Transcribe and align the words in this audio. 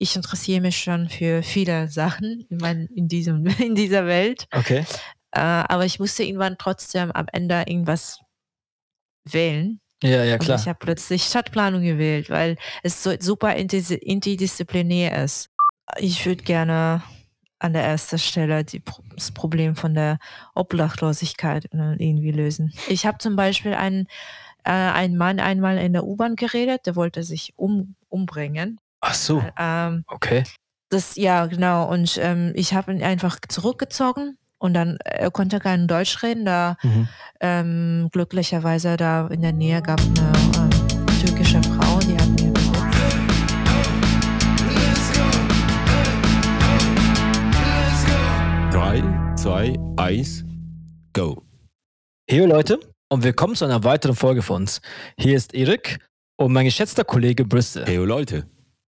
ich 0.00 0.16
interessiere 0.16 0.62
mich 0.62 0.78
schon 0.78 1.10
für 1.10 1.42
viele 1.42 1.88
Sachen 1.88 2.46
in, 2.48 2.56
mein, 2.56 2.86
in, 2.86 3.06
diesem, 3.06 3.46
in 3.58 3.74
dieser 3.74 4.06
Welt. 4.06 4.48
Okay. 4.50 4.84
Äh, 5.30 5.40
aber 5.40 5.84
ich 5.84 6.00
musste 6.00 6.24
irgendwann 6.24 6.56
trotzdem 6.58 7.12
am 7.12 7.26
Ende 7.32 7.62
irgendwas 7.66 8.18
wählen. 9.24 9.80
Ja, 10.02 10.24
ja, 10.24 10.38
klar. 10.38 10.56
Und 10.56 10.62
ich 10.62 10.68
habe 10.68 10.78
plötzlich 10.80 11.24
Stadtplanung 11.24 11.82
gewählt, 11.82 12.30
weil 12.30 12.56
es 12.82 13.02
so 13.02 13.12
super 13.20 13.54
interdisziplinär 13.54 15.22
ist. 15.22 15.50
Ich 15.98 16.24
würde 16.24 16.42
gerne 16.44 17.02
an 17.58 17.74
der 17.74 17.84
ersten 17.84 18.18
Stelle 18.18 18.64
die, 18.64 18.82
das 19.14 19.32
Problem 19.32 19.76
von 19.76 19.92
der 19.92 20.18
Obdachlosigkeit 20.54 21.66
äh, 21.74 21.92
irgendwie 21.98 22.32
lösen. 22.32 22.72
Ich 22.88 23.04
habe 23.04 23.18
zum 23.18 23.36
Beispiel 23.36 23.74
einen, 23.74 24.06
äh, 24.64 24.70
einen 24.70 25.18
Mann 25.18 25.40
einmal 25.40 25.76
in 25.76 25.92
der 25.92 26.04
U-Bahn 26.04 26.36
geredet, 26.36 26.86
der 26.86 26.96
wollte 26.96 27.22
sich 27.22 27.52
um, 27.56 27.96
umbringen. 28.08 28.80
Ach 29.00 29.14
so. 29.14 29.42
Ähm, 29.58 30.04
okay. 30.08 30.44
Das, 30.90 31.16
ja, 31.16 31.46
genau. 31.46 31.88
Und 31.90 32.18
ähm, 32.20 32.52
ich 32.54 32.74
habe 32.74 32.92
ihn 32.92 33.02
einfach 33.02 33.38
zurückgezogen 33.48 34.36
und 34.58 34.74
dann, 34.74 34.98
er 35.04 35.30
konnte 35.30 35.58
kein 35.60 35.86
Deutsch 35.88 36.22
reden, 36.22 36.44
da 36.44 36.76
Mhm. 36.82 37.08
ähm, 37.40 38.08
glücklicherweise 38.12 38.96
da 38.96 39.28
in 39.28 39.40
der 39.42 39.52
Nähe 39.52 39.80
gab 39.82 40.00
eine 40.00 40.32
ähm, 40.58 41.06
türkische 41.24 41.62
Frau, 41.62 41.98
die 42.00 42.14
hat 42.16 42.28
mir. 42.40 42.50
Drei, 48.72 49.02
zwei, 49.36 49.74
eins, 49.96 50.44
go. 51.12 51.42
Hey 52.28 52.44
Leute 52.46 52.78
und 53.08 53.22
willkommen 53.24 53.54
zu 53.54 53.64
einer 53.64 53.82
weiteren 53.84 54.14
Folge 54.14 54.42
von 54.42 54.62
uns. 54.62 54.80
Hier 55.18 55.36
ist 55.36 55.54
Erik 55.54 55.98
und 56.36 56.52
mein 56.52 56.64
geschätzter 56.64 57.04
Kollege 57.04 57.44
Bristol. 57.44 57.84
Hey 57.86 57.96
Leute. 57.96 58.46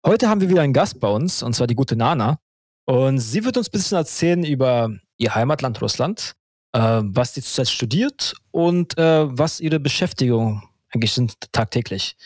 Heute 0.06 0.28
haben 0.28 0.42
wir 0.42 0.50
wieder 0.50 0.60
einen 0.60 0.74
Gast 0.74 1.00
bei 1.00 1.08
uns 1.08 1.42
und 1.42 1.54
zwar 1.54 1.66
die 1.66 1.74
gute 1.74 1.96
Nana. 1.96 2.38
Und 2.84 3.20
sie 3.20 3.42
wird 3.42 3.56
uns 3.56 3.68
ein 3.68 3.72
bisschen 3.72 3.96
erzählen 3.96 4.44
über 4.44 4.90
ihr 5.16 5.34
Heimatland 5.34 5.80
Russland, 5.80 6.34
äh, 6.72 7.00
was 7.02 7.32
sie 7.32 7.40
zurzeit 7.40 7.70
studiert 7.70 8.34
und 8.50 8.98
äh, 8.98 9.26
was 9.26 9.60
ihre 9.60 9.80
Beschäftigung 9.80 10.68
eigentlich 10.90 11.12
sind 11.14 11.50
tagtäglich. 11.52 12.18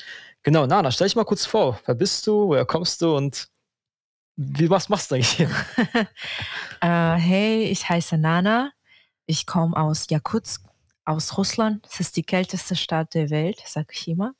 Genau, 0.42 0.66
Nana, 0.66 0.90
stell 0.90 1.06
dich 1.06 1.14
mal 1.14 1.24
kurz 1.24 1.46
vor. 1.46 1.78
Wer 1.86 1.94
bist 1.94 2.26
du? 2.26 2.48
Woher 2.48 2.66
kommst 2.66 3.00
du? 3.00 3.16
Und 3.16 3.48
wie, 4.34 4.68
was 4.68 4.88
machst 4.88 5.10
du 5.10 5.14
eigentlich 5.14 5.30
hier? 5.30 5.50
Äh, 6.80 7.14
hey, 7.16 7.64
ich 7.64 7.88
heiße 7.88 8.18
Nana. 8.18 8.70
Ich 9.26 9.46
komme 9.46 9.76
aus 9.76 10.06
Jakutsk, 10.10 10.62
aus 11.04 11.36
Russland. 11.36 11.84
Das 11.84 11.98
ist 11.98 12.16
die 12.16 12.22
kälteste 12.22 12.76
Stadt 12.76 13.14
der 13.14 13.30
Welt, 13.30 13.60
sag 13.66 13.92
ich 13.92 14.06
immer. 14.06 14.34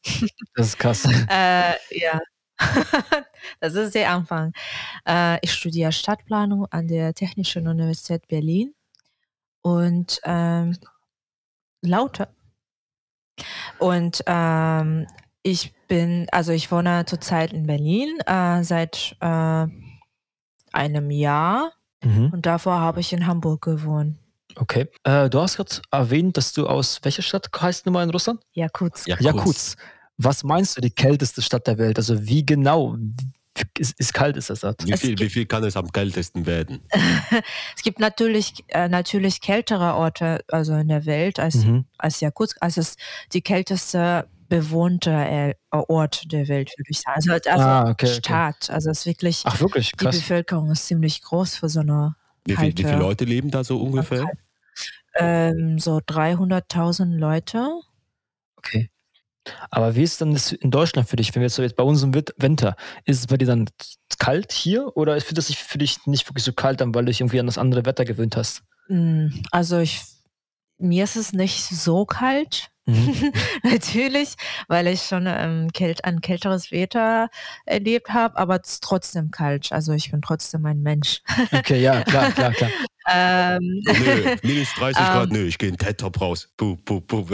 Das 0.54 0.68
ist 0.68 0.78
krass. 0.78 1.04
Äh, 1.28 1.74
ja, 1.90 2.20
das 3.60 3.74
ist 3.74 3.94
der 3.94 4.10
Anfang. 4.10 4.52
Äh, 5.06 5.38
ich 5.42 5.52
studiere 5.52 5.92
Stadtplanung 5.92 6.66
an 6.70 6.88
der 6.88 7.14
Technischen 7.14 7.68
Universität 7.68 8.26
Berlin 8.28 8.74
und 9.62 10.20
ähm, 10.24 10.76
Laute. 11.82 12.28
Und 13.78 14.22
ähm, 14.26 15.06
ich 15.42 15.72
bin, 15.86 16.26
also 16.32 16.52
ich 16.52 16.70
wohne 16.72 17.04
zurzeit 17.06 17.52
in 17.52 17.66
Berlin 17.66 18.18
äh, 18.26 18.62
seit 18.64 19.16
äh, 19.20 19.66
einem 20.72 21.10
Jahr 21.10 21.72
Mhm. 22.04 22.30
und 22.32 22.46
davor 22.46 22.78
habe 22.78 23.00
ich 23.00 23.12
in 23.12 23.26
Hamburg 23.26 23.62
gewohnt. 23.62 24.18
Okay. 24.54 24.86
Äh, 25.02 25.28
du 25.28 25.40
hast 25.40 25.56
gerade 25.56 25.82
erwähnt, 25.90 26.36
dass 26.36 26.52
du 26.52 26.68
aus 26.68 27.00
welcher 27.02 27.22
Stadt 27.22 27.48
heißt 27.60 27.86
nochmal 27.86 28.04
in 28.04 28.10
Russland? 28.10 28.40
Jakutsk. 28.52 29.08
Jakutsk. 29.08 29.24
Jakutsk. 29.24 29.78
Was 30.18 30.42
meinst 30.44 30.76
du, 30.76 30.80
die 30.80 30.90
kälteste 30.90 31.42
Stadt 31.42 31.66
der 31.66 31.78
Welt? 31.78 31.96
Also 31.98 32.26
wie 32.26 32.44
genau 32.44 32.96
ist, 33.78 33.98
ist 33.98 34.14
kalt 34.14 34.36
ist 34.36 34.50
das 34.50 34.60
dort? 34.60 34.86
Wie 34.86 34.96
viel, 34.96 35.18
wie 35.18 35.28
viel 35.30 35.46
kann 35.46 35.64
es 35.64 35.76
am 35.76 35.90
kältesten 35.90 36.46
werden? 36.46 36.80
es 37.76 37.82
gibt 37.82 37.98
natürlich, 38.00 38.64
äh, 38.68 38.88
natürlich 38.88 39.40
kältere 39.40 39.94
Orte 39.94 40.44
also 40.48 40.74
in 40.74 40.88
der 40.88 41.06
Welt 41.06 41.38
als, 41.38 41.56
Mhm. 41.56 41.84
als 41.98 42.20
Jakutsk. 42.20 42.56
Also 42.60 42.80
es 42.80 42.90
ist 42.90 42.98
die 43.32 43.42
kälteste 43.42 44.28
bewohnte 44.48 45.10
äh, 45.10 45.54
Ort 45.70 46.32
der 46.32 46.48
Welt, 46.48 46.70
würde 46.76 46.90
ich 46.90 47.00
sagen. 47.00 47.16
Also, 47.16 47.32
also 47.50 47.68
Ah, 47.68 47.90
okay, 47.90 48.06
okay. 48.06 48.14
Stadt. 48.14 48.70
Also 48.70 48.90
es 48.90 49.00
ist 49.00 49.06
wirklich, 49.06 49.42
Ach 49.44 49.60
wirklich, 49.60 49.92
die 49.92 49.96
krass. 50.04 50.16
Bevölkerung 50.16 50.70
ist 50.70 50.86
ziemlich 50.86 51.22
groß 51.22 51.56
für 51.56 51.68
so 51.68 51.80
eine 51.80 52.14
Wie, 52.44 52.56
viel, 52.56 52.76
wie 52.76 52.84
viele 52.84 52.98
Leute 52.98 53.24
leben 53.24 53.50
da 53.50 53.62
so 53.64 53.80
ungefähr? 53.80 54.24
ähm, 55.14 55.78
so 55.78 55.98
300.000 55.98 57.16
Leute. 57.16 57.68
Aber 59.70 59.94
wie 59.94 60.02
ist 60.02 60.20
denn 60.20 60.32
das 60.32 60.52
in 60.52 60.70
Deutschland 60.70 61.08
für 61.08 61.16
dich, 61.16 61.34
wenn 61.34 61.40
wir 61.40 61.46
jetzt 61.46 61.56
so 61.56 61.62
jetzt 61.62 61.76
bei 61.76 61.82
uns 61.82 62.02
im 62.02 62.14
Winter, 62.14 62.76
ist 63.04 63.20
es 63.20 63.26
bei 63.26 63.36
dir 63.36 63.46
dann 63.46 63.68
kalt 64.18 64.52
hier 64.52 64.96
oder 64.96 65.20
fühlt 65.20 65.38
es 65.38 65.46
sich 65.46 65.58
für 65.58 65.78
dich 65.78 66.06
nicht 66.06 66.28
wirklich 66.28 66.44
so 66.44 66.52
kalt 66.52 66.82
an, 66.82 66.94
weil 66.94 67.04
du 67.04 67.10
dich 67.10 67.20
irgendwie 67.20 67.40
an 67.40 67.46
das 67.46 67.58
andere 67.58 67.84
Wetter 67.86 68.04
gewöhnt 68.04 68.36
hast? 68.36 68.62
Mm, 68.88 69.28
Also 69.50 69.78
ich, 69.78 70.02
mir 70.78 71.04
ist 71.04 71.16
es 71.16 71.32
nicht 71.32 71.64
so 71.64 72.04
kalt. 72.04 72.70
Mhm. 72.86 73.32
Natürlich, 73.64 74.34
weil 74.66 74.86
ich 74.86 75.02
schon 75.02 75.26
ähm, 75.26 75.70
kält, 75.72 76.04
ein 76.04 76.22
kälteres 76.22 76.72
Wetter 76.72 77.28
erlebt 77.66 78.10
habe, 78.10 78.38
aber 78.38 78.60
es 78.62 78.72
ist 78.72 78.82
trotzdem 78.82 79.30
kalt. 79.30 79.72
Also 79.72 79.92
ich 79.92 80.10
bin 80.10 80.22
trotzdem 80.22 80.64
ein 80.64 80.80
Mensch. 80.80 81.20
Okay, 81.52 81.82
ja, 81.82 82.02
klar, 82.02 82.32
klar, 82.32 82.52
klar. 82.52 82.70
ähm, 83.10 83.82
Nö, 83.84 84.36
minus 84.42 84.68
30 84.74 84.96
Grad, 85.02 85.26
Ähm. 85.30 85.32
nö, 85.32 85.44
ich 85.46 85.58
gehe 85.58 85.68
in 85.68 85.76
TED 85.76 85.98
Top 85.98 86.20
raus. 86.20 86.48
Puh, 86.56 86.76
puh, 86.84 87.00
puh. 87.00 87.24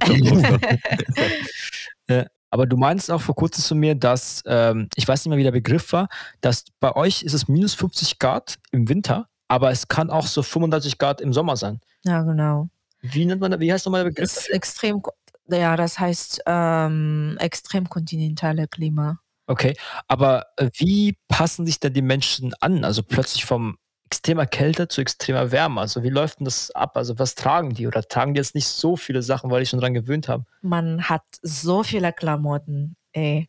Aber 2.50 2.66
du 2.66 2.76
meinst 2.76 3.10
auch 3.10 3.20
vor 3.22 3.34
kurzem 3.34 3.64
zu 3.64 3.74
mir, 3.74 3.94
dass, 3.94 4.42
ähm, 4.46 4.88
ich 4.94 5.08
weiß 5.08 5.24
nicht 5.24 5.30
mehr, 5.30 5.38
wie 5.38 5.42
der 5.42 5.52
Begriff 5.52 5.90
war, 5.92 6.08
dass 6.42 6.64
bei 6.80 6.94
euch 6.94 7.22
ist 7.22 7.32
es 7.32 7.48
minus 7.48 7.72
50 7.74 8.18
Grad 8.18 8.56
im 8.72 8.88
Winter, 8.90 9.26
aber 9.48 9.70
es 9.70 9.88
kann 9.88 10.10
auch 10.10 10.26
so 10.26 10.42
35 10.42 10.98
Grad 10.98 11.22
im 11.22 11.32
Sommer 11.32 11.56
sein. 11.56 11.80
ja, 12.04 12.22
genau. 12.22 12.68
Wie 13.00 13.24
nennt 13.24 13.40
man 13.40 13.50
das? 13.50 13.58
Wie 13.58 13.72
heißt 13.72 13.84
nochmal 13.86 14.04
der 14.04 14.10
Begriff? 14.10 14.32
Das 14.32 14.42
ist 14.44 14.50
extrem, 14.50 15.02
ja, 15.48 15.76
das 15.76 15.98
heißt 15.98 16.42
ähm, 16.46 17.36
extrem 17.40 17.88
kontinentale 17.88 18.68
Klima. 18.68 19.18
Okay, 19.48 19.74
aber 20.06 20.46
äh, 20.56 20.70
wie 20.76 21.16
passen 21.26 21.66
sich 21.66 21.80
denn 21.80 21.94
die 21.94 22.02
Menschen 22.02 22.54
an? 22.60 22.84
Also 22.84 23.02
plötzlich 23.02 23.44
vom 23.44 23.76
extremer 24.12 24.44
Kälte 24.44 24.88
zu 24.88 25.00
extremer 25.00 25.50
Wärme. 25.52 25.80
Also 25.80 26.02
wie 26.02 26.10
läuft 26.10 26.38
denn 26.38 26.44
das 26.44 26.70
ab? 26.72 26.98
Also 26.98 27.18
was 27.18 27.34
tragen 27.34 27.72
die? 27.72 27.86
Oder 27.86 28.02
tragen 28.02 28.34
die 28.34 28.38
jetzt 28.38 28.54
nicht 28.54 28.68
so 28.68 28.94
viele 28.96 29.22
Sachen, 29.22 29.50
weil 29.50 29.60
die 29.60 29.66
schon 29.66 29.80
dran 29.80 29.94
gewöhnt 29.94 30.28
haben? 30.28 30.44
Man 30.60 31.08
hat 31.08 31.22
so 31.40 31.82
viele 31.82 32.12
Klamotten. 32.12 32.94
Ey. 33.12 33.48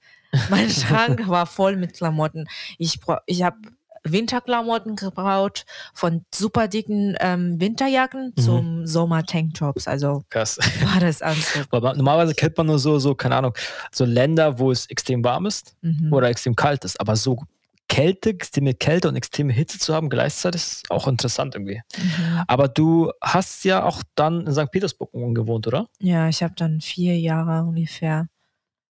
Mein 0.50 0.69
Schrank 0.79 1.28
war 1.28 1.47
voll 1.47 1.75
mit 1.75 1.96
Klamotten. 1.96 2.47
Ich, 2.78 2.97
ich 3.25 3.44
habe 3.44 3.57
Winterklamotten 4.06 4.96
gebraucht, 4.96 5.66
von 5.94 6.25
super 6.34 6.68
dicken 6.69 7.16
ähm, 7.19 7.59
Winterjacken 7.59 8.34
Mhm. 8.38 8.41
zum 8.41 8.88
Sommer-Tanktops. 8.88 9.88
Also 9.88 10.24
Krass. 10.30 10.57
war 10.94 11.00
das 11.01 11.22
Anzug. 11.22 11.69
Normalerweise 11.72 12.35
kennt 12.35 12.57
man 12.57 12.68
nur 12.68 12.80
so, 12.80 13.00
so, 13.00 13.16
keine 13.16 13.35
Ahnung, 13.35 13.53
so 13.91 14.06
Länder, 14.06 14.59
wo 14.59 14.72
es 14.72 14.85
extrem 14.88 15.24
warm 15.25 15.45
ist 15.45 15.75
Mhm. 15.81 16.12
oder 16.13 16.30
extrem 16.30 16.56
kalt 16.56 16.85
ist. 16.85 17.00
Aber 17.01 17.16
so 17.18 17.44
Kälte, 17.93 18.31
extreme 18.31 18.73
Kälte 18.73 19.07
und 19.07 19.15
extreme 19.15 19.53
Hitze 19.53 19.77
zu 19.77 19.93
haben 19.93 20.09
gleichzeitig 20.09 20.61
ist 20.61 20.89
auch 20.89 21.07
interessant 21.07 21.53
irgendwie. 21.53 21.79
Mhm. 21.95 22.43
Aber 22.47 22.67
du 22.67 23.11
hast 23.21 23.63
ja 23.65 23.83
auch 23.83 24.01
dann 24.15 24.47
in 24.47 24.51
St. 24.51 24.71
Petersburg 24.71 25.11
gewohnt, 25.35 25.67
oder? 25.67 25.87
Ja, 25.99 26.27
ich 26.27 26.41
habe 26.41 26.55
dann 26.57 26.81
vier 26.81 27.19
Jahre 27.19 27.63
ungefähr 27.63 28.29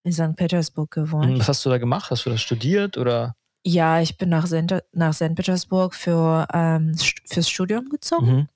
in 0.04 0.12
St. 0.12 0.36
Petersburg 0.36 0.92
gewohnt. 0.92 1.36
Was 1.40 1.48
hast 1.48 1.66
du 1.66 1.70
da 1.70 1.78
gemacht? 1.78 2.12
Hast 2.12 2.26
du 2.26 2.30
das 2.30 2.40
studiert 2.40 2.96
oder? 2.96 3.34
Ja, 3.64 4.00
ich 4.00 4.18
bin 4.18 4.28
nach 4.28 4.46
St. 4.46 4.84
nach 4.92 5.14
St. 5.14 5.34
Petersburg 5.34 5.96
für, 5.96 6.46
ähm, 6.54 6.94
fürs 7.28 7.50
Studium 7.50 7.88
gezogen. 7.88 8.26
Mhm. 8.26 8.48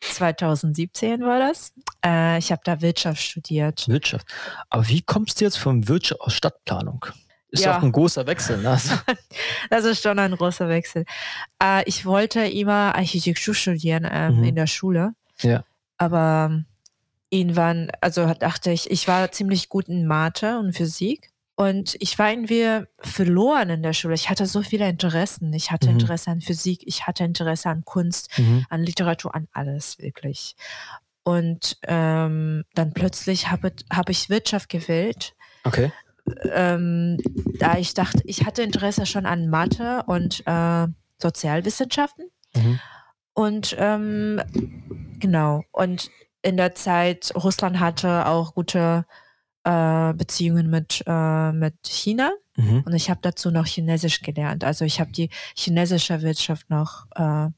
2017 0.00 1.20
war 1.20 1.38
das. 1.38 1.72
Äh, 2.04 2.38
ich 2.38 2.50
habe 2.50 2.62
da 2.64 2.80
Wirtschaft 2.80 3.22
studiert. 3.22 3.86
Wirtschaft. 3.86 4.26
Aber 4.68 4.88
wie 4.88 5.02
kommst 5.02 5.40
du 5.40 5.44
jetzt 5.44 5.58
von 5.58 5.86
Wirtschaft 5.86 6.20
aus 6.22 6.34
Stadtplanung? 6.34 7.06
Ist 7.50 7.64
Ja. 7.64 7.78
auch 7.78 7.82
ein 7.82 7.92
großer 7.92 8.26
Wechsel. 8.26 8.58
Ne? 8.58 8.78
Das 9.70 9.84
ist 9.84 10.02
schon 10.02 10.18
ein 10.18 10.32
großer 10.36 10.68
Wechsel. 10.68 11.04
Äh, 11.62 11.82
ich 11.86 12.04
wollte 12.06 12.40
immer 12.46 12.94
Architektur 12.94 13.54
studieren 13.54 14.06
ähm, 14.10 14.38
Mhm. 14.38 14.44
in 14.44 14.54
der 14.56 14.66
Schule. 14.66 15.12
Ja. 15.42 15.64
Aber 15.98 16.48
ähm, 16.50 16.66
irgendwann, 17.30 17.90
also 18.00 18.32
dachte 18.34 18.70
ich, 18.70 18.90
ich 18.90 19.08
war 19.08 19.30
ziemlich 19.32 19.68
gut 19.68 19.88
in 19.88 20.06
Mathe 20.06 20.58
und 20.58 20.72
Physik. 20.74 21.30
Und 21.58 21.96
ich 22.00 22.18
war 22.18 22.30
irgendwie 22.30 22.82
verloren 22.98 23.70
in 23.70 23.82
der 23.82 23.94
Schule. 23.94 24.14
Ich 24.14 24.28
hatte 24.28 24.44
so 24.46 24.60
viele 24.62 24.86
Interessen. 24.88 25.52
Ich 25.54 25.70
hatte 25.70 25.88
Mhm. 25.88 26.00
Interesse 26.00 26.30
an 26.30 26.40
Physik, 26.42 26.82
ich 26.84 27.06
hatte 27.06 27.24
Interesse 27.24 27.70
an 27.70 27.82
Kunst, 27.84 28.28
mhm. 28.38 28.66
an 28.68 28.82
Literatur, 28.82 29.34
an 29.34 29.48
alles 29.52 29.98
wirklich. 29.98 30.54
Und 31.22 31.78
ähm, 31.88 32.64
dann 32.74 32.92
plötzlich 32.92 33.50
habe 33.50 33.72
hab 33.90 34.10
ich 34.10 34.28
Wirtschaft 34.30 34.68
gewählt 34.68 35.32
Okay. 35.64 35.90
Ähm, 36.52 37.18
da 37.58 37.78
ich 37.78 37.94
dachte, 37.94 38.22
ich 38.24 38.44
hatte 38.44 38.62
Interesse 38.62 39.06
schon 39.06 39.26
an 39.26 39.48
Mathe 39.48 40.02
und 40.06 40.42
äh, 40.46 40.86
Sozialwissenschaften. 41.20 42.30
Mhm. 42.54 42.80
Und 43.34 43.76
ähm, 43.78 44.40
genau, 45.18 45.62
und 45.72 46.10
in 46.42 46.56
der 46.56 46.74
Zeit, 46.74 47.32
Russland 47.34 47.80
hatte 47.80 48.26
auch 48.26 48.54
gute 48.54 49.04
äh, 49.64 50.14
Beziehungen 50.14 50.70
mit, 50.70 51.02
äh, 51.06 51.52
mit 51.52 51.74
China. 51.86 52.32
Mhm. 52.56 52.84
Und 52.86 52.94
ich 52.94 53.10
habe 53.10 53.20
dazu 53.22 53.50
noch 53.50 53.66
Chinesisch 53.66 54.22
gelernt. 54.22 54.64
Also 54.64 54.84
ich 54.84 55.00
habe 55.00 55.12
die 55.12 55.28
chinesische 55.56 56.22
Wirtschaft 56.22 56.70
noch 56.70 57.06
äh, 57.14 57.48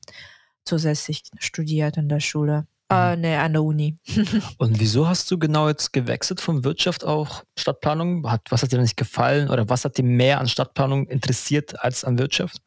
zusätzlich 0.65 1.23
studiert 1.39 1.97
in 1.97 2.09
der 2.09 2.21
Schule. 2.21 2.67
Äh, 2.91 3.17
nee, 3.17 3.37
an 3.37 3.53
der 3.53 3.63
Uni. 3.63 3.97
Und 4.59 4.81
wieso 4.81 5.09
hast 5.09 5.31
du 5.31 5.39
genau 5.39 5.69
jetzt 5.69 5.93
gewechselt 5.93 6.41
von 6.41 6.65
Wirtschaft 6.65 7.05
auf 7.05 7.45
Stadtplanung? 7.59 8.31
Hat, 8.31 8.43
was 8.51 8.63
hat 8.63 8.73
dir 8.73 8.81
nicht 8.81 8.97
gefallen 8.97 9.51
oder 9.51 9.69
was 9.69 9.85
hat 9.85 9.99
dir 9.99 10.05
mehr 10.05 10.41
an 10.41 10.49
Stadtplanung 10.49 11.07
interessiert 11.07 11.83
als 11.83 12.05
an 12.05 12.19
Wirtschaft? 12.19 12.63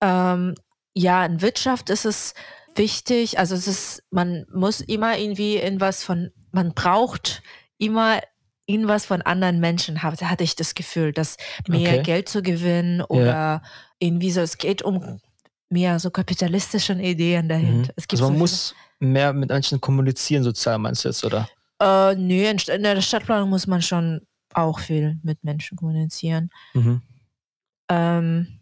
Ähm, 0.00 0.54
ja, 0.94 1.24
in 1.26 1.40
Wirtschaft 1.42 1.90
ist 1.90 2.04
es 2.04 2.34
wichtig, 2.76 3.38
also 3.38 3.54
es 3.54 3.66
ist, 3.66 4.02
man 4.10 4.46
muss 4.52 4.80
immer 4.80 5.18
irgendwie 5.18 5.56
irgendwas 5.56 6.04
von, 6.04 6.30
man 6.52 6.72
braucht 6.74 7.42
immer 7.78 8.20
irgendwas 8.66 9.04
von 9.06 9.22
anderen 9.22 9.60
Menschen, 9.60 10.02
hatte, 10.02 10.30
hatte 10.30 10.44
ich 10.44 10.56
das 10.56 10.74
Gefühl, 10.74 11.12
dass 11.12 11.36
mehr 11.68 11.94
Okay. 11.94 12.02
Geld 12.02 12.28
zu 12.28 12.42
gewinnen 12.42 13.02
oder 13.02 13.62
irgendwie 13.98 14.30
so, 14.30 14.40
es 14.40 14.58
geht 14.58 14.82
um 14.82 15.20
mehr 15.70 15.98
so 15.98 16.10
kapitalistischen 16.10 17.00
Ideen 17.00 17.46
Mhm. 17.46 17.48
dahinter. 17.48 17.92
Es 17.96 18.06
gibt 18.08 18.20
Also 18.20 18.24
man 18.30 18.34
so 18.34 18.38
muss 18.38 18.74
mehr 19.00 19.32
mit 19.32 19.48
Menschen 19.50 19.80
kommunizieren 19.80 20.42
sozial, 20.44 20.78
meinst 20.78 21.04
du 21.04 21.08
jetzt, 21.08 21.24
oder? 21.24 21.48
äh, 21.80 22.14
nö, 22.14 22.44
in, 22.48 22.58
in 22.58 22.82
der 22.82 23.00
Stadtplanung 23.02 23.50
muss 23.50 23.66
man 23.66 23.82
schon 23.82 24.20
auch 24.52 24.78
viel 24.78 25.18
mit 25.22 25.42
Menschen 25.42 25.76
kommunizieren. 25.76 26.50
Mhm. 26.74 27.02
Ähm, 27.90 28.60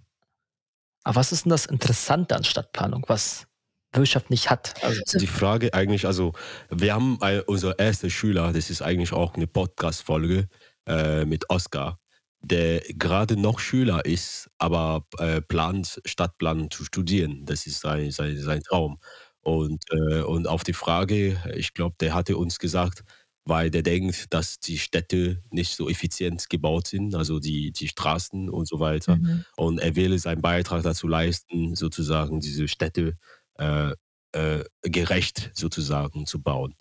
Aber 1.04 1.16
was 1.16 1.32
ist 1.32 1.44
denn 1.44 1.50
das 1.50 1.66
Interessante 1.66 2.34
an 2.36 2.44
Stadtplanung, 2.44 3.04
was 3.08 3.46
Wirtschaft 3.92 4.30
nicht 4.30 4.48
hat? 4.50 4.82
Also, 4.82 5.18
Die 5.18 5.26
Frage 5.26 5.74
eigentlich, 5.74 6.06
also 6.06 6.32
wir 6.70 6.94
haben 6.94 7.18
ein, 7.20 7.40
unser 7.42 7.78
erster 7.78 8.08
Schüler, 8.08 8.52
das 8.52 8.70
ist 8.70 8.80
eigentlich 8.82 9.12
auch 9.12 9.34
eine 9.34 9.46
Podcast-Folge 9.46 10.48
äh, 10.86 11.24
mit 11.26 11.50
Oscar, 11.50 11.98
der 12.42 12.80
gerade 12.80 13.36
noch 13.36 13.58
Schüler 13.60 14.04
ist, 14.04 14.50
aber 14.58 15.06
äh, 15.18 15.40
plant, 15.40 16.00
Stadtplan 16.04 16.70
zu 16.70 16.84
studieren. 16.84 17.44
Das 17.46 17.66
ist 17.66 17.80
sein, 17.80 18.10
sein, 18.10 18.36
sein 18.38 18.62
Traum. 18.62 18.98
Und, 19.42 19.84
äh, 19.90 20.22
und 20.22 20.46
auf 20.48 20.64
die 20.64 20.72
Frage, 20.72 21.40
ich 21.56 21.74
glaube, 21.74 21.96
der 22.00 22.14
hatte 22.14 22.36
uns 22.36 22.58
gesagt, 22.58 23.04
weil 23.44 23.70
der 23.70 23.82
denkt, 23.82 24.32
dass 24.32 24.60
die 24.60 24.78
Städte 24.78 25.42
nicht 25.50 25.74
so 25.76 25.88
effizient 25.88 26.48
gebaut 26.48 26.86
sind, 26.88 27.14
also 27.14 27.40
die, 27.40 27.72
die 27.72 27.88
Straßen 27.88 28.48
und 28.48 28.68
so 28.68 28.78
weiter. 28.80 29.16
mhm. 29.16 29.44
Und 29.56 29.78
er 29.80 29.96
will 29.96 30.18
seinen 30.18 30.42
Beitrag 30.42 30.82
dazu 30.84 31.08
leisten, 31.08 31.74
sozusagen 31.74 32.40
diese 32.40 32.68
Städte 32.68 33.16
äh, 33.58 33.92
äh, 34.32 34.64
gerecht 34.82 35.50
sozusagen 35.54 36.26
zu 36.26 36.40
bauen. 36.42 36.74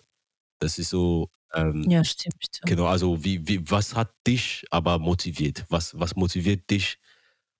Das 0.62 0.78
ist 0.78 0.90
so, 0.90 1.28
ähm, 1.54 1.84
Ja, 1.90 2.04
stimmt. 2.04 2.36
stimmt. 2.40 2.70
genau, 2.70 2.86
also 2.86 3.24
wie, 3.24 3.46
wie, 3.48 3.68
was 3.68 3.96
hat 3.96 4.14
dich 4.24 4.64
aber 4.70 5.00
motiviert? 5.00 5.64
Was, 5.70 5.98
was 5.98 6.14
motiviert 6.14 6.70
dich 6.70 7.00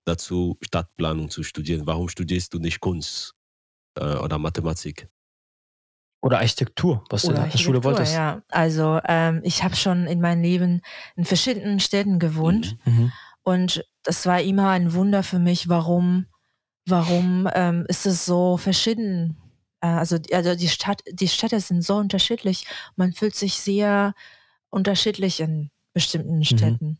dazu, 0.05 0.57
Stadtplanung 0.61 1.29
zu 1.29 1.43
studieren? 1.43 1.85
Warum 1.85 2.07
studierst 2.07 2.53
du 2.53 2.59
nicht 2.59 2.79
Kunst 2.79 3.35
äh, 3.99 4.15
oder 4.15 4.37
Mathematik? 4.37 5.09
oder 6.21 6.39
Architektur, 6.39 7.03
was 7.09 7.23
du 7.23 7.31
Oder 7.31 7.43
in 7.43 7.51
der 7.51 7.57
Schule 7.57 7.83
wolltest. 7.83 8.13
Ja, 8.13 8.41
also 8.47 9.01
ähm, 9.03 9.41
ich 9.43 9.61
habe 9.61 9.75
schon 9.75 10.07
in 10.07 10.21
meinem 10.21 10.41
Leben 10.41 10.81
in 11.17 11.25
verschiedenen 11.25 11.81
Städten 11.81 12.17
gewohnt 12.17 12.77
Mhm. 12.85 13.11
und 13.43 13.83
das 14.03 14.25
war 14.25 14.39
immer 14.39 14.69
ein 14.69 14.93
Wunder 14.93 15.21
für 15.23 15.39
mich, 15.39 15.67
warum, 15.67 16.27
warum 16.87 17.49
ähm, 17.53 17.85
ist 17.89 18.05
es 18.05 18.25
so 18.25 18.55
verschieden? 18.55 19.37
Äh, 19.83 19.87
also, 19.87 20.17
also 20.31 20.55
die 20.55 20.69
Stadt, 20.69 21.01
die 21.11 21.27
Städte 21.27 21.59
sind 21.59 21.83
so 21.83 21.97
unterschiedlich. 21.97 22.65
Man 22.95 23.13
fühlt 23.13 23.35
sich 23.35 23.55
sehr 23.55 24.13
unterschiedlich 24.69 25.39
in 25.41 25.69
bestimmten 25.93 26.43
Städten. 26.45 26.97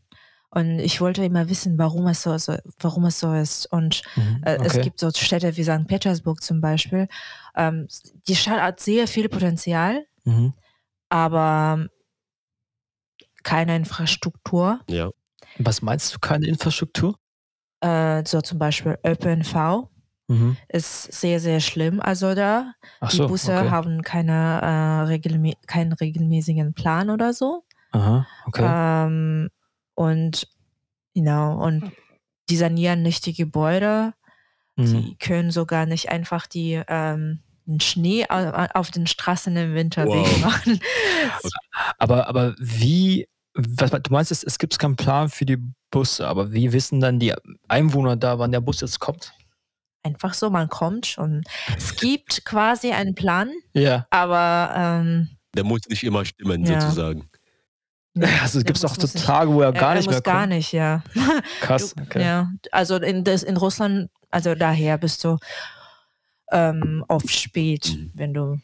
Und 0.51 0.77
ich 0.77 1.01
wollte 1.01 1.25
immer 1.25 1.49
wissen, 1.49 1.79
warum 1.79 2.05
es 2.07 2.21
so, 2.21 2.37
so 2.37 2.55
warum 2.79 3.05
es 3.05 3.19
so 3.19 3.33
ist. 3.33 3.65
Und 3.71 4.03
Mhm. 4.15 4.41
äh, 4.45 4.57
Es 4.61 4.73
Okay. 4.73 4.83
gibt 4.83 4.99
so 4.99 5.09
Städte 5.11 5.57
wie 5.57 5.63
St. 5.63 5.87
Petersburg 5.87 6.43
zum 6.43 6.61
Beispiel. 6.61 7.07
Ähm, 7.55 7.87
die 8.27 8.35
Stadt 8.35 8.61
hat 8.61 8.79
sehr 8.79 9.07
viel 9.07 9.29
Potenzial, 9.29 10.05
Mhm. 10.25 10.53
aber 11.09 11.87
keine 13.43 13.75
Infrastruktur. 13.75 14.79
Ja, 14.89 15.09
Was 15.57 15.81
meinst 15.81 16.13
du, 16.13 16.19
keine 16.19 16.45
Infrastruktur? 16.47 17.15
Äh, 17.81 18.23
so 18.25 18.41
zum 18.41 18.59
Beispiel 18.59 18.97
ÖPNV 19.05 19.89
Mhm. 20.33 20.57
ist 20.69 21.11
sehr, 21.13 21.39
sehr 21.39 21.59
schlimm. 21.59 21.99
Also 22.01 22.33
da, 22.35 22.73
Ach 22.99 23.09
die 23.11 23.17
so, 23.17 23.27
Busse 23.27 23.57
okay. 23.57 23.69
haben 23.69 24.01
keine, 24.01 24.59
äh, 24.61 25.07
regelmä 25.07 25.53
keinen 25.67 25.93
regelmäßigen 25.93 26.73
Plan 26.73 27.09
oder 27.09 27.33
so. 27.33 27.63
Aha, 27.91 28.25
okay. 28.47 28.63
Ähm, 29.07 29.49
und 29.95 30.47
genau, 31.13 31.63
und 31.63 31.91
die 32.49 32.57
sanieren 32.57 33.01
nicht 33.03 33.25
die 33.25 33.33
Gebäude. 33.33 34.13
Mhm. 34.75 34.85
Die 34.85 35.15
können 35.17 35.51
sogar 35.51 35.85
nicht 35.85 36.09
einfach 36.09 36.47
die 36.47 36.81
ähm, 36.87 37.39
den 37.65 37.79
Schnee 37.79 38.25
au- 38.27 38.67
auf 38.73 38.91
den 38.91 39.07
Straßen 39.07 39.55
im 39.55 39.73
Winter 39.75 40.05
Wow. 40.07 40.27
wegmachen. 40.27 40.79
Aber, 41.97 42.27
aber 42.27 42.55
wie, 42.59 43.27
was, 43.53 43.89
du 43.91 43.99
meinst, 44.11 44.31
es, 44.31 44.43
es 44.43 44.57
gibt 44.59 44.77
keinen 44.77 44.95
Plan 44.95 45.29
für 45.29 45.45
die 45.45 45.57
Busse, 45.89 46.27
aber 46.27 46.51
wie 46.51 46.71
wissen 46.73 46.99
dann 46.99 47.19
die 47.19 47.33
Einwohner 47.67 48.15
da, 48.15 48.37
wann 48.39 48.51
der 48.51 48.61
Bus 48.61 48.81
jetzt 48.81 48.99
kommt? 48.99 49.33
Einfach 50.03 50.33
so, 50.33 50.49
man 50.49 50.67
kommt 50.69 51.17
und 51.17 51.43
es 51.77 51.95
gibt 51.95 52.43
quasi 52.45 52.91
einen 52.91 53.15
Plan, 53.15 53.51
Ja. 53.73 54.05
aber 54.09 54.73
ähm, 54.75 55.29
der 55.55 55.63
muss 55.63 55.81
nicht 55.89 56.03
immer 56.03 56.25
stimmen, 56.25 56.65
Ja. 56.65 56.81
sozusagen. 56.81 57.29
nee, 58.13 58.25
Also 58.41 58.59
gibt 58.59 58.75
es 58.77 58.83
muss- 58.83 58.91
auch 58.91 58.99
so 59.07 59.19
Tage, 59.19 59.51
wo 59.53 59.61
er 59.61 59.67
er, 59.67 59.71
gar 59.73 59.89
er 59.91 59.95
nicht 59.95 60.05
muss 60.07 60.15
mehr 60.15 60.21
gar 60.21 60.41
kommt. 60.41 60.49
nicht, 60.55 60.71
ja. 60.73 61.03
Krass, 61.61 61.93
Du, 61.95 62.03
okay. 62.03 62.21
Ja, 62.21 62.51
also 62.71 62.97
in, 62.97 63.23
das, 63.23 63.43
in 63.43 63.55
Russland, 63.57 64.09
also 64.29 64.55
daher 64.55 64.97
bist 64.97 65.23
du 65.23 65.37
ähm, 66.51 67.03
oft 67.07 67.29
spät, 67.31 67.93
Mhm. 67.95 68.11
wenn 68.13 68.33
du. 68.33 68.59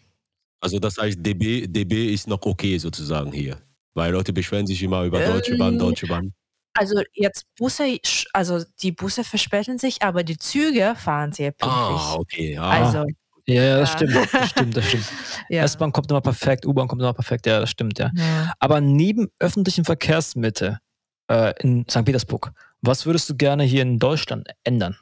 Also 0.61 0.77
das 0.79 0.97
heißt, 0.97 1.17
DB, 1.25 1.67
DB 1.67 2.13
ist 2.13 2.27
noch 2.27 2.41
okay 2.45 2.77
sozusagen 2.77 3.31
hier. 3.31 3.57
Weil 3.93 4.11
Leute 4.11 4.33
beschweren 4.33 4.67
sich 4.67 4.83
immer 4.83 5.03
über 5.03 5.19
Deutsche 5.25 5.57
Bahn, 5.57 5.79
Deutsche 5.79 6.05
Bahn. 6.07 6.33
Also 6.79 7.01
jetzt 7.13 7.45
Busse, 7.57 7.99
also 8.31 8.63
die 8.81 8.93
Busse 8.93 9.25
verspäten 9.25 9.77
sich, 9.77 10.01
aber 10.01 10.23
die 10.23 10.37
Züge 10.37 10.95
fahren 10.95 11.33
sehr 11.33 11.51
pünktlich. 11.51 11.71
Ah, 11.99 12.15
okay. 12.15 12.57
Ah, 12.57 12.69
Also, 12.69 13.05
Ja, 13.47 13.63
ja, 13.63 13.79
das 13.79 13.89
Ja. 13.89 13.97
stimmt, 13.97 14.15
das 14.33 14.49
stimmt, 14.49 14.77
das 14.77 14.85
stimmt. 14.85 15.05
ja. 15.49 15.63
S-Bahn 15.65 15.91
kommt 15.91 16.09
immer 16.09 16.21
perfekt, 16.21 16.65
U-Bahn 16.65 16.87
kommt 16.87 17.01
immer 17.01 17.13
perfekt, 17.13 17.47
ja, 17.47 17.59
das 17.59 17.69
stimmt, 17.69 17.99
ja. 17.99 18.11
ja. 18.15 18.53
Aber 18.59 18.79
neben 18.79 19.27
öffentlichen 19.39 19.83
Verkehrsmitteln 19.83 20.77
äh, 21.29 21.53
in 21.61 21.85
St. 21.89 22.05
Petersburg, 22.05 22.53
was 22.81 23.05
würdest 23.05 23.29
du 23.29 23.35
gerne 23.35 23.63
hier 23.63 23.81
in 23.81 23.99
Deutschland 23.99 24.47
ändern 24.63 24.95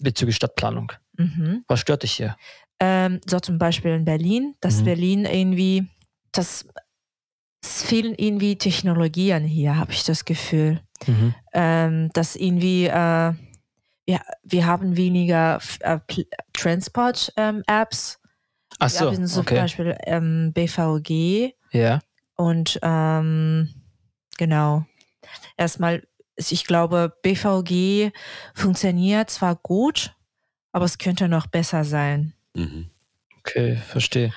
bezüglich 0.00 0.36
Stadtplanung? 0.36 0.92
Mhm. 1.16 1.64
Was 1.68 1.80
stört 1.80 2.02
dich 2.02 2.12
hier? 2.12 2.36
Ähm, 2.80 3.20
so 3.26 3.40
zum 3.40 3.56
Beispiel 3.58 3.92
in 3.92 4.04
Berlin, 4.04 4.54
dass 4.60 4.80
Mhm. 4.80 4.84
Berlin 4.84 5.24
irgendwie, 5.24 5.88
das 6.32 6.66
es 7.62 7.82
fehlen 7.82 8.14
irgendwie 8.16 8.56
Technologien 8.56 9.44
hier, 9.44 9.76
habe 9.76 9.92
ich 9.92 10.04
das 10.04 10.24
Gefühl. 10.24 10.80
Mhm. 11.06 11.34
Ähm, 11.52 12.10
dass 12.12 12.36
irgendwie, 12.36 12.86
äh, 12.86 13.32
wir, 14.06 14.20
wir 14.42 14.66
haben 14.66 14.96
weniger 14.96 15.60
äh, 15.80 15.98
Transport-Apps. 16.52 18.18
Ach 18.78 18.86
wir 18.86 18.88
so, 18.90 19.06
haben 19.06 19.26
zum 19.26 19.42
okay. 19.42 19.56
Beispiel 19.56 19.96
ähm, 20.04 20.52
BVG 20.54 21.54
Ja. 21.72 22.00
und 22.36 22.78
ähm, 22.82 23.68
genau. 24.38 24.84
Erstmal, 25.56 26.06
ich 26.36 26.64
glaube, 26.64 27.12
BVG 27.22 28.12
funktioniert 28.54 29.30
zwar 29.30 29.56
gut, 29.56 30.14
aber 30.72 30.86
es 30.86 30.98
könnte 30.98 31.28
noch 31.28 31.46
besser 31.46 31.84
sein. 31.84 32.32
mhm. 32.54 32.90
Okay, 33.42 33.76
verstehe. 33.76 34.32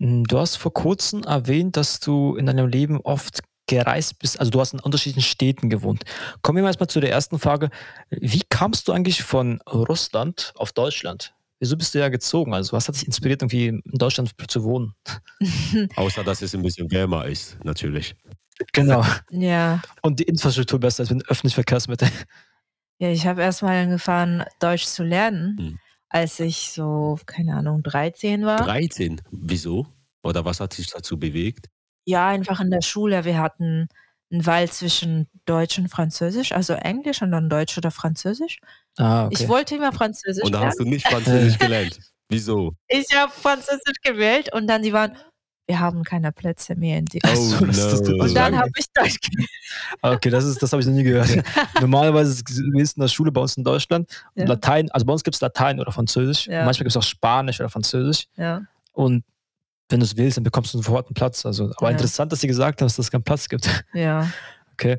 Mm, 0.00 0.24
Du 0.24 0.38
hast 0.38 0.56
vor 0.56 0.72
kurzem 0.72 1.22
erwähnt, 1.22 1.76
dass 1.76 2.00
du 2.00 2.34
in 2.36 2.46
deinem 2.46 2.66
Leben 2.68 3.00
oft 3.00 3.40
gereist 3.66 4.18
bist, 4.18 4.40
also 4.40 4.50
du 4.50 4.58
hast 4.58 4.72
in 4.72 4.80
unterschiedlichen 4.80 5.22
Städten 5.22 5.70
gewohnt. 5.70 6.02
Kommen 6.42 6.56
wir 6.56 6.62
mal 6.62 6.70
erstmal 6.70 6.88
zu 6.88 6.98
der 6.98 7.12
ersten 7.12 7.38
Frage. 7.38 7.70
Wie 8.10 8.42
kamst 8.48 8.88
du 8.88 8.92
eigentlich 8.92 9.22
von 9.22 9.60
Russland 9.70 10.52
auf 10.56 10.72
Deutschland? 10.72 11.34
Wieso 11.60 11.76
bist 11.76 11.94
du 11.94 12.00
ja 12.00 12.08
gezogen? 12.08 12.52
Also 12.52 12.72
was 12.72 12.88
hat 12.88 12.96
dich 12.96 13.06
inspiriert, 13.06 13.42
irgendwie 13.42 13.68
in 13.68 13.82
Deutschland 13.84 14.32
zu 14.48 14.64
wohnen? 14.64 14.94
Außer, 15.96 16.24
dass 16.24 16.42
es 16.42 16.52
ein 16.54 16.62
bisschen 16.62 16.90
wärmer 16.90 17.26
ist, 17.26 17.58
natürlich. 17.62 18.16
Genau. 18.72 19.04
Ja, 19.30 19.80
Und 20.02 20.18
die 20.18 20.24
Infrastruktur 20.24 20.80
besser 20.80 21.02
als 21.02 21.10
mit 21.10 21.28
öffentlichen 21.28 21.54
Verkehrsmitteln. 21.54 22.10
ja 22.98 23.10
ich 23.10 23.26
habe 23.26 23.42
erstmal 23.42 23.76
angefangen, 23.84 24.42
Deutsch 24.58 24.86
zu 24.86 25.04
lernen, 25.04 25.56
Hm. 25.58 25.78
Als 26.10 26.38
ich 26.40 26.72
so, 26.72 27.18
keine 27.24 27.54
Ahnung, 27.56 27.82
13 27.82 28.44
war. 28.44 28.58
13. 28.58 29.22
Wieso? 29.30 29.86
Oder 30.22 30.44
was 30.44 30.60
hat 30.60 30.76
dich 30.76 30.88
dazu 30.88 31.18
bewegt? 31.18 31.68
Ja, 32.04 32.28
einfach 32.28 32.60
in 32.60 32.70
der 32.70 32.82
Schule. 32.82 33.24
Wir 33.24 33.38
hatten 33.38 33.88
einen 34.32 34.44
Wahl 34.46 34.68
zwischen 34.70 35.28
Deutsch 35.44 35.78
und 35.78 35.88
Französisch, 35.88 36.52
also 36.52 36.74
Englisch 36.74 37.22
und 37.22 37.30
dann 37.32 37.48
Deutsch 37.48 37.78
oder 37.78 37.90
Französisch. 37.90 38.58
Ah, 38.98 39.26
okay. 39.26 39.36
Ich 39.38 39.48
wollte 39.48 39.76
immer 39.76 39.92
Französisch 39.92 40.44
Und 40.44 40.52
da 40.52 40.58
lernen. 40.58 40.70
hast 40.70 40.80
du 40.80 40.84
nicht 40.84 41.06
Französisch 41.06 41.58
gelernt. 41.58 41.98
Wieso? 42.28 42.74
Ich 42.88 43.06
habe 43.16 43.32
Französisch 43.32 44.00
gewählt 44.02 44.52
und 44.52 44.68
dann 44.68 44.82
sie 44.84 44.92
waren, 44.92 45.16
wir 45.70 45.78
haben 45.80 46.02
keine 46.02 46.32
Plätze 46.32 46.74
mehr 46.74 46.98
in 46.98 47.04
die 47.06 47.20
Oh, 47.24 47.34
so, 47.34 47.64
das- 47.64 47.76
das- 47.76 48.00
no. 48.02 48.18
das 48.18 48.28
Und 48.28 48.34
dann 48.34 48.56
habe 48.58 48.70
ich 48.76 48.86
Deutsch 48.92 49.18
gelernt. 49.20 49.50
Okay, 50.02 50.30
das, 50.30 50.44
ist, 50.44 50.60
das 50.60 50.72
habe 50.72 50.82
ich 50.82 50.86
noch 50.88 50.94
nie 50.94 51.04
gehört. 51.04 51.28
Normalerweise 51.80 52.32
ist 52.32 52.50
es 52.50 52.58
in 52.58 53.00
der 53.00 53.08
Schule 53.08 53.30
bei 53.30 53.40
uns 53.40 53.56
in 53.56 53.62
Deutschland 53.64 54.08
Ja. 54.34 54.46
Latein, 54.46 54.90
also 54.90 55.06
bei 55.06 55.12
uns 55.12 55.22
gibt 55.22 55.36
es 55.36 55.40
Latein 55.40 55.78
oder 55.80 55.92
Französisch. 55.92 56.48
Ja. 56.48 56.64
Manchmal 56.64 56.84
gibt 56.84 56.90
es 56.90 56.96
auch 56.96 57.02
Spanisch 57.04 57.60
oder 57.60 57.68
Französisch. 57.70 58.26
Ja. 58.36 58.62
Und 58.92 59.22
wenn 59.88 60.00
du 60.00 60.04
es 60.04 60.16
willst, 60.16 60.36
dann 60.36 60.44
bekommst 60.44 60.74
du 60.74 60.78
sofort 60.78 61.06
einen 61.06 61.14
Platz. 61.14 61.46
Also, 61.46 61.66
aber 61.76 61.86
Ja. 61.86 61.90
interessant, 61.90 62.32
dass 62.32 62.40
sie 62.40 62.46
gesagt 62.48 62.80
haben, 62.80 62.86
dass 62.88 62.98
es 62.98 63.10
keinen 63.10 63.22
Platz 63.22 63.48
gibt. 63.48 63.84
ja. 63.94 64.28
Okay. 64.72 64.98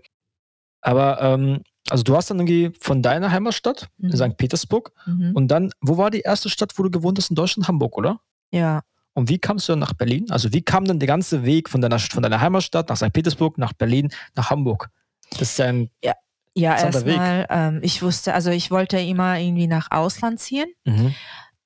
Aber, 0.81 1.21
ähm, 1.21 1.61
also 1.89 2.03
du 2.03 2.15
hast 2.15 2.29
dann 2.29 2.39
irgendwie 2.39 2.71
von 2.79 3.01
deiner 3.01 3.29
Heimatstadt, 3.31 3.89
Mhm. 3.97 4.15
St. 4.15 4.37
Petersburg, 4.37 4.91
Mhm. 5.05 5.31
und 5.35 5.47
dann, 5.49 5.71
wo 5.81 5.97
war 5.97 6.09
die 6.11 6.21
erste 6.21 6.49
Stadt, 6.49 6.71
wo 6.77 6.83
du 6.83 6.89
gewohnt 6.89 7.17
hast 7.17 7.29
in 7.29 7.35
Deutschland? 7.35 7.67
Hamburg, 7.67 7.97
oder? 7.97 8.19
Ja. 8.51 8.81
Und 9.13 9.29
wie 9.29 9.39
kamst 9.39 9.67
du 9.67 9.73
dann 9.73 9.79
nach 9.79 9.93
Berlin? 9.93 10.25
Also 10.31 10.53
wie 10.53 10.61
kam 10.61 10.85
dann 10.85 10.99
der 10.99 11.07
ganze 11.07 11.43
Weg 11.43 11.69
von 11.69 11.81
deiner, 11.81 11.99
von 11.99 12.23
deiner 12.23 12.39
Heimatstadt 12.39 12.89
nach 12.89 12.95
St. 12.97 13.11
Petersburg, 13.11 13.57
nach 13.57 13.73
Berlin, 13.73 14.09
nach 14.35 14.49
Hamburg? 14.49 14.89
Das 15.31 15.41
ist 15.51 15.59
ja 15.59 15.65
ein, 15.67 15.89
Ja, 16.03 16.13
Weg. 16.55 16.83
erstmal, 16.85 17.45
ähm, 17.49 17.79
ich 17.81 18.01
wusste, 18.01 18.33
also 18.33 18.49
ich 18.51 18.71
wollte 18.71 18.99
immer 18.99 19.37
irgendwie 19.39 19.67
nach 19.67 19.89
Ausland 19.91 20.39
ziehen. 20.39 20.67
mhm. 20.85 21.13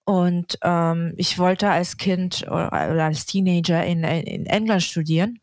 Und 0.08 0.60
ähm, 0.62 1.14
ich 1.18 1.40
wollte 1.40 1.70
als 1.72 1.98
Kind 1.98 2.44
oder, 2.48 2.68
oder 2.68 3.06
als 3.06 3.26
Teenager 3.26 3.84
in, 3.84 4.04
in 4.04 4.46
England 4.46 4.84
studieren. 4.84 5.40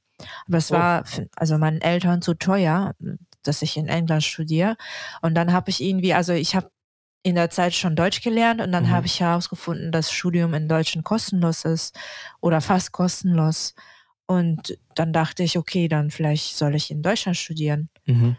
Aber 0.46 0.58
es 0.58 0.70
Oh. 0.70 0.74
war 0.74 1.04
also 1.34 1.58
meinen 1.58 1.80
Eltern 1.80 2.22
zu 2.22 2.34
teuer, 2.34 2.94
dass 3.42 3.62
ich 3.62 3.76
in 3.76 3.88
England 3.88 4.22
studiere. 4.22 4.76
Und 5.20 5.34
dann 5.34 5.52
habe 5.52 5.70
ich 5.70 5.82
irgendwie, 5.82 6.14
also 6.14 6.32
ich 6.32 6.54
habe 6.54 6.70
in 7.22 7.34
der 7.36 7.50
Zeit 7.50 7.74
schon 7.74 7.94
Deutsch 7.96 8.20
gelernt 8.22 8.60
und 8.60 8.72
dann 8.72 8.84
Mhm. 8.84 8.90
habe 8.90 9.06
ich 9.06 9.20
herausgefunden, 9.20 9.92
dass 9.92 10.10
Studium 10.12 10.54
in 10.54 10.68
Deutschen 10.68 11.04
kostenlos 11.04 11.64
ist 11.64 11.96
oder 12.40 12.60
fast 12.60 12.92
kostenlos. 12.92 13.74
Und 14.26 14.78
dann 14.94 15.12
dachte 15.12 15.42
ich, 15.42 15.58
okay, 15.58 15.88
dann 15.88 16.10
vielleicht 16.10 16.56
soll 16.56 16.74
ich 16.74 16.90
in 16.90 17.02
Deutschland 17.02 17.36
studieren 17.36 17.88
Mhm. 18.06 18.36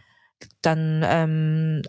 dann, 0.62 1.04
ähm, 1.06 1.82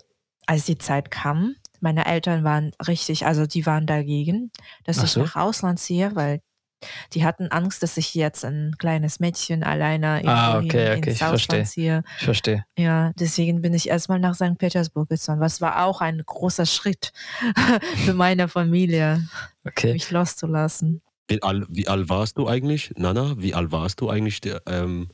als 0.47 0.65
die 0.65 0.77
Zeit 0.77 1.11
kam, 1.11 1.55
meine 1.79 2.05
Eltern 2.05 2.43
waren 2.43 2.71
richtig, 2.87 3.25
also 3.25 3.45
die 3.45 3.65
waren 3.65 3.85
dagegen, 3.87 4.51
dass 4.83 4.99
Ach 4.99 5.03
ich 5.05 5.11
so. 5.11 5.21
nach 5.21 5.35
Ausland 5.35 5.79
ziehe, 5.79 6.15
weil 6.15 6.41
die 7.13 7.25
hatten 7.25 7.47
Angst, 7.51 7.81
dass 7.83 7.97
ich 7.97 8.13
jetzt 8.13 8.45
ein 8.45 8.75
kleines 8.77 9.19
Mädchen 9.19 9.63
alleine 9.63 10.21
Ah, 10.25 10.59
okay, 10.59 10.97
okay, 10.97 10.97
ins 10.97 11.07
ich 11.07 11.17
verstehe. 11.17 11.29
Ausland 11.33 11.67
ziehe. 11.67 12.03
Ich 12.19 12.25
verstehe. 12.25 12.65
Ja, 12.77 13.11
deswegen 13.19 13.61
bin 13.61 13.73
ich 13.73 13.89
erstmal 13.89 14.19
nach 14.19 14.35
St. 14.35 14.57
Petersburg 14.57 15.09
gezogen. 15.09 15.39
Was 15.39 15.61
war 15.61 15.85
auch 15.85 16.01
ein 16.01 16.21
großer 16.25 16.65
Schritt 16.65 17.11
für 18.05 18.13
meine 18.13 18.47
Familie, 18.47 19.27
Okay. 19.65 19.93
mich 19.93 20.11
loszulassen. 20.11 21.01
Wie 21.27 21.41
alt, 21.41 21.65
wie 21.69 21.87
alt 21.87 22.07
warst 22.09 22.37
du 22.37 22.47
eigentlich, 22.47 22.93
Nana? 22.97 23.33
Wie 23.37 23.55
alt 23.55 23.71
warst 23.71 23.99
du 24.01 24.09
eigentlich, 24.09 24.41
ähm, 24.67 25.09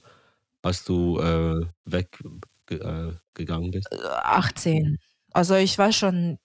als 0.62 0.84
du 0.84 1.20
äh, 1.20 1.66
weggegangen 1.86 3.70
äh, 3.70 3.72
bist? 3.72 3.88
Äh, 3.92 4.08
18. 4.24 4.98
Also 5.32 5.56
ich 5.56 5.78
war 5.78 5.94
schon 5.94 6.38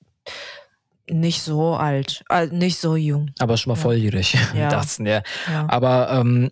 nicht 1.11 1.43
so 1.43 1.75
alt, 1.75 2.25
äh, 2.31 2.47
nicht 2.47 2.79
so 2.79 2.97
jung. 2.97 3.31
Aber 3.39 3.57
schon 3.57 3.73
mal 3.73 3.77
Ja. 3.77 3.83
volljährig. 3.83 4.35
Ja. 4.55 4.69
18, 4.79 5.07
ja. 5.07 5.23
Ja. 5.51 5.67
Aber 5.69 6.11
ähm, 6.11 6.51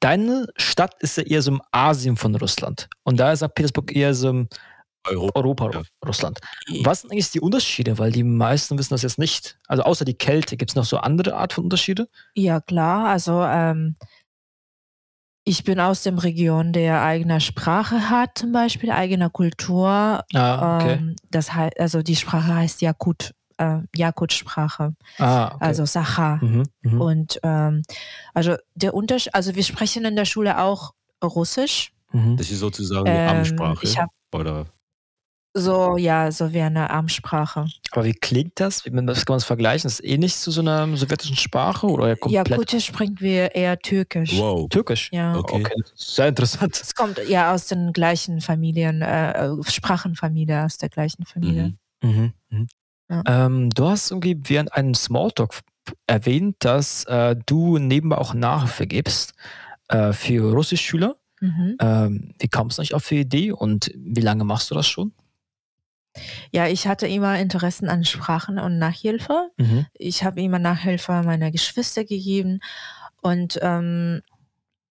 deine 0.00 0.46
Stadt 0.56 0.94
ist 1.00 1.16
ja 1.16 1.22
eher 1.24 1.42
so 1.42 1.52
im 1.52 1.62
Asien 1.72 2.16
von 2.16 2.34
Russland. 2.36 2.88
Und 3.04 3.18
da 3.18 3.32
ist 3.32 3.40
St. 3.40 3.54
Petersburg 3.54 3.94
eher 3.94 4.14
so 4.14 4.30
im 4.30 4.48
Europa. 5.06 5.38
Europa, 5.38 5.70
Ja. 5.72 5.82
Russland. 6.06 6.38
Was 6.82 7.02
sind 7.02 7.12
eigentlich 7.12 7.30
die 7.30 7.40
Unterschiede? 7.40 7.98
Weil 7.98 8.10
die 8.10 8.24
meisten 8.24 8.78
wissen 8.78 8.94
das 8.94 9.02
jetzt 9.02 9.18
nicht. 9.18 9.58
Also 9.68 9.82
außer 9.82 10.04
die 10.06 10.14
Kälte, 10.14 10.56
gibt 10.56 10.70
es 10.70 10.74
noch 10.76 10.86
so 10.86 10.96
andere 10.96 11.34
Art 11.36 11.52
von 11.52 11.64
Unterschiede? 11.64 12.08
Ja, 12.34 12.60
klar. 12.60 13.08
Also 13.08 13.42
ähm, 13.42 13.96
ich 15.46 15.62
bin 15.64 15.78
aus 15.78 16.02
dem 16.02 16.16
Region, 16.16 16.72
der 16.72 17.02
eigene 17.02 17.38
Sprache 17.42 18.08
hat, 18.08 18.38
zum 18.38 18.52
Beispiel, 18.52 18.90
eigene 18.90 19.28
Kultur. 19.28 20.24
Ah, 20.32 20.78
okay. 20.78 20.92
Ähm, 20.94 21.16
das 21.30 21.52
heißt, 21.52 21.78
also 21.78 22.00
die 22.02 22.16
Sprache 22.16 22.54
heißt 22.54 22.80
Jakut, 22.80 23.33
äh, 23.58 23.78
Jakut-Sprache, 23.94 24.94
ah, 25.18 25.46
okay. 25.46 25.56
also 25.60 25.84
Sacha. 25.84 26.36
mhm, 26.36 26.64
mhm. 26.82 27.00
Und 27.00 27.40
ähm, 27.42 27.82
also 28.34 28.56
der 28.74 28.94
Unterschied, 28.94 29.34
also 29.34 29.54
wir 29.54 29.62
sprechen 29.64 30.04
in 30.04 30.16
der 30.16 30.24
Schule 30.24 30.58
auch 30.60 30.92
Russisch. 31.22 31.92
mhm. 32.12 32.36
Das 32.36 32.50
ist 32.50 32.58
sozusagen 32.60 33.08
eine 33.08 33.18
Ähm, 33.18 33.36
Amtssprache. 33.38 33.84
ich 33.86 33.98
oder? 34.34 34.66
so, 35.56 35.96
ja, 35.96 36.32
so 36.32 36.52
wie 36.52 36.60
eine 36.60 36.90
Amtssprache. 36.90 37.66
Aber 37.92 38.04
wie 38.04 38.12
klingt 38.12 38.58
das? 38.58 38.84
Wie 38.84 38.90
man, 38.90 39.06
das 39.06 39.24
kann 39.24 39.34
man 39.34 39.38
es 39.38 39.44
vergleichen? 39.44 39.86
Ist 39.86 40.00
es 40.00 40.04
ähnlich 40.04 40.34
zu 40.34 40.50
so 40.50 40.60
einer 40.60 40.96
sowjetischen 40.96 41.36
Sprache 41.36 41.86
oder 41.86 42.16
komplett 42.16 42.48
Jakutisch 42.48 42.86
sprechen 42.86 43.16
wir 43.20 43.54
eher 43.54 43.78
Türkisch. 43.78 44.36
Wow. 44.36 44.68
türkisch? 44.68 45.10
Ja. 45.12 45.36
Okay. 45.36 45.64
Sehr 45.94 46.28
interessant. 46.28 46.80
Es 46.82 46.94
kommt 46.96 47.20
ja 47.28 47.54
aus 47.54 47.66
den 47.68 47.92
gleichen 47.92 48.40
Familien, 48.40 49.00
äh, 49.02 49.46
äh, 49.46 49.62
Sprachenfamilie, 49.62 50.64
aus 50.64 50.76
der 50.76 50.88
gleichen 50.88 51.24
Familie. 51.24 51.74
Mhm. 52.02 52.10
Mhm. 52.10 52.32
Ja. 53.26 53.46
Ähm, 53.46 53.70
du 53.70 53.88
hast 53.88 54.10
irgendwie 54.10 54.38
während 54.44 54.72
einem 54.74 54.94
Smalltalk 54.94 55.60
erwähnt, 56.06 56.56
dass 56.60 57.04
äh, 57.04 57.36
du 57.46 57.78
nebenbei 57.78 58.16
auch 58.18 58.34
Nachhilfe 58.34 58.86
gibst 58.86 59.34
äh, 59.88 60.12
für 60.12 60.52
Russischschüler. 60.52 61.16
Mhm. 61.40 61.76
Ähm, 61.80 62.34
wie 62.38 62.48
kamst 62.48 62.78
du 62.78 62.80
eigentlich 62.80 62.94
auf 62.94 63.06
die 63.08 63.20
Idee 63.20 63.52
und 63.52 63.90
wie 63.94 64.20
lange 64.22 64.44
machst 64.44 64.70
du 64.70 64.74
das 64.74 64.86
schon? 64.86 65.12
Ja, 66.52 66.68
ich 66.68 66.86
hatte 66.86 67.06
immer 67.08 67.38
Interessen 67.38 67.88
an 67.88 68.04
Sprachen 68.04 68.58
und 68.58 68.78
Nachhilfe. 68.78 69.50
Mhm. 69.58 69.86
Ich 69.94 70.22
habe 70.24 70.40
immer 70.40 70.58
Nachhilfe 70.60 71.22
meiner 71.24 71.50
Geschwister 71.50 72.04
gegeben 72.04 72.60
und 73.20 73.58
ähm, 73.62 74.22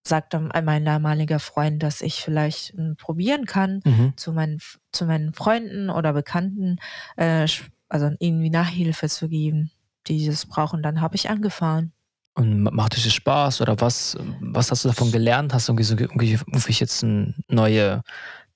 sagte 0.06 0.38
mein 0.38 0.84
damaliger 0.84 1.38
Freund, 1.40 1.82
dass 1.82 2.02
ich 2.02 2.16
vielleicht 2.16 2.74
ähm, 2.74 2.96
probieren 2.98 3.46
kann, 3.46 3.80
Mhm. 3.86 4.12
zu 4.16 4.32
meinen, 4.32 4.58
zu 4.92 5.06
meinen 5.06 5.32
Freunden 5.32 5.88
oder 5.88 6.12
Bekannten, 6.12 6.76
äh, 7.16 7.46
also 7.88 8.10
irgendwie 8.18 8.50
Nachhilfe 8.50 9.08
zu 9.08 9.28
geben, 9.28 9.70
die 10.06 10.26
das 10.26 10.46
brauchen. 10.46 10.82
Dann 10.82 11.00
habe 11.00 11.16
ich 11.16 11.28
angefangen. 11.30 11.92
Und 12.36 12.62
ma- 12.62 12.70
macht 12.72 12.96
es 12.96 13.12
Spaß 13.12 13.60
oder 13.60 13.80
was, 13.80 14.16
was 14.40 14.70
hast 14.70 14.84
du 14.84 14.88
davon 14.88 15.12
gelernt? 15.12 15.54
Hast 15.54 15.68
du 15.68 15.72
irgendwie, 15.72 15.84
so, 15.84 15.96
irgendwie, 15.96 16.32
irgendwie 16.32 16.72
jetzt 16.72 17.02
ein 17.02 17.44
neue 17.48 18.02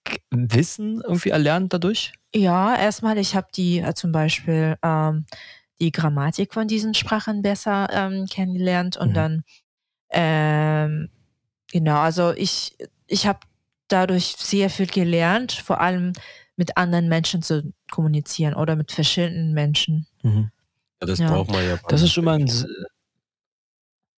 K- 0.05 0.19
Wissen 0.31 1.01
irgendwie 1.05 1.31
erlernt 1.31 1.73
dadurch? 1.73 2.13
Ja, 2.35 2.75
erstmal, 2.77 3.19
ich 3.19 3.37
habe 3.37 3.47
die 3.55 3.79
äh, 3.79 3.95
zum 3.95 4.11
Beispiel 4.13 4.77
ähm, 4.83 5.27
die 5.81 5.93
Grammatik 5.93 6.53
von 6.55 6.67
diesen 6.67 6.93
Sprachen 6.95 7.41
besser 7.43 7.89
ähm, 7.93 8.27
kennengelernt 8.27 8.97
und 8.97 9.11
Mhm. 9.11 9.15
dann 9.15 9.45
ähm, 10.11 11.11
genau, 11.71 11.99
also 12.01 12.33
ich 12.33 12.77
ich 13.07 13.27
habe 13.27 13.41
dadurch 13.89 14.35
sehr 14.39 14.71
viel 14.71 14.87
gelernt, 14.87 15.53
vor 15.53 15.81
allem 15.81 16.13
mit 16.57 16.77
anderen 16.77 17.09
Menschen 17.09 17.43
zu 17.43 17.73
kommunizieren 17.91 18.55
oder 18.55 18.77
mit 18.77 18.93
verschiedenen 18.93 19.53
Menschen. 19.53 20.07
Mhm. 20.23 20.51
Ja, 21.01 21.07
das 21.07 21.19
Ja. 21.19 21.31
braucht 21.31 21.51
man 21.51 21.67
ja. 21.67 21.79
Das 21.89 22.03
ist 22.03 22.13
schon 22.13 22.25
mal 22.25 22.39
ein, 22.39 22.47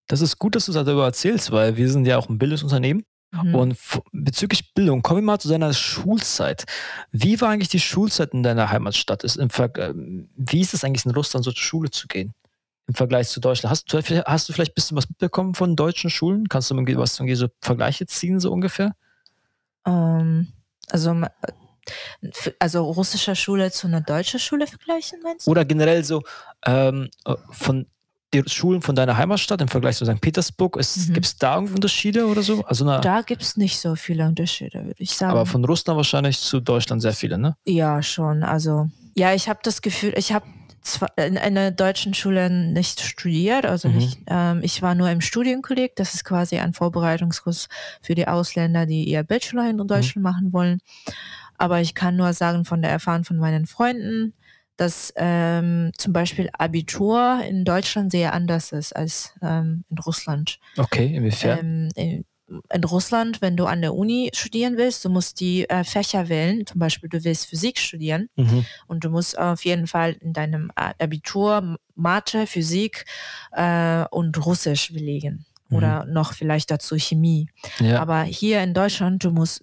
das 0.09 0.21
ist 0.21 0.39
gut, 0.39 0.57
dass 0.57 0.67
du 0.67 0.73
darüber 0.73 1.05
erzählst, 1.05 1.53
weil 1.53 1.77
wir 1.77 1.91
sind 1.91 2.07
ja 2.07 2.19
auch 2.19 2.29
ein 2.29 2.39
Bildungsunternehmen. 2.39 3.05
Mhm. 3.33 3.55
Und 3.55 3.79
bezüglich 4.11 4.75
Bildung, 4.75 5.03
kommen 5.03 5.21
wir 5.21 5.25
mal 5.27 5.39
zu 5.39 5.49
deiner 5.49 5.73
Schulzeit. 5.73 6.65
Wie 7.13 7.41
war 7.41 7.51
eigentlich 7.51 7.69
die 7.69 7.79
Schulzeit 7.79 8.35
in 8.35 8.43
deiner 8.43 8.71
Heimatstadt? 8.71 9.23
Ist 9.23 9.37
ähm, 9.39 10.29
wie 10.35 10.61
ist 10.61 10.75
es 10.75 10.83
eigentlich 10.83 11.05
in 11.05 11.13
Russland 11.13 11.45
so 11.45 11.53
zur 11.53 11.63
Schule 11.63 11.91
zu 11.91 12.09
gehen? 12.09 12.35
Im 12.89 12.95
Vergleich 12.95 13.29
zu 13.29 13.39
Deutschland. 13.39 13.71
Hast 13.71 13.93
du, 13.93 13.99
hast 13.99 14.49
du 14.49 14.53
vielleicht 14.53 14.73
ein 14.73 14.75
bisschen 14.75 14.97
was 14.97 15.09
mitbekommen 15.09 15.55
von 15.55 15.77
deutschen 15.77 16.11
Schulen? 16.11 16.49
Kannst 16.49 16.71
du 16.71 16.75
irgendwie 16.75 16.97
was 16.97 17.21
irgendwie 17.21 17.37
so 17.37 17.47
Vergleiche 17.61 18.05
ziehen, 18.07 18.41
so 18.41 18.51
ungefähr? 18.51 18.97
ähm, 19.87 20.49
also 20.91 21.15
also 22.59 22.85
russische 22.85 23.35
Schule 23.37 23.71
zu 23.71 23.87
einer 23.87 24.01
deutschen 24.01 24.41
Schule 24.41 24.67
vergleichen, 24.67 25.19
meinst 25.23 25.47
du? 25.47 25.51
Oder 25.51 25.65
generell 25.65 26.05
so 26.05 26.23
ähm, 26.67 27.09
äh, 27.25 27.35
von 27.51 27.87
den 28.33 28.47
Schulen 28.49 28.81
von 28.81 28.95
deiner 28.95 29.17
Heimatstadt 29.17 29.61
im 29.61 29.67
Vergleich 29.67 29.97
zu 29.97 30.05
St. 30.05 30.21
Petersburg, 30.21 30.77
Mhm. 30.77 31.13
gibt 31.15 31.27
es 31.27 31.37
da 31.37 31.57
Unterschiede 31.57 32.27
oder 32.27 32.43
so? 32.43 32.65
Also 32.65 32.89
eine, 32.89 33.01
Da 33.01 33.23
gibt 33.23 33.43
es 33.43 33.57
nicht 33.57 33.81
so 33.81 33.97
viele 33.97 34.25
Unterschiede, 34.25 34.85
würde 34.85 35.03
ich 35.03 35.11
sagen. 35.17 35.33
aber 35.33 35.47
von 35.47 35.65
Russland 35.65 35.97
wahrscheinlich 35.97 36.39
zu 36.39 36.61
Deutschland 36.61 37.03
sehr 37.03 37.13
viele, 37.13 37.39
ne? 37.39 37.57
Ja, 37.67 38.03
schon. 38.03 38.45
Also, 38.45 38.89
ja, 39.17 39.35
ich 39.35 39.49
habe 39.49 39.59
das 39.65 39.83
Gefühl, 39.83 40.13
ich 40.17 40.33
habe 40.33 40.47
zwar 40.83 41.11
in 41.19 41.37
einer 41.37 41.73
deutschen 41.73 42.15
Schule 42.15 42.49
nicht 42.51 43.01
studiert, 43.01 43.67
also 43.67 43.89
Mhm. 43.89 43.95
nicht, 43.97 44.19
ähm, 44.29 44.61
ich 44.63 44.81
war 44.81 44.95
nur 44.95 45.11
im 45.11 45.21
Studienkolleg, 45.21 45.97
das 45.97 46.15
ist 46.15 46.25
quasi 46.25 46.57
ein 46.59 46.73
Vorbereitungskurs 46.73 47.69
für 48.01 48.15
die 48.15 48.29
Ausländer, 48.29 48.87
die 48.87 49.05
ihr 49.09 49.25
Bachelor 49.25 49.69
in 49.69 49.77
Deutschland 49.79 50.23
machen 50.23 50.53
wollen. 50.53 50.79
Aber 51.61 51.81
ich 51.81 51.95
kann 51.95 52.17
nur 52.17 52.33
sagen 52.33 52.65
von 52.65 52.81
der 52.83 52.91
Erfahrung 52.91 53.25
von 53.25 53.37
meinen 53.37 53.67
Freunden, 53.67 54.33
dass 54.79 55.13
ähm, 55.17 55.91
zum 55.99 56.13
Beispiel 56.15 56.49
Abitur 56.55 57.41
in 57.47 57.65
Deutschland 57.67 58.11
sehr 58.11 58.33
anders 58.33 58.73
ist 58.73 58.97
als 58.97 59.35
ähm, 59.43 59.85
in 59.91 59.99
Russland. 59.99 60.59
Okay, 60.79 61.15
inwiefern? 61.15 61.59
Ähm, 61.59 61.89
in, 61.97 62.25
in 62.73 62.85
Russland, 62.85 63.43
wenn 63.43 63.57
du 63.59 63.67
an 63.67 63.83
der 63.83 63.95
Uni 63.95 64.31
studieren 64.35 64.79
willst, 64.79 65.05
du 65.05 65.11
musst 65.11 65.39
die 65.41 65.69
äh, 65.69 65.85
Fächer 65.85 66.31
wählen. 66.31 66.67
Zum 66.67 66.81
Beispiel, 66.81 67.11
du 67.11 67.23
willst 67.25 67.47
Physik 67.47 67.79
studieren 67.79 68.29
Mhm. 68.37 68.65
und 68.87 69.05
du 69.05 69.11
musst 69.11 69.39
auf 69.39 69.65
jeden 69.67 69.87
Fall 69.87 70.13
in 70.21 70.33
deinem 70.33 70.73
A- 70.75 70.93
Abitur 70.99 71.77
Mathe, 71.95 72.47
Physik 72.47 73.05
äh, 73.53 74.05
und 74.11 74.45
Russisch 74.47 74.93
belegen. 74.95 75.45
Mhm. 75.69 75.77
oder 75.77 76.05
noch 76.07 76.33
vielleicht 76.33 76.71
dazu 76.71 76.97
Chemie. 76.99 77.49
Ja. 77.81 78.01
Aber 78.01 78.23
hier 78.23 78.63
in 78.63 78.73
Deutschland, 78.75 79.23
du 79.23 79.31
musst, 79.31 79.63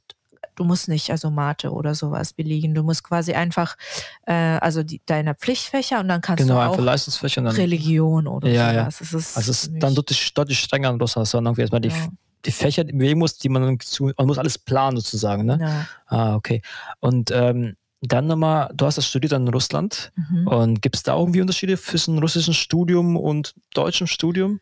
du 0.58 0.66
musst 0.66 0.90
nicht 0.90 1.10
also 1.12 1.32
Mathe 1.32 1.72
oder 1.72 1.96
sowas 1.96 2.34
belegen. 2.34 2.76
Du 2.76 2.84
musst 2.84 3.04
quasi 3.04 3.34
einfach, 3.34 3.78
äh, 4.26 4.34
also 4.34 4.84
die, 4.84 5.02
deine 5.06 5.36
Pflichtfächer 5.36 6.02
und 6.02 6.10
dann 6.10 6.20
kannst 6.20 6.44
genau, 6.44 6.56
du 6.60 6.70
auch 6.72 6.78
Leistungsfächer 6.80 7.40
und 7.42 7.46
dann. 7.46 7.56
Religion 7.56 8.28
oder 8.28 8.50
Ja, 8.50 8.74
ja. 8.74 8.82
sowas. 8.92 9.02
Es 9.02 9.14
ist 9.14 9.38
Also 9.38 9.52
es 9.52 9.64
ist 9.64 9.72
dann 9.80 9.96
deutlich, 9.96 10.34
deutlich 10.34 10.60
strenger 10.60 10.90
in 10.90 11.00
Russland, 11.00 11.28
sondern 11.28 11.52
irgendwie 11.52 11.62
erstmal 11.62 11.82
die, 11.82 11.90
ja, 11.90 12.08
die 12.46 12.52
Fächer, 12.52 12.84
die 12.84 12.94
man 12.94 13.02
wählen 13.02 13.18
muss, 13.18 13.38
die 13.38 13.50
man 13.50 13.62
dann 13.64 13.80
zu, 13.80 14.12
man 14.18 14.28
muss 14.28 14.38
alles 14.38 14.58
planen 14.58 14.98
sozusagen, 14.98 15.46
ne? 15.46 15.58
ja. 15.62 15.86
Ah, 16.08 16.36
okay. 16.36 16.62
Und 17.00 17.32
ähm, 17.32 17.76
dann 18.02 18.28
nochmal, 18.28 18.70
du 18.76 18.86
hast 18.86 18.98
das 18.98 19.08
studiert 19.08 19.34
in 19.34 19.48
Russland 19.48 20.12
Mhm. 20.16 20.48
und 20.48 20.82
gibt 20.82 20.96
es 20.96 21.04
da 21.04 21.18
irgendwie 21.18 21.42
Unterschiede 21.42 21.78
zwischen 21.80 22.20
russischem 22.20 22.54
Studium 22.54 23.18
und 23.18 23.54
deutschem 23.74 24.06
Studium? 24.08 24.60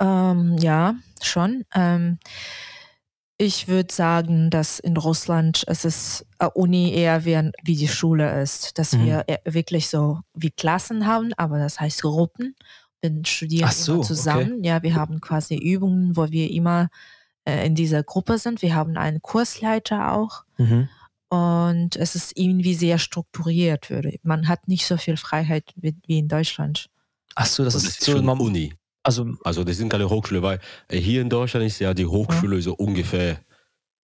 Ähm, 0.00 0.56
ja, 0.58 0.94
schon. 1.22 1.64
Ähm, 1.74 2.18
ich 3.42 3.66
würde 3.68 3.92
sagen, 3.92 4.50
dass 4.50 4.78
in 4.78 4.96
Russland 4.96 5.64
es 5.66 5.84
ist 5.84 6.26
äh, 6.38 6.46
Uni 6.54 6.92
eher 6.92 7.24
wie, 7.24 7.50
wie 7.64 7.76
die 7.76 7.88
Schule 7.88 8.40
ist, 8.40 8.78
dass 8.78 8.92
Mhm. 8.92 9.04
wir 9.04 9.24
eher 9.26 9.40
wirklich 9.44 9.88
so 9.88 10.20
wie 10.34 10.50
Klassen 10.50 11.06
haben, 11.06 11.32
aber 11.36 11.58
das 11.58 11.80
heißt 11.80 12.02
Gruppen. 12.02 12.54
Wir 13.00 13.12
studieren 13.24 13.68
Ach 13.68 13.72
so, 13.72 13.92
immer 13.92 13.98
okay. 14.00 14.06
zusammen. 14.08 14.64
Ja, 14.64 14.82
wir 14.84 14.94
haben 14.94 15.20
quasi 15.20 15.56
Übungen, 15.56 16.16
wo 16.16 16.30
wir 16.30 16.50
immer 16.50 16.88
äh, 17.44 17.66
in 17.66 17.74
dieser 17.74 18.04
Gruppe 18.04 18.38
sind. 18.38 18.62
Wir 18.62 18.76
haben 18.76 18.96
einen 18.96 19.20
Kursleiter 19.20 20.12
auch. 20.12 20.44
Mhm. 20.58 20.88
Und 21.28 21.96
es 21.96 22.14
ist 22.14 22.36
irgendwie 22.38 22.74
sehr 22.74 22.98
strukturiert. 22.98 23.90
Würde. 23.90 24.18
Man 24.22 24.46
hat 24.46 24.68
nicht 24.68 24.86
so 24.86 24.96
viel 24.98 25.16
Freiheit 25.16 25.72
wie, 25.74 25.96
wie 26.06 26.18
in 26.18 26.28
Deutschland. 26.28 26.90
Ach 27.34 27.46
so, 27.46 27.64
das 27.64 27.74
Das 27.74 27.84
ist, 27.84 28.00
ist 28.02 28.04
so, 28.04 28.18
Uni. 28.18 28.74
Also 29.04 29.26
Also 29.44 29.64
das 29.64 29.76
sind 29.78 29.88
keine 29.90 30.08
Hochschule, 30.10 30.42
weil 30.42 30.60
äh, 30.88 30.98
hier 30.98 31.22
in 31.22 31.30
Deutschland 31.30 31.66
ist 31.66 31.78
ja 31.80 31.94
die 31.94 32.06
Hochschule 32.06 32.60
so 32.62 32.74
ungefähr, 32.74 33.40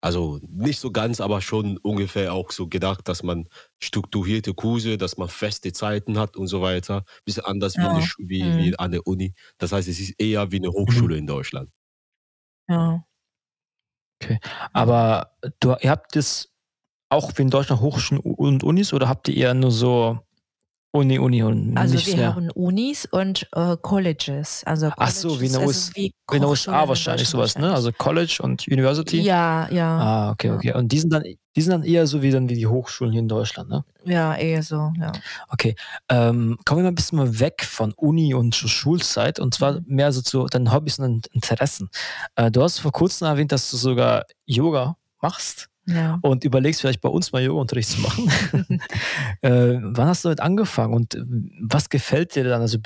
also 0.02 0.40
nicht 0.48 0.80
so 0.80 0.92
ganz, 0.92 1.20
aber 1.20 1.40
schon 1.42 1.78
ungefähr 1.78 2.32
auch 2.34 2.52
so 2.52 2.68
gedacht, 2.68 3.08
dass 3.08 3.22
man 3.24 3.48
strukturierte 3.82 4.54
Kurse, 4.54 4.98
dass 4.98 5.16
man 5.18 5.28
feste 5.28 5.72
Zeiten 5.72 6.18
hat 6.18 6.36
und 6.36 6.48
so 6.48 6.62
weiter. 6.62 7.04
Bisschen 7.24 7.44
anders 7.46 7.76
wie, 7.76 7.82
Ja. 7.82 7.90
eine, 7.90 8.02
Schu- 8.02 8.22
wie, 8.28 8.44
Mhm. 8.44 8.58
wie 8.58 8.78
an 8.78 8.92
der 8.92 9.06
Uni. 9.06 9.34
Das 9.58 9.72
heißt, 9.72 9.88
es 9.88 10.00
ist 10.00 10.14
eher 10.20 10.52
wie 10.52 10.58
eine 10.58 10.70
Hochschule 10.70 11.16
in 11.18 11.26
Deutschland. 11.26 11.70
Ja. 12.68 13.04
Aber 14.72 15.32
du, 15.60 15.74
ihr 15.80 15.90
habt 15.90 16.16
das 16.16 16.48
auch 17.10 17.32
wie 17.36 17.42
in 17.42 17.50
Deutschland 17.50 17.80
Hochschulen 17.82 18.22
und 18.22 18.64
Unis 18.64 18.92
oder 18.92 19.08
habt 19.08 19.28
ihr 19.28 19.36
eher 19.36 19.54
nur 19.54 19.70
so 19.72 20.20
Uni, 20.90 21.18
Uni 21.18 21.42
und 21.42 21.76
Also 21.76 21.96
nicht 21.96 22.06
wir 22.06 22.16
mehr? 22.16 22.34
haben 22.34 22.50
Unis 22.50 23.06
und 23.10 23.46
äh, 23.52 23.76
Colleges. 23.82 24.62
Also 24.64 24.90
Ach 24.96 25.10
so, 25.10 25.38
wie 25.40 25.46
in 25.46 25.54
also 25.56 25.66
US- 25.66 25.90
wie 25.94 26.14
den 26.32 26.42
Hochschulen 26.44 26.48
USA 26.48 26.82
in 26.82 26.88
wahrscheinlich 26.88 27.28
sowas, 27.28 27.58
ne? 27.58 27.72
Also 27.74 27.92
College 27.92 28.38
und 28.42 28.66
University? 28.66 29.20
Ja, 29.20 29.68
ja, 29.70 29.98
Ah, 29.98 30.30
okay, 30.30 30.48
Ja. 30.48 30.54
okay. 30.54 30.72
Und 30.74 30.90
die 30.90 30.98
sind 30.98 31.12
dann, 31.12 31.22
die 31.24 31.60
sind 31.60 31.72
dann 31.72 31.82
eher 31.84 32.06
so 32.06 32.22
wie 32.22 32.30
dann 32.30 32.48
wie 32.48 32.54
die 32.54 32.66
Hochschulen 32.66 33.12
hier 33.12 33.20
in 33.20 33.28
Deutschland, 33.28 33.68
ne? 33.68 33.84
ja, 34.06 34.34
eher 34.34 34.62
so, 34.62 34.90
ja. 34.98 35.12
Okay. 35.50 35.76
Ähm, 36.08 36.56
kommen 36.64 36.78
wir 36.80 36.84
mal 36.84 36.88
ein 36.88 36.94
bisschen 36.94 37.18
mal 37.18 37.38
weg 37.38 37.64
von 37.64 37.92
Uni 37.92 38.32
und 38.32 38.54
Schu- 38.54 38.68
Schulzeit 38.68 39.38
und 39.40 39.52
zwar 39.52 39.72
Mhm. 39.80 39.84
mehr 39.88 40.10
so 40.12 40.22
zu 40.22 40.46
deinen 40.46 40.72
Hobbys 40.72 40.98
und 40.98 41.26
Interessen. 41.28 41.90
Äh, 42.36 42.50
du 42.50 42.62
hast 42.62 42.78
vor 42.78 42.92
kurzem 42.92 43.26
erwähnt, 43.28 43.52
dass 43.52 43.70
du 43.70 43.76
sogar 43.76 44.24
Yoga 44.46 44.96
machst 45.20 45.68
ja. 45.88 46.18
und 46.22 46.44
überlegst 46.44 46.80
vielleicht 46.80 47.00
bei 47.00 47.08
uns 47.08 47.32
mal 47.32 47.42
Yoga-Unterricht 47.42 47.88
zu 47.88 48.00
machen. 48.00 48.30
äh, 49.42 49.78
wann 49.82 50.06
hast 50.08 50.24
du 50.24 50.28
damit 50.28 50.40
angefangen 50.40 50.94
und 50.94 51.18
was 51.60 51.88
gefällt 51.88 52.34
dir 52.36 52.44
dann? 52.44 52.60
Also 52.60 52.78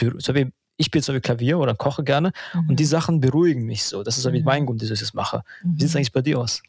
ich 0.77 0.87
spiele 0.87 1.03
zum 1.03 1.15
Beispiel 1.15 1.21
Klavier 1.21 1.59
oder 1.59 1.75
koche 1.75 2.03
gerne 2.05 2.33
und 2.69 2.81
die 2.81 2.85
Sachen 2.85 3.21
beruhigen 3.21 3.65
mich 3.67 3.85
so. 3.85 4.03
Das 4.03 4.17
ist 4.17 4.23
so 4.23 4.33
wie 4.33 4.39
Mhm. 4.39 4.45
mein 4.45 4.67
Grund, 4.67 4.83
dass 4.83 4.91
ich 4.91 5.01
das 5.01 5.15
mache. 5.15 5.43
Wie 5.63 5.81
sieht 5.81 5.89
es 5.89 5.95
Mhm. 5.95 5.99
eigentlich 5.99 6.13
bei 6.13 6.23
dir 6.23 6.39
aus? 6.41 6.63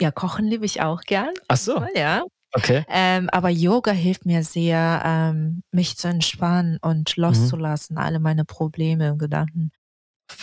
Ja, 0.00 0.10
kochen 0.10 0.46
liebe 0.46 0.64
ich 0.64 0.80
auch 0.82 1.02
gern. 1.02 1.30
Ach 1.48 1.56
so, 1.58 1.82
Ja. 1.94 2.22
okay. 2.54 2.84
Ähm, 2.88 3.28
aber 3.30 3.50
Yoga 3.50 3.92
hilft 3.92 4.24
mir 4.24 4.42
sehr, 4.44 5.02
ähm, 5.04 5.62
mich 5.72 5.96
zu 5.98 6.08
entspannen 6.08 6.78
und 6.80 7.16
Mhm. 7.16 7.22
loszulassen, 7.24 7.98
alle 7.98 8.18
meine 8.18 8.44
Probleme 8.46 9.12
und 9.12 9.18
Gedanken. 9.18 9.70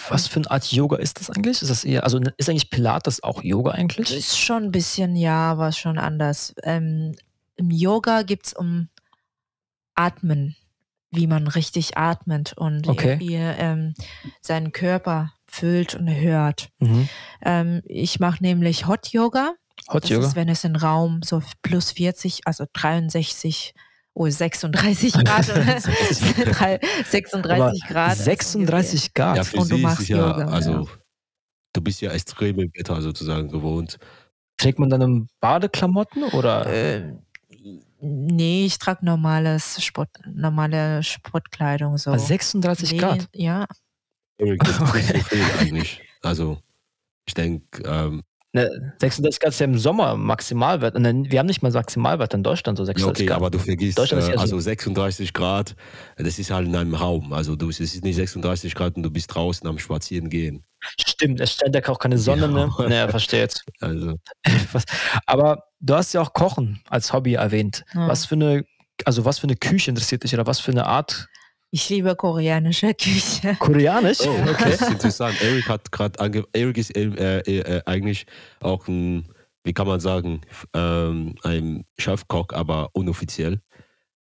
Was 0.10 0.28
für 0.28 0.38
eine 0.39 0.52
Art 0.52 0.71
Yoga 0.71 0.97
ist 0.97 1.19
das 1.19 1.30
eigentlich? 1.30 1.62
Ist 1.62 1.69
das 1.69 1.84
eher, 1.84 2.04
also 2.04 2.19
ist 2.38 2.50
eigentlich 2.50 2.69
Pilates 2.69 3.23
auch 3.23 3.43
Yoga 3.43 3.71
eigentlich? 3.71 4.13
Ist 4.15 4.38
schon 4.38 4.63
ein 4.65 4.71
bisschen, 4.71 5.15
ja, 5.15 5.52
aber 5.52 5.71
schon 5.71 5.97
anders. 5.97 6.54
Ähm, 6.63 7.15
Im 7.56 7.71
Yoga 7.71 8.21
geht 8.23 8.45
es 8.47 8.54
um 8.54 8.89
Atmen, 9.95 10.56
wie 11.12 11.28
man 11.28 11.47
richtig 11.47 11.97
atmet 11.97 12.54
und 12.58 12.88
Okay. 12.88 13.19
wie 13.19 13.36
ähm, 13.36 13.93
seinen 14.41 14.71
Körper 14.71 15.34
fühlt 15.45 15.95
und 15.95 16.08
hört. 16.10 16.69
Mhm. 16.80 17.10
Ähm, 17.41 17.82
ich 17.86 18.19
mache 18.19 18.43
nämlich 18.43 18.88
Hot 18.88 19.08
Yoga. 19.10 19.54
Hot 19.89 20.04
Das 20.04 20.10
Yoga? 20.10 20.28
ist, 20.28 20.36
wenn 20.36 20.50
es 20.50 20.63
im 20.63 20.76
Raum 20.76 21.21
so 21.23 21.41
plus 21.62 21.91
40, 21.91 22.41
also 22.45 22.65
63, 22.73 23.73
oh 24.19 24.30
36 24.30 25.13
Grad, 25.25 25.49
oder? 25.49 25.63
Drei- 26.51 26.80
36 27.10 27.84
Grad. 27.88 28.10
also 28.10 28.23
36 28.23 29.13
Grad. 29.13 29.38
Ja, 29.38 29.43
für 29.43 29.58
Und 29.58 29.71
du 29.71 29.77
machst 29.77 30.08
ja, 30.10 30.17
Yoga, 30.17 30.47
also 30.47 30.88
du 31.73 31.82
bist 31.82 32.01
ja 32.01 32.12
extreme 32.12 32.63
Wetter 32.73 33.01
sozusagen 33.01 33.49
gewohnt. 33.49 33.97
Trägt 34.58 34.80
man 34.80 34.89
dann 34.89 35.01
im 35.01 35.27
Badeklamotten 35.39 36.23
oder? 36.23 36.65
Äh, 36.65 37.13
nee, 38.01 38.65
ich 38.65 38.80
trage 38.80 39.06
normales 39.06 39.84
Sport, 39.84 40.10
normale 40.34 41.03
Sportkleidung 41.03 41.97
so. 41.97 42.12
Ah, 42.12 42.17
36 42.19 42.91
Nee, 42.93 42.97
Grad. 42.97 43.27
Ja, 43.34 43.65
Eric, 44.39 44.60
das 44.63 44.71
ist 44.75 44.82
Okay. 44.82 44.97
nicht 45.13 45.13
so 45.13 45.19
viel 45.36 45.45
eigentlich. 45.60 46.01
Also 46.23 46.58
ich 47.27 47.34
denke, 47.34 47.84
ähm, 47.86 48.23
Ne, 48.58 48.93
36 49.00 49.39
Grad 49.39 49.50
ist 49.52 49.60
ja 49.60 49.65
im 49.65 49.78
Sommer 49.78 50.15
Maximalwert. 50.17 50.96
Und 50.96 51.04
dann, 51.04 51.32
wir 51.32 51.39
haben 51.39 51.46
nicht 51.46 51.62
mal 51.62 51.72
Maximalwert 51.72 52.34
in 52.34 52.43
Deutschland, 52.43 52.78
so 52.78 52.84
ja, 52.84 52.88
36 52.88 53.22
okay, 53.22 53.26
Grad. 53.28 53.38
aber 53.38 53.50
du 53.52 53.60
vergisst, 53.60 53.98
Deutschland 53.98 54.24
äh, 54.24 54.28
ja 54.28 54.34
so- 54.36 54.39
also 54.41 54.60
36 54.60 55.34
Grad, 55.34 55.76
das 56.17 56.39
ist 56.39 56.50
halt 56.52 56.67
in 56.67 56.76
einem 56.76 56.96
Raum. 56.96 57.34
Also 57.34 57.56
du, 57.56 57.70
es 57.70 57.80
ist 57.80 58.04
nicht 58.04 58.15
36 58.15 58.74
Grad 58.76 58.96
und 58.96 59.04
du 59.04 59.12
bist 59.12 59.34
draußen 59.34 59.67
am 59.67 59.78
Spazieren 59.78 60.30
gehen. 60.30 60.63
Stimmt, 61.00 61.39
es 61.39 61.54
stellt 61.54 61.76
ja 61.76 61.88
auch 61.89 62.00
keine 62.00 62.17
Sonne, 62.17 62.48
ne? 62.48 62.70
Ja. 62.80 62.89
Naja, 62.89 63.08
verstehe 63.08 63.41
jetzt. 63.41 63.63
Also 63.80 64.15
Aber 65.26 65.63
du 65.80 65.96
hast 65.96 66.13
ja 66.13 66.22
auch 66.22 66.34
Kochen 66.34 66.82
als 66.89 67.13
Hobby 67.13 67.34
erwähnt. 67.36 67.84
Ja. 67.93 68.08
Was 68.08 68.26
für 68.26 68.36
eine, 68.36 68.65
also 69.06 69.26
was 69.26 69.39
für 69.39 69.46
eine 69.48 69.56
Küche 69.56 69.89
interessiert 69.91 70.24
dich 70.24 70.34
oder 70.34 70.48
was 70.48 70.60
für 70.60 70.72
eine 70.72 70.86
Art? 70.86 71.28
Ich 71.71 71.89
liebe 71.89 72.15
koreanische 72.15 72.93
Küche. 72.93 73.56
Koreanisch? 73.60 74.19
Oh, 74.21 74.30
Okay. 74.49 74.71
das 74.71 74.82
ist 74.82 74.89
interessant. 74.91 75.41
Eric 75.41 75.67
hat 75.69 75.91
gerade 75.91 76.19
ange 76.19 76.43
Eric 76.53 76.77
ist 76.77 76.95
äh, 76.95 77.03
äh, 77.39 77.60
äh, 77.60 77.82
eigentlich 77.86 78.25
auch 78.62 78.88
ein, 78.88 79.27
wie 79.63 79.73
kann 79.73 79.88
man 79.88 79.99
sagen, 79.99 80.41
ähm, 80.73 81.36
ein 81.43 81.86
Chefkoch, 81.99 82.47
aber 82.53 82.89
unoffiziell. 82.93 83.60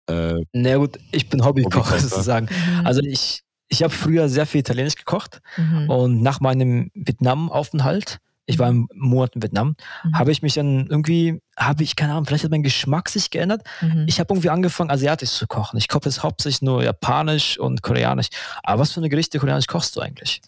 Äh, 0.07 0.35
Na 0.53 0.77
gut, 0.77 0.97
ich 1.11 1.29
bin 1.29 1.43
Hobbykoch 1.43 1.91
sozusagen. 1.97 2.47
Mhm. 2.79 2.85
Also 2.85 3.01
ich, 3.01 3.41
ich 3.69 3.83
habe 3.83 3.93
früher 3.93 4.29
sehr 4.29 4.45
viel 4.45 4.59
Italienisch 4.61 4.95
gekocht 4.95 5.41
Mhm. 5.57 5.89
und 5.89 6.21
nach 6.21 6.39
meinem 6.41 6.91
Vietnam-Aufenthalt, 6.93 8.19
ich 8.45 8.59
war 8.59 8.69
im 8.69 8.87
Monat 8.93 9.35
in 9.35 9.41
Vietnam, 9.43 9.75
Mhm. 10.03 10.17
habe 10.17 10.31
ich 10.31 10.41
mich 10.41 10.55
dann 10.55 10.87
irgendwie, 10.87 11.41
habe 11.57 11.83
ich, 11.83 11.95
keine 11.95 12.13
Ahnung, 12.13 12.25
vielleicht 12.25 12.43
hat 12.43 12.51
mein 12.51 12.63
Geschmack 12.63 13.07
sich 13.09 13.29
geändert. 13.29 13.63
Mhm. 13.81 14.05
Ich 14.07 14.19
habe 14.19 14.33
irgendwie 14.33 14.49
angefangen, 14.49 14.89
asiatisch 14.91 15.31
zu 15.31 15.47
kochen. 15.47 15.77
Ich 15.77 15.87
koche 15.87 16.05
jetzt 16.05 16.23
hauptsächlich 16.23 16.61
nur 16.61 16.83
japanisch 16.83 17.57
und 17.59 17.81
koreanisch. 17.83 18.27
Aber 18.63 18.81
was 18.81 18.91
für 18.91 18.99
eine 18.99 19.09
Gerichte 19.09 19.39
koreanisch 19.39 19.67
kochst 19.67 19.95
du 19.95 20.01
eigentlich? 20.01 20.41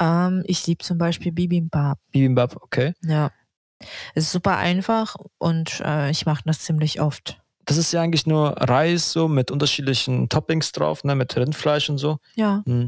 ähm, 0.00 0.42
ich 0.46 0.64
liebe 0.66 0.84
zum 0.84 0.96
Beispiel 0.98 1.32
Bibimbap. 1.32 1.98
Bibimbap, 2.12 2.56
okay. 2.56 2.94
Ja. 3.02 3.30
Es 4.14 4.24
ist 4.24 4.32
super 4.32 4.56
einfach 4.56 5.16
und 5.38 5.80
äh, 5.84 6.10
ich 6.10 6.24
mache 6.26 6.42
das 6.44 6.60
ziemlich 6.60 7.00
oft. 7.00 7.40
Das 7.68 7.76
ist 7.76 7.92
ja 7.92 8.00
eigentlich 8.00 8.26
nur 8.26 8.52
Reis 8.56 9.12
so 9.12 9.28
mit 9.28 9.50
unterschiedlichen 9.50 10.30
Toppings 10.30 10.72
drauf, 10.72 11.04
ne, 11.04 11.14
mit 11.14 11.36
Rindfleisch 11.36 11.90
und 11.90 11.98
so. 11.98 12.18
Ja. 12.34 12.62
Hm. 12.64 12.86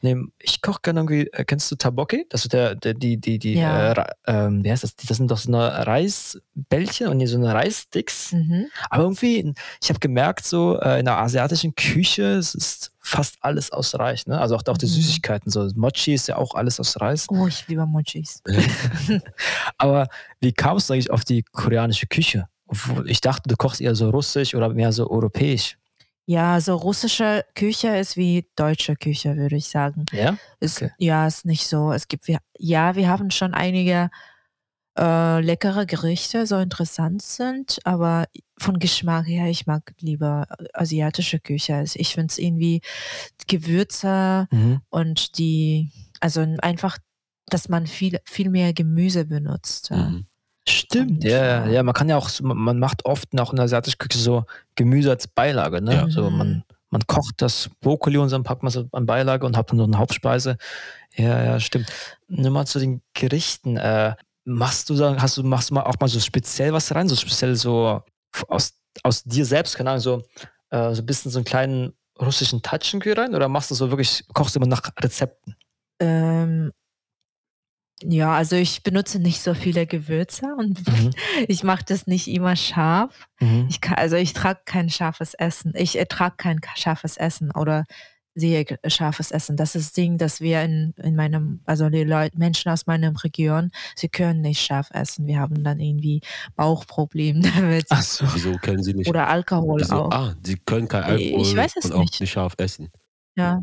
Nee, 0.00 0.16
ich 0.38 0.62
koche 0.62 0.80
gerne 0.82 1.00
irgendwie, 1.00 1.26
äh, 1.34 1.44
kennst 1.44 1.70
du 1.70 1.76
Taboki? 1.76 2.24
Das 2.30 2.44
ist 2.44 2.52
der, 2.54 2.74
der 2.74 2.94
die, 2.94 3.18
die, 3.18 3.38
die, 3.38 3.54
Ja. 3.56 3.92
äh, 3.92 4.04
ähm, 4.26 4.64
wie 4.64 4.70
heißt 4.70 4.84
das? 4.84 4.96
Das 4.96 5.18
sind 5.18 5.30
doch 5.30 5.36
so 5.36 5.52
eine 5.52 5.86
Reisbällchen 5.86 7.08
und 7.08 7.26
so 7.26 7.36
eine 7.36 7.52
Reissticks. 7.52 8.32
Mhm. 8.32 8.68
Aber 8.88 9.02
irgendwie, 9.02 9.52
ich 9.82 9.90
habe 9.90 9.98
gemerkt, 9.98 10.46
so 10.46 10.78
äh, 10.80 10.98
in 11.00 11.04
der 11.04 11.18
asiatischen 11.18 11.74
Küche, 11.74 12.22
es 12.36 12.54
ist 12.54 12.90
fast 13.00 13.36
alles 13.42 13.70
aus 13.70 13.94
Reis, 13.98 14.26
ne? 14.26 14.40
Also 14.40 14.56
auch, 14.56 14.62
auch 14.66 14.78
die 14.78 14.86
Mhm. 14.86 14.90
Süßigkeiten, 14.92 15.50
so 15.52 15.68
Mochi 15.74 16.14
ist 16.14 16.28
ja 16.28 16.36
auch 16.36 16.54
alles 16.54 16.80
aus 16.80 16.98
Reis. 16.98 17.26
Oh, 17.28 17.46
ich 17.48 17.68
liebe 17.68 17.84
Mochis. 17.84 18.40
Aber 19.76 20.08
wie 20.40 20.52
kamst 20.52 20.88
du 20.88 20.94
eigentlich 20.94 21.10
auf 21.10 21.24
die 21.24 21.42
koreanische 21.42 22.06
Küche? 22.06 22.46
Ich 23.06 23.20
dachte, 23.20 23.48
du 23.48 23.56
kochst 23.56 23.80
eher 23.80 23.94
so 23.94 24.10
russisch 24.10 24.54
oder 24.54 24.68
mehr 24.70 24.92
so 24.92 25.10
europäisch. 25.10 25.76
Ja, 26.24 26.60
so 26.60 26.76
russische 26.76 27.44
Küche 27.54 27.96
ist 27.96 28.16
wie 28.16 28.46
deutsche 28.56 28.94
Küche, 28.96 29.36
würde 29.36 29.56
ich 29.56 29.68
sagen. 29.68 30.06
Ja? 30.12 30.38
Ist, 30.60 30.80
Okay. 30.80 30.92
Ja, 30.98 31.26
ist 31.26 31.44
nicht 31.44 31.66
so. 31.66 31.92
Es 31.92 32.06
gibt, 32.08 32.26
ja, 32.58 32.94
wir 32.94 33.08
haben 33.08 33.30
schon 33.30 33.54
einige 33.54 34.08
äh, 34.98 35.40
leckere 35.40 35.84
Gerichte, 35.86 36.46
so 36.46 36.58
interessant 36.58 37.22
sind, 37.22 37.78
aber 37.84 38.26
von 38.58 38.78
Geschmack 38.78 39.26
her, 39.26 39.46
ich 39.48 39.66
mag 39.66 39.92
lieber 40.00 40.46
asiatische 40.74 41.40
Küche. 41.40 41.74
Also 41.76 41.98
Ich 41.98 42.14
finde 42.14 42.28
es 42.30 42.38
irgendwie 42.38 42.82
Gewürze 43.48 44.46
Mhm. 44.50 44.80
und 44.90 45.38
die 45.38 45.90
also 46.20 46.40
einfach, 46.60 46.98
dass 47.46 47.68
man 47.68 47.86
viel, 47.86 48.18
viel 48.24 48.48
mehr 48.50 48.72
Gemüse 48.72 49.24
benutzt. 49.24 49.90
Mhm. 49.90 50.26
Stimmt, 50.68 51.24
ja, 51.24 51.66
ja, 51.66 51.82
man 51.82 51.92
kann 51.94 52.08
ja 52.08 52.16
auch, 52.16 52.28
so- 52.28 52.44
man 52.44 52.78
macht 52.78 53.04
oft 53.04 53.28
auch 53.38 53.50
in 53.50 53.56
der 53.56 53.64
asiatischen 53.64 53.98
Küche 53.98 54.18
so 54.18 54.44
Gemüse 54.76 55.10
als 55.10 55.26
Beilage, 55.26 55.82
ne? 55.82 55.92
Ja. 55.94 56.08
So 56.08 56.30
man, 56.30 56.64
man 56.90 57.06
kocht 57.06 57.34
das 57.42 57.68
Brokkoli 57.80 58.18
und 58.18 58.30
dann 58.30 58.44
packt 58.44 58.62
man 58.62 58.68
es 58.72 58.84
an 58.92 59.06
Beilage 59.06 59.44
und 59.44 59.56
hat 59.56 59.70
dann 59.70 59.78
noch 59.78 59.86
eine 59.86 59.98
Hauptspeise. 59.98 60.56
Ja, 61.16 61.42
ja, 61.42 61.60
stimmt. 61.60 61.90
Nur 62.28 62.50
mal 62.52 62.66
zu 62.66 62.78
den 62.78 63.02
Gerichten. 63.12 63.76
Äh, 63.76 64.14
machst 64.44 64.88
du 64.88 64.94
sagen, 64.94 65.20
hast 65.20 65.36
du, 65.36 65.42
machst 65.42 65.70
du 65.70 65.74
mal 65.74 65.82
auch 65.82 65.96
mal 66.00 66.08
so 66.08 66.20
speziell 66.20 66.72
was 66.72 66.94
rein, 66.94 67.08
so 67.08 67.16
speziell 67.16 67.54
so 67.56 68.02
aus, 68.48 68.74
aus 69.02 69.24
dir 69.24 69.44
selbst, 69.44 69.76
keine 69.76 69.90
Ahnung, 69.90 70.00
so, 70.00 70.22
äh, 70.70 70.94
so 70.94 71.02
ein 71.02 71.06
bisschen 71.06 71.30
so 71.30 71.38
einen 71.38 71.44
kleinen 71.44 71.92
russischen 72.20 72.60
irgendwie 72.64 73.12
rein? 73.12 73.34
Oder 73.34 73.48
machst 73.48 73.70
du 73.70 73.74
so 73.74 73.90
wirklich, 73.90 74.24
kochst 74.32 74.54
du 74.54 74.60
immer 74.60 74.68
nach 74.68 74.82
Rezepten? 75.00 75.56
Ähm, 76.00 76.72
ja, 78.08 78.34
also 78.34 78.56
ich 78.56 78.82
benutze 78.82 79.18
nicht 79.18 79.40
so 79.40 79.54
viele 79.54 79.86
Gewürze 79.86 80.46
und 80.58 80.86
Mhm. 80.86 81.10
ich 81.48 81.62
mache 81.62 81.84
das 81.86 82.06
nicht 82.06 82.28
immer 82.28 82.56
scharf. 82.56 83.26
Mhm. 83.40 83.66
Ich 83.70 83.80
kann, 83.80 83.94
also 83.96 84.16
ich 84.16 84.32
trage 84.32 84.60
kein 84.64 84.90
scharfes 84.90 85.34
Essen. 85.34 85.72
Ich 85.76 85.98
ertrage 85.98 86.34
kein 86.36 86.60
scharfes 86.76 87.16
Essen 87.16 87.50
oder 87.52 87.84
sehr 88.34 88.64
ge- 88.64 88.78
scharfes 88.86 89.30
Essen. 89.30 89.56
Das 89.58 89.74
ist 89.74 89.88
das 89.88 89.92
Ding, 89.92 90.16
dass 90.16 90.40
wir 90.40 90.62
in, 90.62 90.94
in 91.02 91.14
meinem, 91.16 91.60
also 91.66 91.90
die 91.90 92.02
Leute, 92.04 92.38
Menschen 92.38 92.70
aus 92.72 92.86
meiner 92.86 93.12
Region, 93.22 93.70
sie 93.94 94.08
können 94.08 94.40
nicht 94.40 94.62
scharf 94.62 94.88
essen. 94.92 95.26
Wir 95.26 95.38
haben 95.38 95.62
dann 95.62 95.78
irgendwie 95.80 96.22
Bauchprobleme 96.56 97.42
damit. 97.54 97.86
Ach 97.90 98.02
so. 98.02 98.24
Wieso 98.32 98.52
können 98.56 98.82
sie 98.82 98.94
nicht? 98.94 99.08
Oder 99.10 99.28
Alkohol 99.28 99.80
wieso, 99.80 100.04
auch. 100.04 100.10
ah, 100.12 100.34
sie 100.42 100.56
können 100.56 100.88
kein 100.88 101.18
Ich 101.18 101.34
Alkohol 101.34 101.56
weiß 101.58 101.76
es 101.76 101.84
und 101.86 101.92
auch 101.92 102.00
nicht. 102.00 102.20
nicht 102.20 102.30
scharf 102.32 102.54
essen. 102.56 102.90
Ja. 103.36 103.60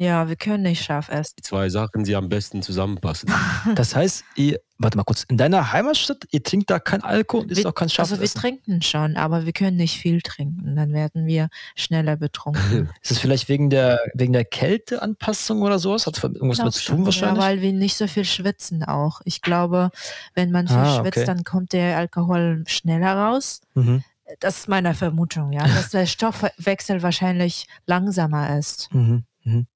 Ja, 0.00 0.28
wir 0.28 0.36
können 0.36 0.62
nicht 0.62 0.84
scharf 0.84 1.08
essen. 1.08 1.34
Die 1.38 1.42
zwei 1.42 1.68
Sachen, 1.70 2.04
die 2.04 2.14
am 2.14 2.28
besten 2.28 2.62
zusammenpassen. 2.62 3.28
Das 3.74 3.96
heißt, 3.96 4.24
ihr, 4.36 4.60
warte 4.78 4.96
mal 4.96 5.02
kurz, 5.02 5.24
in 5.24 5.36
deiner 5.36 5.72
Heimatstadt, 5.72 6.18
ihr 6.30 6.40
trinkt 6.42 6.70
da 6.70 6.78
kein 6.78 7.02
Alkohol 7.02 7.42
und 7.42 7.50
isst 7.50 7.64
Wir- 7.64 7.68
auch 7.70 7.74
kein 7.74 7.88
scharfes 7.88 8.12
Also 8.12 8.20
wir 8.22 8.24
Essen? 8.26 8.40
trinken 8.40 8.82
schon, 8.82 9.16
aber 9.16 9.44
wir 9.44 9.52
können 9.52 9.76
nicht 9.76 9.98
viel 9.98 10.20
trinken. 10.22 10.76
Dann 10.76 10.92
werden 10.92 11.26
wir 11.26 11.48
schneller 11.74 12.16
betrunken. 12.16 12.88
Ist 13.02 13.10
es 13.10 13.18
vielleicht 13.18 13.48
wegen 13.48 13.70
der, 13.70 13.98
wegen 14.14 14.32
der 14.32 14.44
Kälteanpassung 14.44 15.62
oder 15.62 15.80
sowas? 15.80 16.06
Hat 16.06 16.16
es 16.16 16.22
irgendwas 16.22 16.58
Glaub 16.58 16.66
mit 16.66 16.74
zu 16.74 16.82
schon, 16.82 16.96
tun 16.98 17.04
wahrscheinlich? 17.06 17.42
Ja, 17.42 17.48
weil 17.50 17.60
wir 17.60 17.72
nicht 17.72 17.96
so 17.96 18.06
viel 18.06 18.24
schwitzen 18.24 18.84
auch. 18.84 19.20
Ich 19.24 19.42
glaube, 19.42 19.90
wenn 20.34 20.52
man 20.52 20.68
viel 20.68 20.76
Ah, 20.76 21.00
schwitzt, 21.00 21.16
okay. 21.18 21.26
dann 21.26 21.42
kommt 21.42 21.72
der 21.72 21.96
Alkohol 21.96 22.62
schneller 22.68 23.14
raus. 23.16 23.60
mhm. 23.74 24.04
Das 24.40 24.58
ist 24.58 24.68
meine 24.68 24.94
Vermutung, 24.94 25.52
ja, 25.52 25.66
dass 25.66 25.88
der 25.88 26.04
Stoffwechsel 26.06 27.02
wahrscheinlich 27.02 27.66
langsamer 27.86 28.58
ist. 28.58 28.92
Mhm. 28.94 29.24
Mhm. 29.42 29.66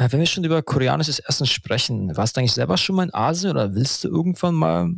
Äh, 0.00 0.10
wenn 0.12 0.18
wir 0.20 0.26
schon 0.26 0.44
über 0.44 0.62
koreanisches 0.62 1.18
Essen 1.18 1.46
sprechen, 1.46 2.16
warst 2.16 2.34
du 2.34 2.40
eigentlich 2.40 2.52
selber 2.52 2.78
schon 2.78 2.96
mal 2.96 3.02
in 3.02 3.12
Asien 3.14 3.50
oder 3.50 3.74
willst 3.74 4.02
du 4.02 4.08
irgendwann 4.08 4.54
mal 4.54 4.90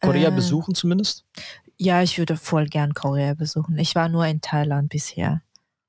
Korea 0.00 0.30
Äh, 0.30 0.32
besuchen 0.32 0.74
zumindest? 0.74 1.24
Ja, 1.76 2.02
ich 2.02 2.18
würde 2.18 2.36
voll 2.36 2.66
gern 2.66 2.92
Korea 2.92 3.34
besuchen. 3.34 3.78
Ich 3.78 3.94
war 3.94 4.08
nur 4.08 4.26
in 4.26 4.40
Thailand 4.40 4.88
bisher. 4.88 5.42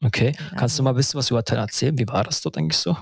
Okay. 0.03 0.35
Kannst 0.55 0.77
du 0.77 0.83
mal 0.83 0.91
ein 0.91 0.95
bisschen 0.95 1.17
was 1.17 1.31
über 1.31 1.43
Thailand 1.43 1.71
erzählen? 1.71 1.97
Wie 1.97 2.07
war 2.07 2.23
das 2.23 2.41
dort 2.41 2.57
eigentlich 2.57 2.77
so? 2.77 2.95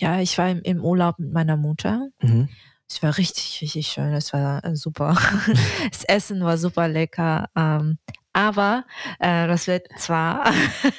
Ja, 0.00 0.20
ich 0.20 0.38
war 0.38 0.48
im, 0.48 0.62
im 0.62 0.82
Urlaub 0.82 1.18
mit 1.18 1.32
meiner 1.32 1.58
Mutter. 1.58 2.08
Mhm. 2.22 2.48
Es 2.88 3.02
war 3.02 3.18
richtig, 3.18 3.60
richtig 3.60 3.88
schön. 3.88 4.14
Es 4.14 4.32
war 4.32 4.64
äh, 4.64 4.74
super. 4.74 5.18
das 5.90 6.04
Essen 6.04 6.40
war 6.42 6.56
super 6.56 6.88
lecker. 6.88 7.50
Ähm, 7.54 7.98
aber 8.38 8.84
äh, 9.18 9.48
das 9.48 9.66
wird 9.66 9.88
zwar, 9.98 10.44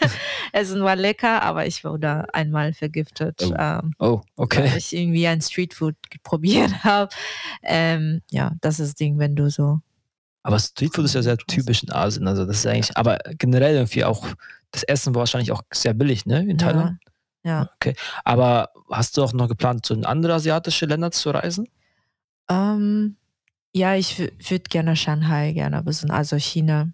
Essen 0.51 0.83
war 0.83 0.97
lecker, 0.97 1.41
aber 1.41 1.65
ich 1.65 1.85
wurde 1.85 2.31
einmal 2.33 2.73
vergiftet, 2.73 3.41
Oh. 3.43 3.53
ähm, 3.57 3.93
Oh, 3.97 4.21
okay. 4.35 4.63
weil 4.69 4.77
ich 4.77 4.93
irgendwie 4.93 5.25
ein 5.25 5.39
Streetfood 5.41 5.95
probiert 6.23 6.71
habe. 6.83 7.09
Ähm, 7.63 8.21
ja, 8.29 8.51
das 8.59 8.79
ist 8.81 8.87
das 8.89 8.95
Ding, 8.95 9.19
wenn 9.19 9.35
du 9.37 9.49
so. 9.49 9.79
Aber 10.43 10.59
Streetfood 10.59 11.05
ist 11.05 11.15
ja 11.15 11.21
sehr 11.21 11.37
typisch 11.37 11.81
in 11.83 11.91
Asien. 11.93 12.27
Also 12.27 12.45
das 12.45 12.57
ist 12.57 12.67
eigentlich, 12.67 12.97
aber 12.97 13.19
generell 13.37 13.75
irgendwie 13.75 14.03
auch, 14.03 14.27
das 14.71 14.83
Essen 14.83 15.15
war 15.15 15.19
wahrscheinlich 15.21 15.51
auch 15.53 15.61
sehr 15.73 15.93
billig, 15.93 16.25
ne? 16.25 16.41
In 16.45 16.57
Thailand. 16.57 16.97
Ja, 17.45 17.51
ja. 17.51 17.69
Okay. 17.75 17.95
Aber 18.25 18.69
hast 18.91 19.15
du 19.15 19.23
auch 19.23 19.31
noch 19.33 19.47
geplant, 19.47 19.85
so 19.85 19.93
in 19.93 20.05
andere 20.05 20.33
asiatische 20.33 20.85
Länder 20.87 21.11
zu 21.11 21.29
reisen? 21.29 21.67
Ähm, 22.49 23.15
ja, 23.73 23.95
ich 23.95 24.17
würde 24.19 24.63
gerne 24.69 24.95
Shanghai 24.95 25.53
gerne 25.53 25.83
besuchen, 25.83 26.11
also 26.11 26.35
China, 26.37 26.89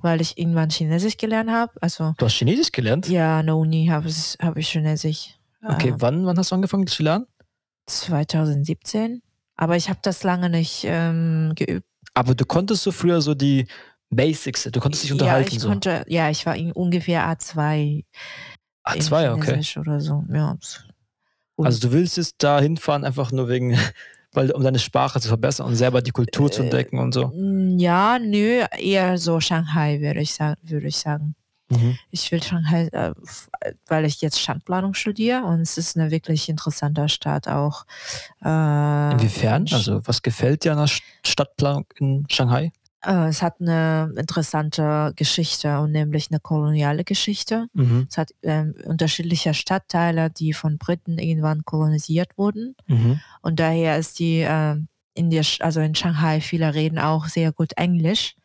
weil 0.00 0.20
ich 0.20 0.38
irgendwann 0.38 0.70
Chinesisch 0.70 1.16
gelernt 1.16 1.50
habe. 1.50 1.72
Also 1.80 2.14
Du 2.18 2.24
hast 2.26 2.34
Chinesisch 2.34 2.72
gelernt? 2.72 3.08
ja, 3.08 3.38
an 3.40 3.46
der 3.46 3.56
Uni 3.56 3.86
habe 3.86 4.08
ich, 4.08 4.36
hab 4.40 4.56
ich 4.56 4.68
Chinesisch. 4.70 5.34
Okay, 5.62 5.88
ähm, 5.90 5.96
wann, 5.98 6.26
wann 6.26 6.38
hast 6.38 6.50
du 6.50 6.54
angefangen 6.54 6.86
zu 6.86 7.02
lernen? 7.02 7.26
2017. 7.86 9.22
Aber 9.56 9.76
ich 9.76 9.88
habe 9.88 9.98
das 10.02 10.22
lange 10.22 10.48
nicht 10.48 10.84
ähm, 10.86 11.52
geübt. 11.54 11.86
Aber 12.14 12.34
du 12.34 12.44
konntest 12.46 12.82
so 12.82 12.92
früher 12.92 13.20
so 13.20 13.34
die 13.34 13.66
Basics, 14.08 14.64
du 14.64 14.80
konntest 14.80 15.04
dich 15.04 15.12
unterhalten. 15.12 15.50
Ja, 15.50 15.54
ich 15.56 15.60
so. 15.60 15.68
konnte, 15.68 16.04
ja, 16.08 16.30
ich 16.30 16.46
war 16.46 16.56
ungefähr 16.74 17.24
A2 17.28 18.04
Ach, 18.82 18.94
in 18.94 19.00
zwei, 19.02 19.30
okay. 19.30 19.42
Chinesisch 19.50 19.76
oder 19.76 20.00
so. 20.00 20.24
Ja. 20.32 20.56
Und- 21.56 21.66
Also 21.66 21.80
du 21.88 21.92
willst 21.92 22.16
jetzt 22.16 22.36
da 22.38 22.60
hinfahren, 22.60 23.04
einfach 23.04 23.30
nur 23.32 23.48
wegen, 23.48 23.78
weil 24.32 24.50
um 24.52 24.62
deine 24.62 24.78
Sprache 24.78 25.20
zu 25.20 25.28
verbessern 25.28 25.66
und 25.66 25.76
selber 25.76 26.02
die 26.02 26.10
Kultur 26.12 26.50
zu 26.50 26.62
Äh, 26.62 26.64
entdecken 26.64 26.98
und 26.98 27.12
so. 27.12 27.32
Ja, 27.78 28.18
nö, 28.18 28.64
eher 28.78 29.18
so 29.18 29.40
Shanghai, 29.40 30.00
würde 30.00 30.20
ich 30.20 30.32
sagen, 30.34 30.60
würde 30.62 30.86
ich 30.88 30.96
sagen. 30.98 31.34
Mhm. 31.68 31.96
Ich 32.10 32.30
will 32.32 32.42
Shanghai, 32.42 32.88
äh, 32.92 33.12
weil 33.86 34.04
ich 34.04 34.20
jetzt 34.20 34.40
Stadtplanung 34.40 34.94
studiere 34.94 35.44
und 35.44 35.60
es 35.60 35.78
ist 35.78 35.96
eine 35.96 36.10
wirklich 36.10 36.48
interessante 36.48 37.08
Stadt 37.08 37.46
auch. 37.48 37.84
Äh, 38.44 39.12
Inwiefern? 39.12 39.66
Also 39.70 40.00
was 40.06 40.22
gefällt 40.22 40.64
dir 40.64 40.72
an 40.72 40.78
der 40.78 40.86
St- 40.88 41.02
Stadtplanung 41.24 41.86
in 41.98 42.26
Shanghai? 42.28 42.72
Äh, 43.02 43.28
es 43.28 43.40
hat 43.42 43.60
eine 43.60 44.12
interessante 44.16 45.12
Geschichte 45.16 45.80
und 45.80 45.92
nämlich 45.92 46.30
eine 46.30 46.40
koloniale 46.40 47.04
Geschichte. 47.04 47.66
Mhm. 47.72 48.06
Es 48.10 48.18
hat 48.18 48.30
ähm, 48.42 48.74
unterschiedliche 48.84 49.54
Stadtteile, 49.54 50.30
die 50.30 50.52
von 50.52 50.76
Briten 50.78 51.18
irgendwann 51.18 51.64
kolonisiert 51.64 52.36
wurden. 52.36 52.74
Mhm. 52.86 53.20
Und 53.42 53.58
daher 53.60 53.96
ist 53.98 54.18
die 54.18 54.44
ähm, 54.46 54.88
in 55.14 55.30
der, 55.30 55.44
Sch- 55.44 55.62
also 55.62 55.80
in 55.80 55.94
Shanghai, 55.94 56.40
viele 56.40 56.74
reden 56.74 56.98
auch 56.98 57.26
sehr 57.26 57.52
gut 57.52 57.72
Englisch, 57.76 58.36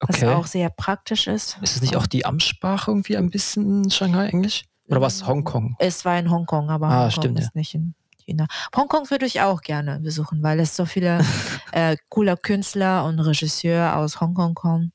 was 0.00 0.22
Okay. 0.22 0.28
auch 0.28 0.46
sehr 0.46 0.70
praktisch 0.70 1.26
ist. 1.26 1.58
Ist 1.62 1.76
es 1.76 1.82
nicht 1.82 1.96
auch 1.96 2.06
die 2.06 2.24
Amtssprache 2.26 2.90
irgendwie 2.90 3.16
ein 3.16 3.30
bisschen 3.30 3.84
in 3.84 3.90
Shanghai 3.90 4.28
Englisch? 4.28 4.64
Oder 4.88 5.00
was 5.00 5.26
Hongkong? 5.26 5.76
Es 5.78 6.04
war 6.04 6.18
in 6.18 6.30
Hongkong, 6.30 6.70
aber 6.70 6.86
Ah, 6.88 7.02
Hongkong 7.04 7.10
stimmt, 7.12 7.38
ist 7.40 7.54
nicht 7.54 7.74
in 7.74 7.94
China. 8.28 8.46
Hongkong 8.76 9.10
würde 9.10 9.26
ich 9.26 9.40
auch 9.40 9.62
gerne 9.62 10.00
besuchen, 10.00 10.42
weil 10.42 10.60
es 10.60 10.76
so 10.76 10.84
viele 10.84 11.20
äh, 11.72 11.96
coole 12.08 12.36
Künstler 12.36 13.04
und 13.04 13.18
Regisseure 13.20 13.96
aus 13.96 14.20
Hongkong 14.20 14.54
kommen. 14.54 14.92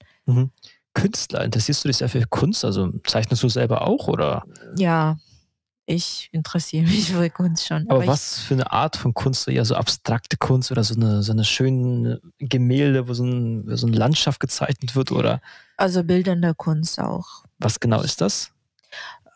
Künstler, 0.94 1.44
interessierst 1.44 1.84
du 1.84 1.90
dich 1.90 1.98
sehr 1.98 2.10
für 2.10 2.24
Kunst? 2.28 2.64
Also 2.64 2.92
zeichnest 3.06 3.42
du 3.42 3.50
selber 3.50 3.88
auch 3.88 4.08
oder? 4.08 4.44
Ja, 4.78 5.18
ich 5.86 6.30
interessiere 6.32 6.86
mich 6.86 7.12
für 7.12 7.30
Kunst 7.30 7.68
schon. 7.68 7.90
Aber 7.90 8.04
ich, 8.04 8.08
was 8.08 8.40
für 8.40 8.54
eine 8.54 8.72
Art 8.72 8.96
von 8.96 9.14
Kunst? 9.14 9.48
Eher 9.48 9.66
so 9.66 9.76
abstrakte 9.76 10.38
Kunst 10.38 10.72
oder 10.72 10.84
so 10.84 10.96
eine, 10.96 11.24
so 11.24 11.32
eine 11.32 11.44
schöne 11.44 12.22
Gemälde, 12.38 13.08
wo 13.08 13.14
so, 13.14 13.24
ein, 13.26 13.76
so 13.76 13.88
eine 13.88 13.98
Landschaft 13.98 14.40
gezeichnet 14.40 14.96
wird 14.96 15.12
oder 15.12 15.42
Also 15.76 16.04
bildende 16.04 16.54
Kunst 16.54 17.00
auch. 17.00 17.44
was 17.58 17.80
genau 17.80 18.02
ist 18.02 18.22
das? 18.22 18.53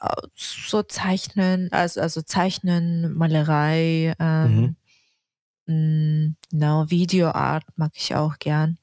Äh, 0.02 0.08
So 0.36 0.84
Zeichnen, 0.84 1.72
also, 1.72 2.02
also 2.02 2.22
Zeichnen, 2.22 3.14
Malerei, 3.14 4.14
ähm, 4.20 4.76
mh, 5.66 6.34
genau, 6.52 6.90
Videoart 6.90 7.64
mag 7.76 7.92
ich 7.96 8.16
auch 8.16 8.38
gern. 8.40 8.78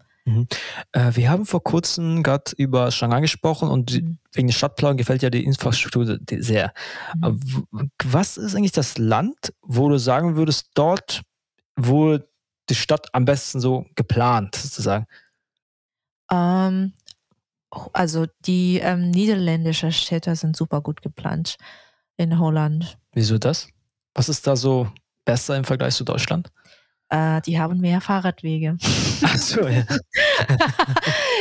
Äh, 0.93 1.11
wir 1.17 1.29
haben 1.29 1.45
vor 1.45 1.63
kurzem 1.63 2.23
gerade 2.23 2.53
über 2.57 2.91
Shanghai 2.91 3.21
gesprochen 3.21 3.69
und 3.69 3.93
Mhm. 3.93 4.19
wegen 4.33 4.49
der 4.49 4.55
Stadtplanung 4.55 4.97
gefällt 4.97 5.23
ja 5.23 5.29
die 5.29 5.45
Infrastruktur 5.45 6.19
sehr. 6.31 6.73
Mhm. 7.17 7.41
W- 7.73 7.89
was 8.05 8.39
ist 8.39 8.55
eigentlich 8.55 8.73
das 8.73 8.97
Land, 8.97 9.53
wo 9.61 9.89
du 9.91 9.99
sagen 9.99 10.35
würdest, 10.37 10.71
dort, 10.75 11.23
wo 11.77 12.19
die 12.71 12.75
Stadt 12.75 13.09
am 13.13 13.27
besten 13.27 13.61
so 13.61 13.85
geplant, 13.97 14.55
sozusagen? 14.57 15.07
Ähm, 16.31 16.95
also 17.93 18.27
die 18.47 18.79
ähm, 18.79 19.11
niederländischen 19.11 19.93
Städte 19.93 20.35
sind 20.37 20.57
super 20.57 20.81
gut 20.81 21.03
geplant 21.03 21.57
in 22.17 22.39
Holland. 22.39 22.99
Wieso 23.13 23.39
das? 23.39 23.69
Was 24.15 24.29
ist 24.29 24.47
da 24.47 24.57
so 24.57 24.89
besser 25.25 25.57
im 25.57 25.65
Vergleich 25.65 25.95
zu 25.95 26.05
Deutschland? 26.05 26.51
Äh, 27.11 27.41
die 27.43 27.59
haben 27.59 27.81
mehr 27.81 28.01
Fahrradwege. 28.01 28.77
Ach 29.23 29.37
so, 29.39 29.67
ja. 29.69 29.85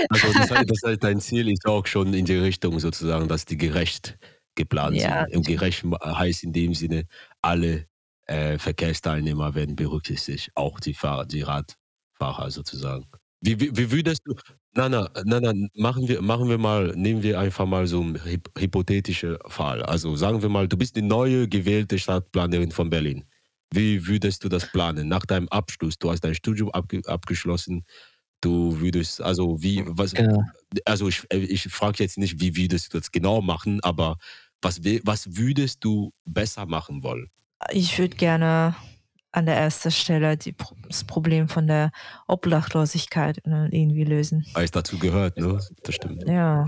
Also 0.10 0.34
das 0.34 0.52
heißt, 0.52 0.70
das 0.70 0.82
heißt, 0.86 1.04
dein 1.04 1.20
Ziel 1.20 1.50
ist 1.50 1.66
auch 1.66 1.86
schon 1.88 2.14
in 2.14 2.26
die 2.26 2.36
Richtung 2.38 2.80
sozusagen, 2.80 3.28
dass 3.28 3.46
die 3.46 3.58
gerecht 3.58 4.18
geplant 4.56 4.98
Ja. 4.98 5.26
sind. 5.26 5.38
Und 5.38 5.48
gerecht 5.48 5.84
heißt 6.04 6.44
in 6.44 6.54
dem 6.54 6.74
Sinne, 6.74 7.06
alle 7.42 7.86
äh, 8.26 8.58
Verkehrsteilnehmer 8.58 9.56
werden 9.56 9.76
berücksichtigt, 9.76 10.52
auch 10.56 10.80
die 10.80 10.94
Fahrer, 10.94 11.26
die 11.26 11.42
Radfahrer 11.42 12.52
sozusagen. 12.52 13.06
Wie, 13.46 13.60
wie, 13.60 13.76
wie 13.76 13.92
würdest 13.92 14.22
du, 14.26 14.36
nein, 14.74 14.92
nein, 14.92 15.08
nein, 15.26 15.44
nein, 15.44 15.70
machen 15.76 16.08
wir, 16.08 16.22
machen 16.22 16.48
wir 16.48 16.58
mal, 16.58 16.94
nehmen 16.96 17.22
wir 17.24 17.38
einfach 17.40 17.66
mal 17.66 17.86
so 17.88 18.00
einen 18.00 18.24
hyp 18.24 18.50
hypothetischen 18.58 19.38
Fall. 19.48 19.84
Also 19.84 20.16
sagen 20.16 20.42
wir 20.42 20.48
mal, 20.48 20.70
du 20.70 20.78
bist 20.78 20.96
die 20.96 21.02
neue 21.02 21.50
gewählte 21.50 22.00
Stadtplanerin 22.00 22.72
von 22.72 22.90
Berlin. 22.90 23.26
Wie 23.74 24.08
würdest 24.08 24.46
du 24.46 24.50
das 24.50 24.72
planen? 24.72 25.10
Nach 25.10 25.26
deinem 25.26 25.50
Abschluss, 25.50 25.98
du 26.00 26.10
hast 26.10 26.22
dein 26.22 26.36
Studium 26.36 26.72
abge 26.72 27.02
abgeschlossen, 27.06 27.84
du 28.40 28.80
würdest, 28.80 29.22
also 29.22 29.62
wie, 29.62 29.84
was, 29.88 30.14
Genau. 30.14 30.44
also 30.86 31.10
ich, 31.10 31.26
ich 31.30 31.64
frage 31.64 32.02
jetzt 32.02 32.18
nicht, 32.18 32.40
wie 32.40 32.56
würdest 32.56 32.94
du 32.94 33.00
das 33.00 33.12
genau 33.12 33.42
machen, 33.42 33.82
aber 33.82 34.16
was, 34.62 34.80
was 35.04 35.36
würdest 35.36 35.84
du 35.84 36.14
besser 36.24 36.66
machen 36.66 37.04
wollen? 37.04 37.28
Ich 37.72 38.00
würde 38.00 38.16
gerne 38.16 38.76
an 39.34 39.46
der 39.46 39.56
ersten 39.58 39.92
Stelle 39.92 40.38
die, 40.38 40.56
das 40.88 41.04
Problem 41.04 41.48
von 41.50 41.68
der 41.68 41.92
Obdachlosigkeit 42.28 43.40
äh, 43.46 43.66
irgendwie 43.72 44.04
lösen. 44.04 44.46
Alles 44.54 44.72
dazu 44.72 44.98
gehört, 45.00 45.38
ne? 45.38 45.60
Das 45.84 45.96
stimmt. 45.96 46.24
Ja. 46.28 46.68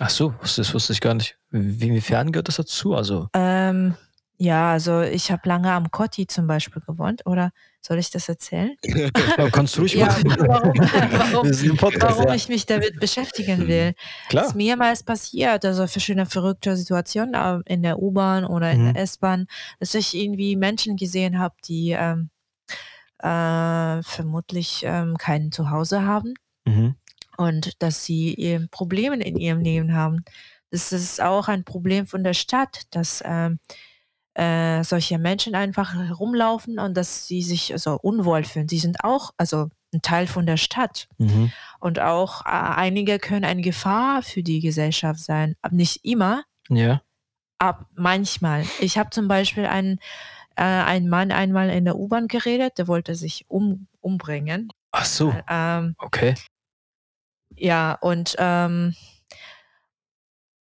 Ach 0.00 0.10
so, 0.10 0.32
das 0.42 0.72
wusste 0.74 0.92
ich 0.92 1.00
gar 1.00 1.14
nicht. 1.14 1.36
Wie- 1.50 1.88
Inwiefern 1.88 2.32
gehört 2.32 2.48
das 2.48 2.56
dazu? 2.56 2.94
Also, 2.94 3.28
Ähm, 3.34 3.94
ja, 4.38 4.70
also 4.72 5.02
ich 5.02 5.30
habe 5.30 5.48
lange 5.48 5.72
am 5.72 5.90
Kotti 5.90 6.26
zum 6.26 6.46
Beispiel 6.46 6.80
gewohnt, 6.86 7.26
oder 7.26 7.50
soll 7.80 7.98
ich 7.98 8.10
das 8.10 8.28
erzählen? 8.28 8.76
ja, 9.36 9.50
kannst 9.50 9.76
du 9.76 9.80
ruhig 9.82 9.94
Ja, 9.94 10.06
machen. 10.06 10.24
warum, 10.38 10.74
warum, 10.78 11.76
Podcast, 11.76 12.02
warum 12.02 12.28
ja. 12.28 12.34
ich 12.34 12.48
mich 12.48 12.64
damit 12.66 12.98
beschäftigen 13.00 13.64
Mhm. 13.64 13.68
will. 13.68 13.94
Klar. 14.28 14.46
ist 14.46 14.54
mehrmals 14.54 15.02
passiert, 15.02 15.64
also 15.64 15.86
verschiedene 15.86 16.26
verrückte 16.26 16.76
Situationen 16.76 17.34
äh, 17.34 17.72
in 17.72 17.82
der 17.82 17.98
U-Bahn 18.00 18.44
oder 18.44 18.70
in 18.72 18.82
Mhm. 18.88 18.94
der 18.94 19.02
S-Bahn, 19.02 19.46
dass 19.80 19.94
ich 19.94 20.14
irgendwie 20.14 20.56
Menschen 20.56 20.96
gesehen 20.96 21.38
habe, 21.38 21.54
die 21.66 21.90
ähm, 21.98 22.30
äh, 23.18 24.02
vermutlich 24.02 24.82
ähm, 24.84 25.16
kein 25.18 25.50
Zuhause 25.52 26.04
haben 26.04 26.34
Mhm. 26.64 26.94
und 27.36 27.82
dass 27.82 28.04
sie 28.04 28.60
Probleme 28.70 29.16
in 29.16 29.36
ihrem 29.36 29.60
Leben 29.60 29.94
haben. 29.94 30.24
Das 30.70 30.92
ist 30.92 31.20
auch 31.22 31.48
ein 31.48 31.64
Problem 31.64 32.06
von 32.06 32.22
der 32.22 32.34
Stadt, 32.34 32.82
dass 32.90 33.22
ähm, 33.24 33.58
äh, 34.38 34.84
solche 34.84 35.18
Menschen 35.18 35.56
einfach 35.56 35.94
herumlaufen 35.94 36.78
und 36.78 36.96
dass 36.96 37.26
sie 37.26 37.42
sich 37.42 37.72
so 37.76 37.98
unwohl 38.00 38.44
fühlen. 38.44 38.68
Sie 38.68 38.78
sind 38.78 39.02
auch 39.02 39.32
also 39.36 39.68
ein 39.92 40.00
Teil 40.00 40.28
von 40.28 40.46
der 40.46 40.56
Stadt. 40.58 41.08
Mhm. 41.18 41.50
Und 41.80 41.98
auch 41.98 42.42
äh, 42.46 42.50
einige 42.50 43.18
können 43.18 43.44
eine 43.44 43.62
Gefahr 43.62 44.22
für 44.22 44.44
die 44.44 44.60
Gesellschaft 44.60 45.18
sein. 45.20 45.56
Aber 45.60 45.74
nicht 45.74 46.04
immer, 46.04 46.44
Ja. 46.68 47.02
aber 47.58 47.86
manchmal. 47.96 48.64
Ich 48.78 48.96
habe 48.96 49.10
zum 49.10 49.26
Beispiel 49.26 49.66
einen, 49.66 49.98
äh, 50.54 50.62
einen 50.62 51.08
Mann 51.08 51.32
einmal 51.32 51.70
in 51.70 51.84
der 51.84 51.96
U-Bahn 51.96 52.28
geredet, 52.28 52.78
der 52.78 52.86
wollte 52.86 53.16
sich 53.16 53.44
um, 53.48 53.88
umbringen. 54.00 54.70
Ach 54.92 55.04
so, 55.04 55.34
Ähm, 55.48 55.94
okay. 55.98 56.34
ja, 57.56 57.94
und 58.00 58.36
ähm, 58.38 58.94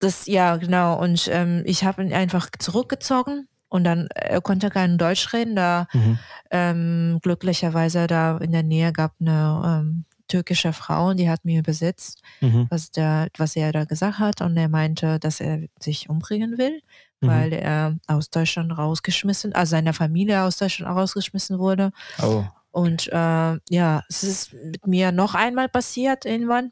das, 0.01 0.27
ja, 0.27 0.57
genau. 0.57 0.99
Und 1.01 1.29
ähm, 1.31 1.63
ich 1.67 1.85
habe 1.85 2.03
ihn 2.03 2.13
einfach 2.13 2.49
zurückgezogen 2.59 3.47
und 3.71 3.85
dann, 3.85 4.09
er 4.15 4.41
konnte 4.43 4.69
kein 4.69 4.99
Deutsch 4.99 5.33
reden, 5.33 5.57
da 5.57 5.87
Mhm. 5.95 6.19
ähm, 6.51 7.19
glücklicherweise 7.23 8.07
da 8.07 8.37
in 8.39 8.53
der 8.53 8.63
Nähe 8.63 8.93
gab 8.93 9.15
eine 9.21 9.63
ähm, 9.83 10.05
türkische 10.29 10.73
Frau 10.73 11.09
und 11.09 11.17
die 11.17 11.29
hat 11.31 11.45
mir 11.45 11.59
übersetzt. 11.61 12.23
Mhm. 12.41 12.67
was, 12.71 12.91
der, 12.93 13.29
was 13.39 13.57
er 13.57 13.73
da 13.73 13.85
gesagt 13.85 14.19
hat. 14.21 14.41
Und 14.43 14.57
er 14.57 14.69
meinte, 14.69 15.19
dass 15.19 15.41
er 15.41 15.61
sich 15.81 16.09
umbringen 16.11 16.57
will, 16.59 16.81
Mhm. 17.21 17.27
weil 17.29 17.53
er 17.53 17.97
aus 18.07 18.31
Deutschland 18.31 18.77
rausgeschmissen, 18.79 19.53
also 19.55 19.71
seiner 19.73 19.93
Familie 19.93 20.43
aus 20.43 20.57
Deutschland 20.59 20.95
rausgeschmissen 20.97 21.59
wurde. 21.59 21.91
Oh. 22.23 22.45
Und 22.71 23.09
äh, 23.09 23.59
ja, 23.69 24.03
es 24.09 24.23
ist 24.23 24.53
mit 24.55 24.87
mir 24.87 25.11
noch 25.13 25.35
einmal 25.35 25.69
passiert 25.69 26.25
irgendwann. 26.27 26.71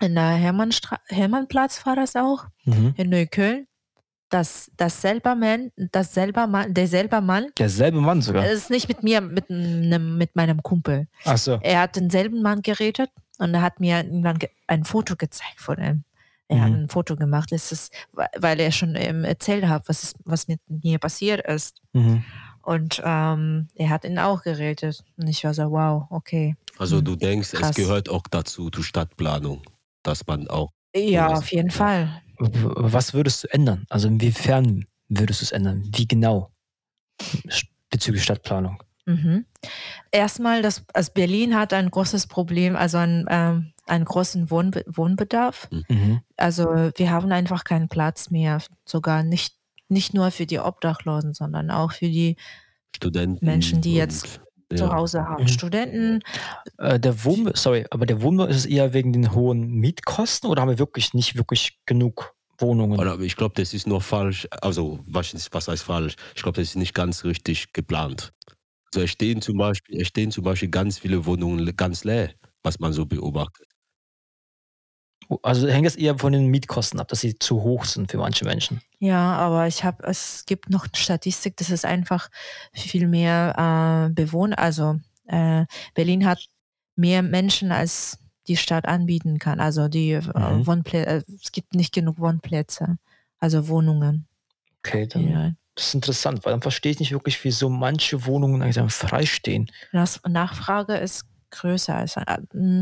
In 0.00 0.14
der 0.14 0.30
Hermannplatz 1.08 1.84
war 1.84 1.96
das 1.96 2.14
auch, 2.16 2.46
Mhm. 2.64 2.94
in 2.96 3.10
Neukölln. 3.10 3.66
Das, 4.30 4.70
das 4.76 5.00
selber 5.00 5.34
Mann, 5.34 5.72
das 5.76 6.14
selber 6.14 6.46
Mann, 6.46 6.72
der 6.72 6.86
selber 6.86 7.20
Mann, 7.20 7.46
Derselbe 7.58 8.00
Mann 8.00 8.22
sogar. 8.22 8.44
es 8.44 8.52
ist 8.52 8.70
nicht 8.70 8.88
mit 8.88 9.02
mir, 9.02 9.20
mit, 9.20 9.50
einem, 9.50 10.16
mit 10.18 10.36
meinem 10.36 10.62
Kumpel. 10.62 11.08
Ach 11.24 11.36
so. 11.36 11.58
Er 11.62 11.80
hat 11.80 11.96
denselben 11.96 12.40
Mann 12.40 12.62
geredet 12.62 13.10
und 13.38 13.52
er 13.54 13.62
hat 13.62 13.80
mir 13.80 13.96
irgendwann 13.98 14.38
ge 14.38 14.48
ein 14.68 14.84
Foto 14.84 15.16
gezeigt 15.16 15.60
von 15.60 15.78
ihm. 15.78 16.04
Er 16.46 16.62
hat 16.62 16.70
Mhm. 16.70 16.76
ein 16.84 16.88
Foto 16.88 17.16
gemacht, 17.16 17.50
das 17.52 17.72
ist, 17.72 17.92
weil- 18.12 18.28
weil 18.38 18.60
er 18.60 18.70
schon 18.72 18.94
ähm, 18.96 19.24
erzählt 19.24 19.66
hat, 19.66 19.88
was, 19.88 20.02
ist, 20.04 20.16
was 20.24 20.46
mit 20.48 20.60
mir 20.68 20.98
passiert 20.98 21.44
ist. 21.46 21.80
Mhm. 21.92 22.24
Und 22.62 23.02
ähm, 23.04 23.68
er 23.74 23.88
hat 23.90 24.04
ihn 24.04 24.18
auch 24.18 24.42
geredet. 24.42 25.02
Und 25.16 25.26
ich 25.28 25.42
war 25.44 25.54
so, 25.54 25.70
wow, 25.72 26.06
okay. 26.10 26.54
Also 26.78 27.00
du 27.00 27.16
denkst, 27.16 27.50
krass. 27.52 27.70
es 27.70 27.76
gehört 27.76 28.08
auch 28.08 28.22
dazu, 28.30 28.70
zur 28.70 28.84
Stadtplanung, 28.84 29.62
dass 30.04 30.24
man 30.26 30.46
auch, 30.48 30.70
Ja, 30.94 31.28
auf 31.34 31.50
jeden 31.52 31.68
ja. 31.70 31.74
Fall. 31.74 32.22
Was 32.40 33.12
würdest 33.12 33.44
du 33.44 33.48
ändern? 33.52 33.86
Also 33.90 34.08
inwiefern 34.08 34.86
würdest 35.08 35.40
du 35.40 35.44
es 35.44 35.52
ändern? 35.52 35.88
Wie 35.94 36.06
genau? 36.06 36.50
Bezüglich 37.90 38.22
Stadtplanung. 38.22 38.82
Mhm. 39.06 39.44
Erstmal, 40.10 40.62
das, 40.62 40.84
also 40.94 41.12
Berlin 41.12 41.54
hat 41.54 41.72
ein 41.72 41.90
großes 41.90 42.26
Problem, 42.28 42.76
also 42.76 42.98
einen, 42.98 43.26
ähm, 43.28 43.72
einen 43.86 44.04
großen 44.04 44.50
Wohnbe 44.50 44.84
Wohnbedarf. 44.86 45.68
Mhm. 45.70 46.20
Also 46.36 46.64
wir 46.96 47.10
haben 47.10 47.32
einfach 47.32 47.64
keinen 47.64 47.88
Platz 47.88 48.30
mehr, 48.30 48.62
sogar 48.84 49.22
nicht, 49.22 49.56
nicht 49.88 50.14
nur 50.14 50.30
für 50.30 50.46
die 50.46 50.60
Obdachlosen, 50.60 51.34
sondern 51.34 51.70
auch 51.70 51.92
für 51.92 52.08
die 52.08 52.36
Studenten. 52.94 53.44
Menschen, 53.44 53.80
die 53.80 53.94
jetzt 53.94 54.40
zu 54.70 54.84
ja. 54.84 54.92
Hause 54.92 55.24
haben. 55.28 55.42
Mhm. 55.44 55.48
Studenten, 55.48 56.20
Äh, 56.78 56.98
der 57.00 57.24
Wohn, 57.24 57.50
sorry, 57.54 57.86
aber 57.90 58.06
der 58.06 58.22
Wohnbau 58.22 58.44
ist 58.46 58.56
es 58.56 58.66
eher 58.66 58.92
wegen 58.92 59.12
den 59.12 59.34
hohen 59.34 59.68
Mietkosten 59.70 60.48
oder 60.50 60.62
haben 60.62 60.68
wir 60.70 60.78
wirklich 60.78 61.14
nicht 61.14 61.36
wirklich 61.36 61.78
genug 61.86 62.34
Wohnungen? 62.58 62.98
Oder 62.98 63.18
ich 63.20 63.36
glaube, 63.36 63.54
das 63.56 63.74
ist 63.74 63.86
nur 63.86 64.00
falsch. 64.00 64.46
Also, 64.62 65.00
was, 65.06 65.34
was 65.52 65.68
heißt 65.68 65.82
falsch? 65.82 66.16
Ich 66.34 66.42
glaube, 66.42 66.60
das 66.60 66.68
ist 66.68 66.76
nicht 66.76 66.94
ganz 66.94 67.24
richtig 67.24 67.72
geplant. 67.72 68.32
Also, 68.92 69.04
es 69.04 69.10
stehen 69.10 69.40
zum 69.42 69.56
Beispiel, 69.56 70.00
es 70.00 70.08
stehen 70.08 70.30
zum 70.30 70.44
Beispiel 70.44 70.68
ganz 70.68 70.98
viele 70.98 71.24
Wohnungen 71.26 71.74
ganz 71.76 72.04
leer, 72.04 72.30
was 72.62 72.78
man 72.78 72.92
so 72.92 73.06
beobachtet. 73.06 73.66
Also 75.42 75.68
hängt 75.68 75.86
es 75.86 75.96
eher 75.96 76.18
von 76.18 76.32
den 76.32 76.46
Mietkosten 76.46 76.98
ab, 77.00 77.08
dass 77.08 77.20
sie 77.20 77.38
zu 77.38 77.62
hoch 77.62 77.84
sind 77.84 78.10
für 78.10 78.18
manche 78.18 78.44
Menschen. 78.44 78.80
ja, 78.98 79.36
aber 79.36 79.66
ich 79.68 79.84
habe, 79.84 80.02
es 80.06 80.44
gibt 80.46 80.70
noch 80.70 80.84
eine 80.84 80.96
Statistik, 80.96 81.56
dass 81.56 81.70
es 81.70 81.84
einfach 81.84 82.28
viel 82.72 83.06
mehr 83.06 84.08
äh, 84.08 84.12
Bewohner, 84.12 84.58
also 84.58 84.98
äh, 85.26 85.66
Berlin 85.94 86.26
hat 86.26 86.44
mehr 86.96 87.22
Menschen, 87.22 87.70
als 87.72 88.18
die 88.48 88.56
Stadt 88.56 88.86
anbieten 88.88 89.38
kann. 89.38 89.60
Also 89.60 89.88
die 89.88 90.12
äh, 90.12 90.22
Mhm. 90.34 90.66
Wohnplä 90.66 91.02
äh, 91.04 91.22
es 91.42 91.52
gibt 91.52 91.74
nicht 91.74 91.94
genug 91.94 92.18
Wohnplätze, 92.18 92.98
also 93.38 93.68
Wohnungen. 93.68 94.26
Okay, 94.84 95.06
dann 95.06 95.28
Ja. 95.28 95.52
das 95.76 95.88
ist 95.88 95.94
interessant, 95.94 96.44
weil 96.44 96.52
dann 96.52 96.62
verstehe 96.62 96.90
ich 96.92 96.98
nicht 96.98 97.12
wirklich, 97.12 97.42
wieso 97.44 97.68
manche 97.68 98.26
Wohnungen 98.26 98.62
eigentlich 98.62 98.76
dann 98.76 98.90
frei 98.90 99.24
stehen. 99.26 99.70
Das 99.92 100.20
Nachfrage 100.28 100.96
ist 100.96 101.24
größer 101.50 101.94
als 101.94 102.16
äh, 102.16 102.24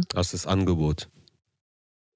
Das 0.09 0.33
ist 0.33 0.45
das 0.45 0.47
Angebot. 0.47 1.09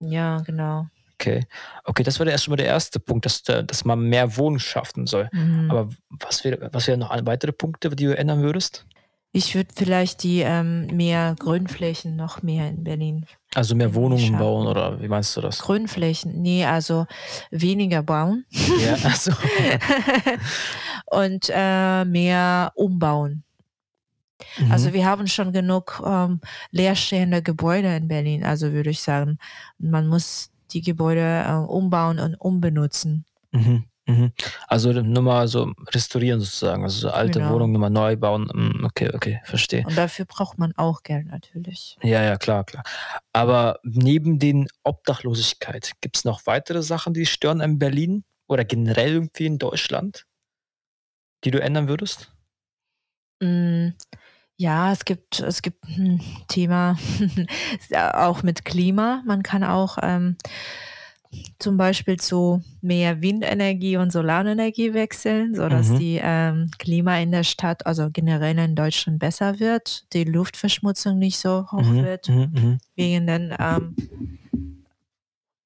Ja, 0.02 0.38
genau. 0.42 0.86
Okay. 1.14 1.46
Okay, 1.84 2.02
das 2.02 2.18
wäre 2.18 2.30
erst 2.30 2.44
schon 2.44 2.52
mal 2.52 2.56
der 2.56 2.66
erste 2.66 2.98
Punkt, 2.98 3.24
dass, 3.26 3.42
da- 3.44 3.62
dass 3.62 3.84
man 3.84 4.00
mehr 4.08 4.36
Wohnungen 4.36 4.58
schaffen 4.58 5.06
soll. 5.06 5.28
Mhm. 5.32 5.70
Aber 5.70 5.88
was 6.10 6.42
wäre 6.44 6.68
was 6.72 6.86
wären 6.88 7.00
noch 7.00 7.10
weitere 7.26 7.52
Punkte, 7.52 7.90
die 7.90 8.06
du 8.06 8.16
ändern 8.16 8.42
würdest? 8.42 8.86
Ich 9.34 9.54
würde 9.54 9.70
vielleicht 9.74 10.24
die 10.24 10.40
ähm, 10.40 10.88
mehr 10.88 11.34
Grünflächen 11.38 12.16
noch 12.16 12.42
mehr 12.42 12.68
in 12.68 12.84
Berlin. 12.84 13.24
Also 13.54 13.74
mehr 13.74 13.94
Wohnungen 13.94 14.18
Schaffen. 14.26 14.38
bauen 14.38 14.66
oder 14.66 15.00
wie 15.00 15.08
meinst 15.08 15.34
du 15.36 15.40
das? 15.40 15.60
Grünflächen, 15.60 16.42
nee, 16.42 16.66
also 16.66 17.06
weniger 17.50 18.02
bauen 18.02 18.44
Ja, 18.78 18.96
also, 19.04 19.30
und 21.06 21.50
äh, 21.54 22.04
mehr 22.04 22.72
umbauen. 22.74 23.44
Also 24.70 24.88
Mhm. 24.88 24.92
wir 24.92 25.07
haben 25.07 25.26
schon 25.26 25.52
genug 25.52 26.02
ähm, 26.05 26.40
leerstehende 26.70 27.42
Gebäude 27.42 27.96
in 27.96 28.09
Berlin, 28.09 28.44
also 28.44 28.72
würde 28.72 28.90
ich 28.90 29.00
sagen, 29.00 29.38
man 29.78 30.07
muss 30.09 30.50
die 30.72 30.81
Gebäude 30.83 31.44
äh, 31.46 31.52
umbauen 31.52 32.18
und 32.18 32.35
umbenutzen. 32.35 33.24
Mhm. 33.52 33.85
Mhm. 34.07 34.33
Also 34.66 34.92
nur 34.92 35.22
mal 35.22 35.46
so 35.46 35.72
restaurieren 35.94 36.40
sozusagen, 36.40 36.83
also 36.83 37.02
so 37.02 37.11
alte 37.11 37.38
Genau. 37.38 37.55
Wohnungen 37.55 37.72
nochmal 37.72 37.90
neu 37.90 38.16
bauen. 38.16 38.50
Mm, 38.52 38.85
Okay, 38.85 39.11
okay, 39.14 39.40
verstehe. 39.44 39.85
Und 39.87 39.96
dafür 39.96 40.24
braucht 40.24 40.59
man 40.59 40.72
auch 40.76 41.05
Geld 41.05 41.28
natürlich. 41.28 41.96
Ja, 42.02 42.20
ja, 42.22 42.37
klar, 42.37 42.64
klar. 42.64 42.83
Aber 43.33 43.78
neben 43.85 44.40
den 44.40 44.66
Obdachlosigkeit, 44.83 45.92
gibt 46.00 46.16
es 46.16 46.24
noch 46.24 46.46
weitere 46.46 46.83
Sachen, 46.83 47.14
die 47.14 47.26
stören 47.26 47.61
in 47.61 47.78
Berlin 47.78 48.24
oder 48.48 48.64
generell 48.64 49.12
irgendwie 49.12 49.46
in 49.46 49.59
Deutschland, 49.59 50.26
die 51.44 51.52
du 51.52 51.61
ändern 51.62 51.87
würdest? 51.87 52.33
Mm, 53.40 53.90
Ja, 54.62 54.92
es 54.92 55.05
gibt, 55.05 55.40
es 55.40 55.61
gibt 55.61 55.83
ein 55.88 56.20
Thema 56.46 56.96
ja, 57.90 58.29
auch 58.29 58.44
mit 58.44 58.64
Klima. 58.64 59.20
Man 59.27 59.42
kann 59.42 59.64
auch 59.64 59.98
ähm, 60.01 60.37
zum 61.59 61.77
Beispiel 61.77 62.16
zu 62.20 62.62
mehr 62.81 63.20
Windenergie 63.22 63.96
und 63.96 64.12
Solarenergie 64.12 64.94
wechseln, 64.94 65.57
sodass 65.57 65.88
Mhm. 65.88 65.98
die 65.98 66.20
ähm, 66.22 66.70
Klima 66.79 67.18
in 67.18 67.33
der 67.33 67.42
Stadt, 67.42 67.87
also 67.87 68.09
generell 68.12 68.57
in 68.57 68.77
Deutschland 68.77 69.18
besser 69.18 69.59
wird, 69.59 70.05
die 70.12 70.22
Luftverschmutzung 70.22 71.18
nicht 71.18 71.38
so 71.40 71.66
hoch 71.72 71.83
Mhm, 71.83 72.03
wird, 72.05 72.29
mhm, 72.29 72.51
mhm. 72.53 72.79
wegen 72.94 73.27
den 73.27 73.57
ähm, 73.59 73.96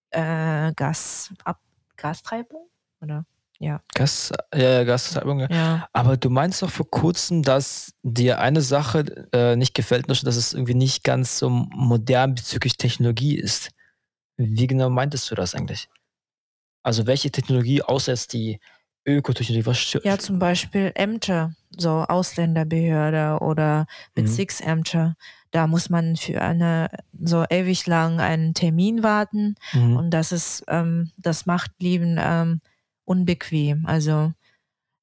äh, 0.08 0.72
Gas, 0.74 1.34
Ab, 1.44 1.60
Gastreibung 1.98 2.66
oder 3.02 3.26
Ja. 3.58 3.80
Gas, 3.94 4.32
ja, 4.54 4.84
Gasvertreibung. 4.84 5.40
Ja. 5.50 5.88
Aber 5.92 6.16
du 6.16 6.28
meinst 6.30 6.62
doch 6.62 6.70
vor 6.70 6.90
kurzem, 6.90 7.42
dass 7.42 7.92
dir 8.02 8.38
eine 8.40 8.60
Sache 8.60 9.28
äh, 9.32 9.56
nicht 9.56 9.74
gefällt, 9.74 10.10
dass 10.10 10.22
es 10.24 10.52
irgendwie 10.52 10.74
nicht 10.74 11.04
ganz 11.04 11.38
so 11.38 11.48
modern 11.48 12.34
bezüglich 12.34 12.76
Technologie 12.76 13.36
ist. 13.36 13.70
Wie 14.36 14.66
genau 14.66 14.90
meintest 14.90 15.30
du 15.30 15.34
das 15.34 15.54
eigentlich? 15.54 15.88
Also 16.82 17.06
welche 17.06 17.30
Technologie, 17.30 17.82
außer 17.82 18.12
jetzt 18.12 18.32
die 18.34 18.60
Ökotechnologie, 19.06 19.66
was 19.66 19.78
stört? 19.78 20.04
Ja, 20.04 20.18
zum 20.18 20.38
Beispiel 20.38 20.92
Ämter, 20.94 21.54
so 21.76 21.90
Ausländerbehörde 22.06 23.38
oder 23.40 23.80
Mhm. 23.80 23.86
Bezirksämter. 24.14 25.16
Da 25.50 25.66
muss 25.66 25.88
man 25.90 26.16
für 26.16 26.42
eine 26.42 26.88
so 27.22 27.44
ewig 27.48 27.86
lang 27.86 28.20
einen 28.20 28.52
Termin 28.52 29.02
warten 29.02 29.54
Mhm. 29.72 29.96
und 29.96 30.10
das 30.10 30.32
ist, 30.32 30.64
ähm, 30.68 31.12
das 31.16 31.46
macht 31.46 31.70
Leben 31.80 32.16
ähm, 32.20 32.60
unbequem. 33.06 33.86
Also 33.86 34.32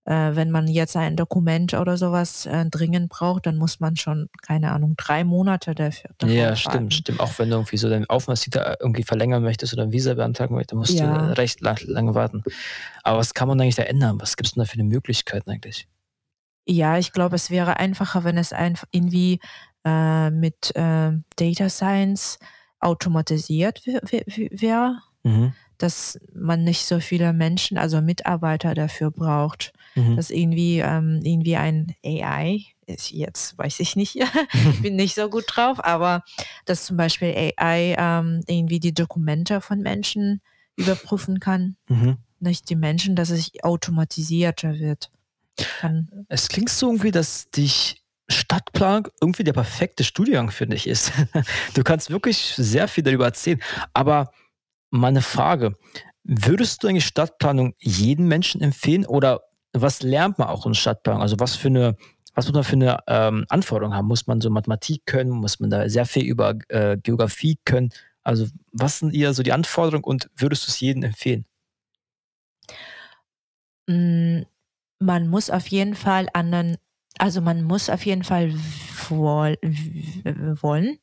äh, 0.05 0.35
wenn 0.35 0.51
man 0.51 0.67
jetzt 0.67 0.95
ein 0.97 1.15
Dokument 1.15 1.73
oder 1.73 1.95
sowas 1.97 2.45
äh, 2.45 2.65
dringend 2.69 3.09
braucht, 3.09 3.45
dann 3.45 3.57
muss 3.57 3.79
man 3.79 3.95
schon, 3.95 4.29
keine 4.41 4.71
Ahnung, 4.73 4.95
drei 4.97 5.23
Monate 5.23 5.73
dafür. 5.73 6.09
Ja, 6.23 6.49
warten. 6.49 6.55
stimmt, 6.57 6.93
stimmt. 6.93 7.19
Auch 7.21 7.39
wenn 7.39 7.49
du 7.49 7.55
irgendwie 7.55 7.77
so 7.77 7.89
deinen 7.89 8.09
Aufenthaltstitel 8.09 8.75
irgendwie 8.81 9.03
verlängern 9.03 9.41
möchtest 9.43 9.73
oder 9.73 9.83
ein 9.83 9.93
Visa 9.93 10.13
beantragen 10.13 10.55
möchtest, 10.55 10.71
dann 10.73 10.79
musst 10.79 10.93
Ja. 10.93 11.27
du 11.29 11.37
recht 11.37 11.61
lang, 11.61 11.77
lange 11.85 12.13
warten. 12.15 12.43
Aber 13.03 13.17
was 13.19 13.33
kann 13.33 13.47
man 13.47 13.59
eigentlich 13.61 13.75
da 13.75 13.83
ändern? 13.83 14.19
Was 14.19 14.35
gibt 14.35 14.47
es 14.47 14.53
denn 14.53 14.61
da 14.61 14.65
für 14.65 14.73
eine 14.73 14.83
Möglichkeiten 14.83 15.49
eigentlich? 15.49 15.87
Ja, 16.67 16.97
ich 16.97 17.13
glaube, 17.13 17.35
es 17.37 17.49
wäre 17.49 17.77
einfacher, 17.77 18.23
wenn 18.25 18.37
es 18.37 18.51
einfach 18.53 18.87
irgendwie 18.91 19.39
äh, 19.85 20.29
mit 20.31 20.75
äh, 20.75 21.11
Data 21.37 21.69
Science 21.69 22.39
automatisiert 22.79 23.85
wär- 23.85 24.01
wär- 24.03 24.23
wär- 24.27 24.49
wäre, 24.61 24.97
Mhm. 25.23 25.53
Dass 25.77 26.19
man 26.33 26.63
nicht 26.63 26.85
so 26.85 26.99
viele 26.99 27.33
Menschen, 27.33 27.77
also 27.77 28.01
Mitarbeiter 28.01 28.73
dafür 28.73 29.11
braucht. 29.11 29.73
Mhm. 29.95 30.15
Dass 30.15 30.29
irgendwie, 30.29 30.79
ähm, 30.79 31.21
irgendwie 31.23 31.55
ein 31.57 31.95
AI, 32.05 32.61
ist 32.85 33.11
jetzt 33.11 33.57
weiß 33.57 33.79
ich 33.79 33.95
nicht, 33.95 34.15
ich 34.17 34.25
bin 34.81 34.95
nicht 34.95 35.15
so 35.15 35.29
gut 35.29 35.45
drauf, 35.47 35.83
aber 35.83 36.23
dass 36.65 36.85
zum 36.85 36.97
Beispiel 36.97 37.51
AI 37.57 37.95
ähm, 37.97 38.41
irgendwie 38.47 38.79
die 38.79 38.93
Dokumente 38.93 39.61
von 39.61 39.79
Menschen 39.79 40.41
überprüfen 40.75 41.39
kann, 41.39 41.75
Mhm. 41.87 42.17
nicht 42.39 42.69
die 42.69 42.75
Menschen, 42.75 43.15
dass 43.15 43.29
es 43.29 43.51
automatisierter 43.61 44.79
wird. 44.79 45.11
Kann. 45.79 46.25
Es 46.29 46.47
klingt 46.49 46.69
so 46.69 46.87
irgendwie, 46.87 47.11
dass 47.11 47.49
dich 47.51 48.01
Stadtplanung 48.27 49.07
irgendwie 49.21 49.43
der 49.43 49.53
perfekte 49.53 50.03
Studiengang 50.03 50.49
für 50.49 50.65
dich 50.65 50.87
ist. 50.87 51.11
Du 51.75 51.83
kannst 51.83 52.09
wirklich 52.09 52.53
sehr 52.57 52.87
viel 52.87 53.03
darüber 53.03 53.25
erzählen. 53.25 53.61
Aber 53.93 54.31
meine 54.93 55.21
Frage, 55.21 55.75
würdest 56.23 56.83
du 56.83 56.87
eigentlich 56.87 57.05
Stadtplanung 57.05 57.75
jedem 57.79 58.27
Menschen 58.27 58.61
empfehlen 58.61 59.05
oder 59.05 59.41
was 59.73 60.03
lernt 60.03 60.37
man 60.39 60.47
auch 60.49 60.65
in 60.65 60.75
Stadtplanung? 60.75 61.21
Also 61.21 61.39
was 61.39 61.55
für 61.55 61.69
eine, 61.69 61.97
was 62.35 62.45
muss 62.47 62.53
man 62.53 62.63
für 62.63 62.73
eine 62.75 62.99
ähm, 63.07 63.45
Anforderung 63.49 63.93
haben? 63.95 64.07
Muss 64.07 64.27
man 64.27 64.39
so 64.41 64.49
Mathematik 64.49 65.05
können? 65.05 65.31
Muss 65.31 65.59
man 65.59 65.69
da 65.71 65.89
sehr 65.89 66.05
viel 66.05 66.23
über 66.25 66.55
äh, 66.69 66.97
Geografie 66.97 67.57
können? 67.65 67.89
Also 68.23 68.47
was 68.71 68.99
sind 68.99 69.13
eher 69.15 69.33
so 69.33 69.43
die 69.43 69.51
Anforderungen 69.51 70.03
und 70.03 70.29
würdest 70.35 70.65
du 70.67 70.69
es 70.69 70.79
jedem 70.79 71.03
empfehlen? 71.03 71.45
Mm, 73.87 74.41
Man 74.99 75.27
muss 75.29 75.49
auf 75.51 75.67
jeden 75.67 75.95
Fall 75.95 76.27
anderen, 76.33 76.77
also 77.19 77.41
man 77.41 77.63
muss 77.63 77.89
auf 77.89 78.05
jeden 78.05 78.23
Fall 78.23 78.53
woll, 79.09 79.57
wollen, 80.61 80.99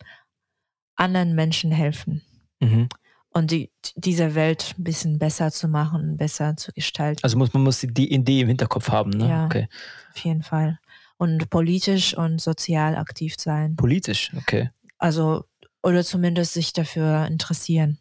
anderen 0.96 1.34
Menschen 1.34 1.72
helfen 1.72 2.22
Mhm. 2.60 2.88
Und 3.32 3.50
die, 3.50 3.70
diese 3.96 4.34
Welt 4.34 4.74
ein 4.78 4.84
bisschen 4.84 5.18
besser 5.18 5.50
zu 5.52 5.68
machen, 5.68 6.16
besser 6.16 6.56
zu 6.56 6.72
gestalten. 6.72 7.20
Also 7.22 7.38
muss 7.38 7.52
man 7.52 7.62
muss 7.62 7.80
die 7.80 8.12
Idee 8.12 8.40
im 8.40 8.48
Hinterkopf 8.48 8.90
haben, 8.90 9.10
ne? 9.10 9.28
Ja. 9.28 9.44
Okay. 9.46 9.68
Auf 10.10 10.18
jeden 10.18 10.42
Fall. 10.42 10.78
Und 11.16 11.50
politisch 11.50 12.16
und 12.16 12.40
sozial 12.40 12.96
aktiv 12.96 13.34
sein. 13.38 13.76
Politisch, 13.76 14.32
okay. 14.36 14.70
Also, 14.98 15.44
oder 15.82 16.04
zumindest 16.04 16.54
sich 16.54 16.72
dafür 16.72 17.26
interessieren. 17.26 17.98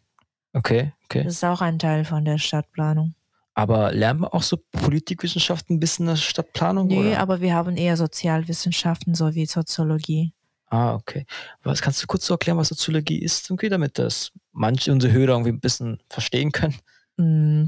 Okay, 0.52 0.92
okay. 1.04 1.24
Das 1.24 1.34
ist 1.34 1.44
auch 1.44 1.60
ein 1.60 1.78
Teil 1.78 2.04
von 2.04 2.24
der 2.24 2.38
Stadtplanung. 2.38 3.14
Aber 3.54 3.92
lernt 3.92 4.20
man 4.20 4.30
auch 4.30 4.42
so 4.42 4.56
Politikwissenschaften 4.56 5.76
ein 5.76 5.80
bisschen 5.80 6.06
in 6.06 6.14
der 6.14 6.16
Stadtplanung? 6.16 6.86
Nee, 6.86 7.10
oder? 7.10 7.20
aber 7.20 7.40
wir 7.40 7.54
haben 7.54 7.76
eher 7.76 7.96
Sozialwissenschaften 7.96 9.14
sowie 9.14 9.46
Soziologie. 9.46 10.32
Ah, 10.70 10.94
okay. 10.94 11.26
Was 11.64 11.82
kannst 11.82 12.00
du 12.02 12.06
kurz 12.06 12.24
so 12.24 12.34
erklären, 12.34 12.56
was 12.56 12.68
Soziologie 12.68 13.18
ist, 13.18 13.50
irgendwie, 13.50 13.68
damit 13.68 13.98
das 13.98 14.30
manche 14.52 14.92
unsere 14.92 15.12
Hörer 15.12 15.32
irgendwie 15.32 15.50
ein 15.50 15.60
bisschen 15.60 16.00
verstehen 16.08 16.52
können? 16.52 16.76
Mm, 17.16 17.64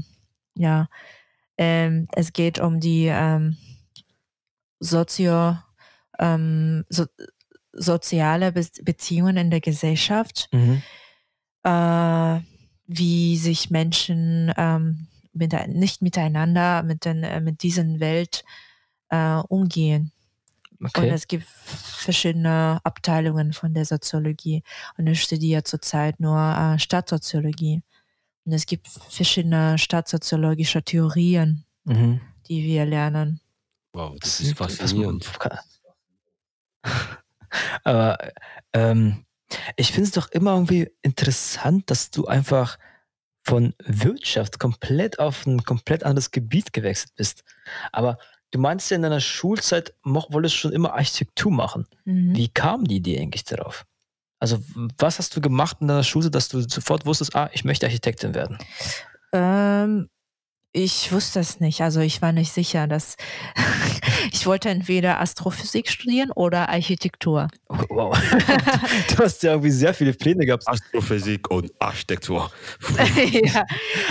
ja, 0.55 0.87
ähm, 1.57 2.07
es 2.13 2.31
geht 2.31 2.59
um 2.59 2.79
die 2.79 3.07
ähm, 3.07 3.57
Sozio, 4.79 5.57
ähm, 6.17 6.85
so, 6.89 7.05
soziale 7.73 8.51
Be 8.53 8.65
Beziehungen 8.83 9.35
in 9.37 9.51
der 9.51 9.61
Gesellschaft, 9.61 10.47
Mhm. 10.53 10.81
äh, 11.63 12.39
wie 12.87 13.37
sich 13.37 13.69
Menschen 13.69 14.53
ähm, 14.55 15.07
mit, 15.33 15.53
nicht 15.67 16.01
miteinander, 16.01 16.83
mit, 16.83 17.05
den, 17.05 17.23
äh, 17.23 17.41
mit 17.41 17.63
diesen 17.63 17.99
Welt 17.99 18.45
äh, 19.09 19.35
umgehen. 19.49 20.11
Und 20.79 20.89
Okay. 20.95 21.09
es 21.09 21.27
gibt 21.27 21.47
verschiedene 22.03 22.79
Abteilungen 22.83 23.53
von 23.53 23.73
der 23.73 23.85
Soziologie. 23.85 24.63
Und 24.97 25.07
ich 25.07 25.21
studiere 25.23 25.63
zurzeit 25.63 26.19
nur 26.19 26.37
äh, 26.39 26.79
Stadtsoziologie. 26.79 27.81
Und 28.45 28.53
es 28.53 28.65
gibt 28.65 28.87
verschiedene 29.09 29.77
stadtsoziologische 29.77 30.83
Theorien, 30.83 31.65
Mhm. 31.85 32.21
die 32.47 32.63
wir 32.63 32.85
lernen. 32.85 33.39
Wow, 33.93 34.15
das 34.19 34.39
ist 34.39 34.57
faszinierend. 34.57 35.29
Aber 37.83 38.17
ähm, 38.73 39.25
ich 39.75 39.91
finde 39.91 40.07
es 40.07 40.11
doch 40.13 40.29
immer 40.31 40.53
irgendwie 40.53 40.89
interessant, 41.01 41.89
dass 41.89 42.09
du 42.09 42.25
einfach 42.25 42.77
von 43.45 43.73
Wirtschaft 43.83 44.59
komplett 44.59 45.19
auf 45.19 45.45
ein 45.45 45.63
komplett 45.63 46.03
anderes 46.03 46.31
Gebiet 46.31 46.71
gewechselt 46.73 47.13
bist. 47.15 47.43
Aber 47.91 48.17
du 48.53 48.59
meinst 48.59 48.89
ja 48.91 48.95
in 48.95 49.01
deiner 49.01 49.19
Schulzeit, 49.19 49.93
wolltest 50.03 50.55
du 50.55 50.59
schon 50.59 50.71
immer 50.71 50.93
Architektur 50.93 51.51
machen. 51.51 51.87
Mhm. 52.05 52.35
Wie 52.35 52.47
kam 52.47 52.85
die 52.85 52.97
Idee 52.97 53.19
eigentlich 53.19 53.43
darauf? 53.43 53.83
Also, 54.39 54.59
was 54.97 55.19
hast 55.19 55.35
du 55.35 55.41
gemacht 55.41 55.77
in 55.81 55.87
deiner 55.87 56.03
Schule, 56.03 56.29
dass 56.29 56.49
du 56.49 56.61
sofort 56.61 57.05
wusstest, 57.05 57.35
ah, 57.35 57.49
ich 57.53 57.63
möchte 57.63 57.85
Architektin 57.85 58.35
werden? 58.35 58.57
Ähm, 59.31 60.09
ich 60.71 61.11
wusste 61.11 61.39
es 61.39 61.59
nicht. 61.59 61.81
Also 61.81 62.01
ich 62.01 62.21
war 62.21 62.31
nicht 62.31 62.51
sicher, 62.51 62.87
dass 62.87 63.15
ich 64.31 64.45
wollte 64.45 64.69
entweder 64.69 65.19
Astrophysik 65.19 65.89
studieren 65.89 66.31
oder 66.31 66.69
Architektur. 66.69 67.47
Oh, 67.69 67.77
wow. 67.89 68.19
du 69.15 69.23
hast 69.23 69.41
ja 69.43 69.51
irgendwie 69.51 69.71
sehr 69.71 69.93
viele 69.93 70.13
Pläne 70.13 70.45
gehabt. 70.45 70.67
Astrophysik 70.67 71.49
und 71.49 71.71
Architektur. 71.79 72.51
ja. 73.31 73.65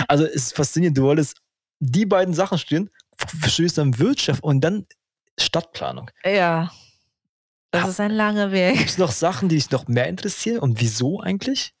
Also, 0.07 0.25
es 0.25 0.35
ist 0.35 0.55
faszinierend. 0.55 0.97
Du 0.97 1.03
wolltest 1.03 1.37
die 1.79 2.05
beiden 2.05 2.33
Sachen 2.33 2.57
studieren, 2.57 2.89
studierst 3.29 3.77
dann 3.77 3.97
Wirtschaft 3.99 4.43
und 4.43 4.61
dann 4.61 4.85
Stadtplanung. 5.39 6.09
ja. 6.25 6.71
Das 7.71 7.89
ist 7.89 7.99
ein 7.99 8.11
langer 8.11 8.51
Weg. 8.51 8.77
Gibt 8.77 8.89
es 8.91 8.97
noch 8.99 9.11
Sachen, 9.11 9.49
die 9.49 9.55
dich 9.55 9.71
noch 9.71 9.87
mehr 9.87 10.07
interessieren 10.07 10.59
und 10.59 10.79
wieso 10.79 11.21
eigentlich? 11.21 11.73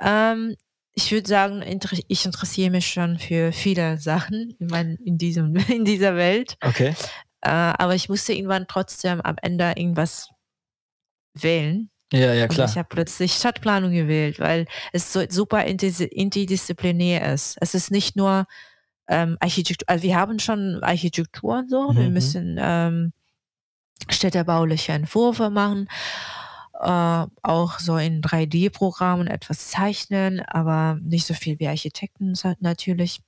Ähm, 0.00 0.56
ich 0.94 1.12
würde 1.12 1.28
sagen, 1.28 1.62
ich 2.08 2.24
interessiere 2.24 2.70
mich 2.70 2.86
schon 2.90 3.18
für 3.18 3.52
viele 3.52 3.98
Sachen 3.98 4.56
in, 4.58 4.66
mein, 4.68 4.96
in, 5.04 5.18
diesem, 5.18 5.56
in 5.68 5.84
dieser 5.84 6.16
Welt. 6.16 6.56
Okay. 6.62 6.94
Äh, 7.42 7.50
aber 7.50 7.94
ich 7.94 8.08
musste 8.08 8.32
irgendwann 8.32 8.66
trotzdem 8.66 9.20
am 9.20 9.36
Ende 9.42 9.74
irgendwas 9.76 10.30
wählen. 11.34 11.90
Ja, 12.10 12.32
ja, 12.32 12.44
Und 12.44 12.52
klar. 12.52 12.68
ich 12.70 12.78
habe 12.78 12.88
plötzlich 12.88 13.32
Stadtplanung 13.34 13.92
gewählt, 13.92 14.38
weil 14.40 14.66
es 14.94 15.12
so 15.12 15.22
super 15.28 15.58
interdis- 15.66 16.00
interdisziplinär 16.08 17.30
ist. 17.34 17.56
Es 17.60 17.74
ist 17.74 17.90
nicht 17.90 18.16
nur 18.16 18.46
ähm, 19.08 19.36
Architektur, 19.40 19.88
also 19.88 20.02
wir 20.02 20.16
haben 20.16 20.38
schon 20.38 20.82
Architektur 20.82 21.58
und 21.58 21.70
so, 21.70 21.94
wir 21.94 22.08
Mhm. 22.08 22.12
müssen 22.14 22.56
ähm, 22.60 23.12
städtebauliche 24.08 24.92
Entwürfe 24.92 25.50
machen, 25.50 25.88
äh, 26.80 27.26
auch 27.42 27.78
so 27.78 27.96
in 27.96 28.20
3D-Programmen 28.22 29.26
etwas 29.26 29.68
zeichnen, 29.68 30.40
aber 30.40 30.98
nicht 31.02 31.26
so 31.26 31.34
viel 31.34 31.58
wie 31.58 31.68
Architekten 31.68 32.34
natürlich. 32.60 33.20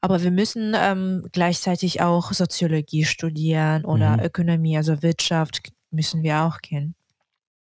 Aber 0.00 0.22
wir 0.22 0.30
müssen 0.30 0.74
ähm, 0.74 1.26
gleichzeitig 1.32 2.00
auch 2.00 2.32
Soziologie 2.32 3.04
studieren 3.04 3.84
oder 3.84 4.16
Mhm. 4.16 4.22
Ökonomie, 4.24 4.76
also 4.78 5.02
Wirtschaft 5.02 5.72
müssen 5.90 6.22
wir 6.22 6.40
auch 6.42 6.60
kennen. 6.62 6.94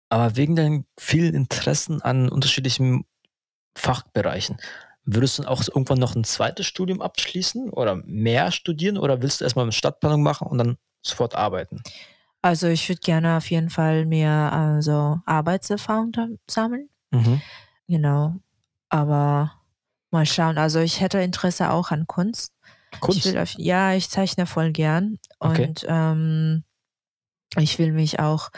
Aber 0.10 0.36
wegen 0.36 0.56
deinen 0.56 0.86
vielen 1.00 1.34
Interessen 1.36 2.02
an 2.02 2.30
unterschiedlichen 2.30 3.06
Fachbereichen, 3.78 4.58
würdest 5.08 5.40
du 5.40 5.44
dann 5.44 5.52
auch 5.52 5.64
irgendwann 5.68 6.00
noch 6.00 6.16
ein 6.16 6.24
zweites 6.26 6.66
Studium 6.68 7.02
abschließen 7.02 7.70
oder 7.70 7.96
mehr 8.06 8.52
studieren 8.52 8.98
oder 8.98 9.22
willst 9.22 9.40
du 9.40 9.46
erstmal 9.46 9.64
eine 9.64 9.72
Stadtplanung 9.72 10.22
machen 10.22 10.48
und 10.48 10.58
dann 10.58 10.78
sofort 11.02 11.34
arbeiten? 11.34 11.82
Also 12.42 12.68
ich 12.68 12.88
würde 12.88 13.02
gerne 13.02 13.38
auf 13.38 13.50
jeden 13.50 13.70
Fall 13.70 14.06
mehr 14.06 14.52
also 14.54 15.20
Arbeitserfahrung 15.26 16.12
sammeln. 16.50 16.90
Mhm. 17.12 17.42
Genau. 17.88 18.36
Aber 18.90 19.54
mal 20.12 20.26
schauen. 20.26 20.58
Also 20.58 20.80
ich 20.80 21.02
hätte 21.02 21.20
Interesse 21.20 21.72
auch 21.72 21.92
an 21.92 22.06
Kunst. 22.06 22.54
Kunst? 23.00 23.26
Ich 23.26 23.38
auf, 23.38 23.54
ja, 23.58 23.94
ich 23.94 24.10
zeichne 24.10 24.46
voll 24.46 24.72
gern 24.72 25.20
Okay. 25.40 25.68
und 25.68 25.86
ähm, 25.88 26.64
ich 27.58 27.80
will 27.80 27.92
mich 27.92 28.20
auch 28.20 28.50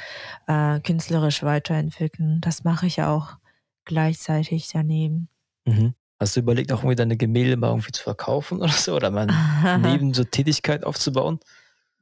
äh, 0.47 0.79
künstlerisch 0.79 1.43
weiterentwickeln. 1.43 2.41
Das 2.41 2.63
mache 2.63 2.87
ich 2.87 3.01
auch 3.03 3.37
gleichzeitig 3.85 4.69
daneben. 4.71 5.29
Mhm. 5.65 5.93
Hast 6.19 6.35
du 6.35 6.41
überlegt, 6.41 6.71
auch 6.73 6.79
irgendwie 6.79 6.95
deine 6.95 7.15
Gemälde 7.17 7.55
mal 7.57 7.69
irgendwie 7.69 7.91
zu 7.91 8.03
verkaufen 8.03 8.59
oder 8.61 8.71
so? 8.73 8.95
Oder 8.95 9.09
mal 9.11 9.27
neben 9.81 10.13
so 10.13 10.23
Tätigkeit 10.23 10.83
aufzubauen? 10.83 11.39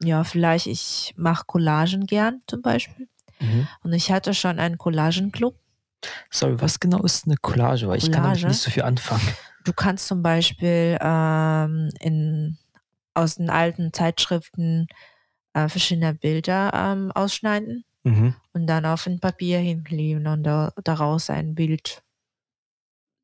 ja, 0.03 0.24
vielleicht 0.24 0.68
ich 0.68 1.13
mache 1.18 1.43
Collagen 1.47 2.05
gern 2.05 2.41
zum 2.47 2.61
Beispiel. 2.61 3.07
Mhm. 3.39 3.68
Und 3.84 3.93
ich 3.93 4.11
hatte 4.11 4.34
schon 4.36 4.59
einen 4.59 4.78
Collagenclub. 4.78 5.55
Sorry, 6.30 6.59
was 6.61 6.80
genau 6.80 7.01
ist 7.03 7.26
eine 7.26 7.36
Collage? 7.38 7.88
Weil 7.88 7.97
ich 7.97 8.11
kann 8.11 8.24
damit 8.24 8.38
Collage? 8.38 8.47
nicht 8.49 8.61
so 8.61 8.70
viel 8.70 8.84
anfangen. 8.84 9.28
Du 9.63 9.74
kannst 9.74 10.07
zum 10.07 10.22
Beispiel 10.22 10.97
ähm, 11.01 11.89
in, 11.99 12.57
aus 13.15 13.36
den 13.36 13.49
alten 13.49 13.91
Zeitschriften 13.91 14.88
äh, 15.53 15.68
verschiedene 15.68 16.13
Bilder 16.13 16.72
ähm, 16.74 17.11
ausschneiden 17.13 17.84
Mhm. 18.03 18.36
und 18.53 18.68
dann 18.68 18.86
auf 18.86 19.05
ein 19.07 19.20
Papier 19.20 19.57
hinkleben 19.59 20.28
und 20.28 20.43
da, 20.43 20.72
daraus 20.84 21.30
ein 21.30 21.55
Bild 21.55 22.03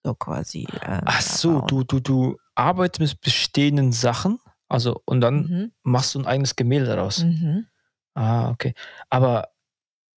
so 0.03 0.13
quasi. 0.15 0.63
Äh, 0.81 1.01
Ach 1.05 1.21
so, 1.21 1.61
du, 1.61 1.83
du, 1.83 1.99
du 1.99 2.37
arbeitest 2.55 2.99
mit 2.99 3.21
bestehenden 3.21 3.91
Sachen, 3.91 4.39
also 4.67 5.01
und 5.05 5.21
dann 5.21 5.35
Mhm. 5.43 5.71
machst 5.83 6.15
du 6.15 6.19
ein 6.19 6.25
eigenes 6.27 6.55
Gemälde 6.55 6.87
daraus. 6.87 7.23
Mhm. 7.23 7.67
Ah, 8.15 8.49
okay. 8.49 8.73
Aber 9.09 9.49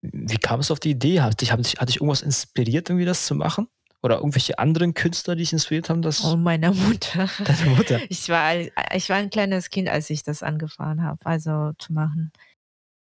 wie 0.02 0.36
kam 0.36 0.60
es 0.60 0.70
auf 0.70 0.80
die 0.80 0.90
Idee? 0.90 1.20
Hat 1.20 1.40
dich, 1.40 1.52
hat 1.52 1.58
dich, 1.64 1.76
hat 1.78 1.88
dich 1.88 1.96
irgendwas 1.96 2.22
inspiriert, 2.22 2.90
irgendwie 2.90 3.06
das 3.06 3.26
zu 3.26 3.34
machen? 3.34 3.68
Oder 4.02 4.16
irgendwelche 4.18 4.58
anderen 4.58 4.94
Künstler, 4.94 5.34
die 5.34 5.42
dich 5.42 5.52
inspiriert 5.52 5.88
haben, 5.90 6.02
das 6.02 6.20
Und 6.20 6.42
meiner 6.42 6.72
Mutter. 6.72 7.28
deine 7.44 7.70
Mutter? 7.76 8.00
Ich 8.08 8.28
war, 8.28 8.54
ich 8.94 9.08
war 9.08 9.16
ein 9.16 9.30
kleines 9.30 9.70
Kind, 9.70 9.88
als 9.88 10.10
ich 10.10 10.22
das 10.22 10.42
angefangen 10.42 11.02
habe, 11.02 11.24
also 11.24 11.72
zu 11.78 11.92
machen. 11.92 12.30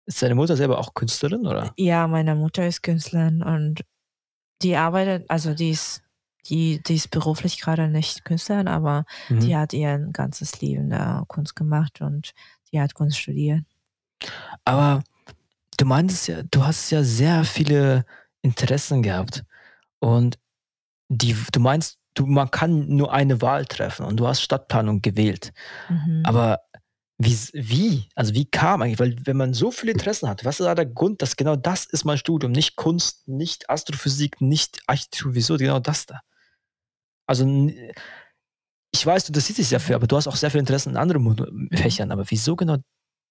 Ist 0.05 0.21
deine 0.21 0.35
Mutter 0.35 0.55
selber 0.55 0.77
auch 0.77 0.93
Künstlerin, 0.93 1.47
oder? 1.47 1.73
Ja, 1.77 2.07
meine 2.07 2.35
Mutter 2.35 2.65
ist 2.67 2.83
Künstlerin 2.83 3.41
und 3.41 3.81
die 4.61 4.75
arbeitet, 4.77 5.29
also 5.29 5.53
die 5.53 5.71
ist, 5.71 6.01
die, 6.49 6.81
die 6.83 6.95
ist 6.95 7.11
beruflich 7.11 7.59
gerade 7.59 7.87
nicht 7.87 8.25
Künstlerin, 8.25 8.67
aber 8.67 9.05
Mhm. 9.29 9.39
die 9.41 9.55
hat 9.55 9.73
ihr 9.73 9.97
ganzes 10.11 10.61
Leben 10.61 10.91
äh, 10.91 11.21
Kunst 11.27 11.55
gemacht 11.55 12.01
und 12.01 12.33
die 12.71 12.79
hat 12.79 12.93
Kunst 12.93 13.17
studiert. 13.17 13.63
Aber 14.63 15.03
du 15.77 15.85
meintest 15.85 16.27
ja, 16.27 16.43
du 16.43 16.65
hast 16.65 16.89
ja 16.91 17.03
sehr 17.03 17.43
viele 17.43 18.05
Interessen 18.41 19.03
gehabt. 19.03 19.43
Und 19.99 20.37
die, 21.09 21.35
du 21.51 21.59
meinst, 21.59 21.97
du, 22.13 22.25
man 22.25 22.49
kann 22.51 22.87
nur 22.87 23.11
eine 23.13 23.41
Wahl 23.41 23.65
treffen 23.65 24.05
und 24.05 24.17
du 24.17 24.27
hast 24.27 24.41
Stadtplanung 24.41 25.01
gewählt. 25.01 25.51
Mhm. 25.89 26.23
Aber 26.25 26.61
wie, 27.17 27.37
wie? 27.53 28.09
Also 28.15 28.33
wie 28.33 28.45
kam 28.45 28.81
eigentlich? 28.81 28.99
Weil 28.99 29.15
wenn 29.25 29.37
man 29.37 29.53
so 29.53 29.71
viele 29.71 29.93
Interessen 29.93 30.27
hat, 30.27 30.43
was 30.43 30.59
ist 30.59 30.65
da 30.65 30.75
der 30.75 30.85
Grund, 30.85 31.21
dass 31.21 31.35
genau 31.37 31.55
das 31.55 31.85
ist 31.85 32.03
mein 32.03 32.17
Studium? 32.17 32.51
Nicht 32.51 32.75
Kunst, 32.75 33.27
nicht 33.27 33.69
Astrophysik, 33.69 34.41
nicht 34.41 34.81
Architektur, 34.87 35.33
wieso 35.33 35.57
genau 35.57 35.79
das 35.79 36.05
da? 36.05 36.19
Also 37.27 37.45
ich 38.91 39.05
weiß, 39.05 39.25
du 39.25 39.29
interessierst 39.29 39.59
dich 39.59 39.67
sehr 39.67 39.79
für, 39.79 39.95
aber 39.95 40.07
du 40.07 40.15
hast 40.15 40.27
auch 40.27 40.35
sehr 40.35 40.51
viel 40.51 40.59
Interesse 40.59 40.89
in 40.89 40.97
anderen 40.97 41.23
Modu- 41.23 41.75
Fächern. 41.75 42.11
Aber 42.11 42.23
wieso 42.29 42.55
genau 42.55 42.77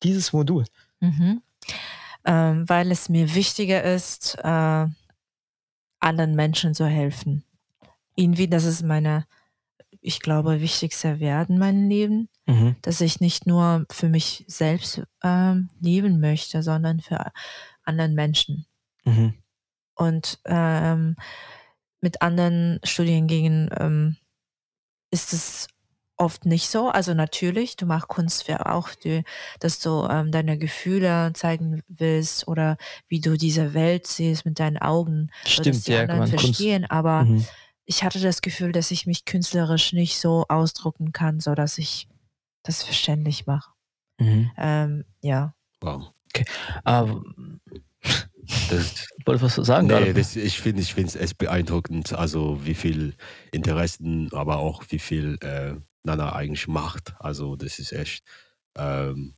dieses 0.03 0.33
Modul? 0.33 0.65
Mhm. 1.01 1.43
Ähm, 2.27 2.69
weil 2.69 2.91
es 2.91 3.09
mir 3.09 3.35
wichtiger 3.35 3.83
ist, 3.83 4.37
äh, 4.43 4.87
anderen 6.01 6.35
Menschen 6.35 6.75
zu 6.75 6.87
helfen. 6.87 7.45
Irgendwie, 8.17 8.49
das 8.49 8.65
ist 8.65 8.83
meine, 8.83 9.27
ich 10.01 10.21
glaube, 10.21 10.61
wichtigste 10.61 11.19
Wert 11.21 11.49
in 11.49 11.59
meinem 11.59 11.89
Leben, 11.89 12.29
Mhm. 12.47 12.77
dass 12.83 13.01
ich 13.01 13.21
nicht 13.21 13.47
nur 13.47 13.87
für 13.91 14.09
mich 14.11 14.45
selbst 14.49 15.03
ähm, 15.23 15.71
leben 15.81 16.21
möchte, 16.21 16.63
sondern 16.63 17.01
für 17.01 17.33
anderen 17.85 18.15
Menschen. 18.15 18.67
Mhm. 19.05 19.35
Und 19.95 20.41
ähm, 20.45 21.17
mit 22.05 22.21
anderen 22.23 22.79
Studiengängen 22.85 23.71
ähm, 23.81 24.17
ist 25.11 25.33
es 25.33 25.69
oft 26.17 26.45
nicht 26.45 26.69
so. 26.69 26.91
Also 26.91 27.15
natürlich, 27.15 27.77
du 27.77 27.87
machst 27.87 28.09
Kunst 28.09 28.45
für 28.45 28.67
auch, 28.71 28.91
die, 28.91 29.25
dass 29.59 29.81
du 29.81 30.07
ähm, 30.09 30.31
deine 30.31 30.59
Gefühle 30.59 31.33
zeigen 31.33 31.83
willst 31.89 32.47
oder 32.47 32.77
wie 33.09 33.21
du 33.21 33.37
diese 33.37 33.73
Welt 33.73 34.07
siehst 34.07 34.45
mit 34.45 34.61
deinen 34.61 34.77
Augen, 34.79 35.31
Stimmt, 35.47 35.87
die 35.87 35.93
ja, 35.93 36.03
anderen 36.03 36.21
man, 36.21 36.31
Kunst. 36.31 36.45
verstehen. 36.45 36.85
Aber 36.85 37.25
Mhm. 37.25 37.45
ich 37.87 38.05
hatte 38.05 38.21
das 38.21 38.43
Gefühl, 38.43 38.71
dass 38.73 38.91
ich 38.91 39.07
mich 39.07 39.25
künstlerisch 39.25 39.95
nicht 39.95 40.19
so 40.19 40.45
ausdrucken 40.49 41.13
kann, 41.13 41.41
so 41.41 41.55
dass 41.55 41.79
ich 41.79 42.07
das 42.63 42.83
verständlich 42.83 43.47
mache. 43.47 43.73
Mhm. 44.21 44.51
Ähm, 44.59 45.05
ja. 45.23 45.55
Wow. 45.81 46.13
Aber, 46.85 47.23
Das, 48.71 49.07
wolltest 49.25 49.57
du 49.57 49.61
was 49.63 49.67
sagen 49.67 49.87
nee, 49.87 50.13
das, 50.13 50.37
ich 50.37 50.61
finde 50.61 50.83
ich 50.83 50.95
finde 50.95 51.19
es 51.19 51.35
beeindruckend, 51.35 52.13
also 52.13 52.65
wie 52.65 52.75
viel 52.75 53.15
Interessen, 53.53 54.29
aber 54.33 54.59
auch 54.59 54.83
wie 54.91 54.99
viel 54.99 55.39
äh, 55.41 55.75
Nana 56.03 56.35
eigentlich 56.35 56.69
macht. 56.69 57.15
Also 57.21 57.57
das 57.57 57.79
ist 57.79 57.93
echt 57.93 58.25
ähm, 58.77 59.35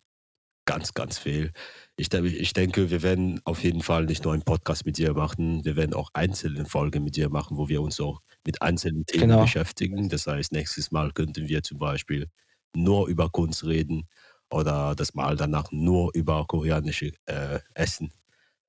ganz, 0.64 0.94
ganz 0.94 1.18
viel. 1.18 1.52
Ich, 1.96 2.08
denke- 2.08 2.28
ich 2.28 2.52
denke, 2.52 2.90
wir 2.90 3.02
werden 3.02 3.40
auf 3.44 3.62
jeden 3.62 3.82
Fall 3.82 4.06
nicht 4.06 4.24
nur 4.24 4.32
einen 4.32 4.42
Podcast 4.42 4.84
mit 4.86 4.98
dir 4.98 5.14
machen, 5.14 5.64
wir 5.64 5.76
werden 5.76 5.94
auch 5.94 6.10
einzelne 6.14 6.66
Folgen 6.66 7.04
mit 7.04 7.16
dir 7.16 7.28
machen, 7.30 7.56
wo 7.56 7.68
wir 7.68 7.80
uns 7.82 8.00
auch 8.00 8.20
mit 8.44 8.62
einzelnen 8.62 9.06
Themen 9.06 9.28
Genau. 9.28 9.42
beschäftigen. 9.42 10.08
Das 10.08 10.26
heißt, 10.26 10.52
nächstes 10.52 10.90
Mal 10.90 11.12
könnten 11.12 11.48
wir 11.48 11.62
zum 11.62 11.78
Beispiel 11.78 12.26
nur 12.74 13.06
über 13.08 13.30
Kunst 13.30 13.64
reden 13.64 14.08
oder 14.50 14.94
das 14.96 15.14
Mal 15.14 15.36
danach 15.36 15.70
nur 15.72 16.10
über 16.14 16.44
koreanische 16.46 17.12
äh, 17.26 17.60
Essen. 17.74 18.10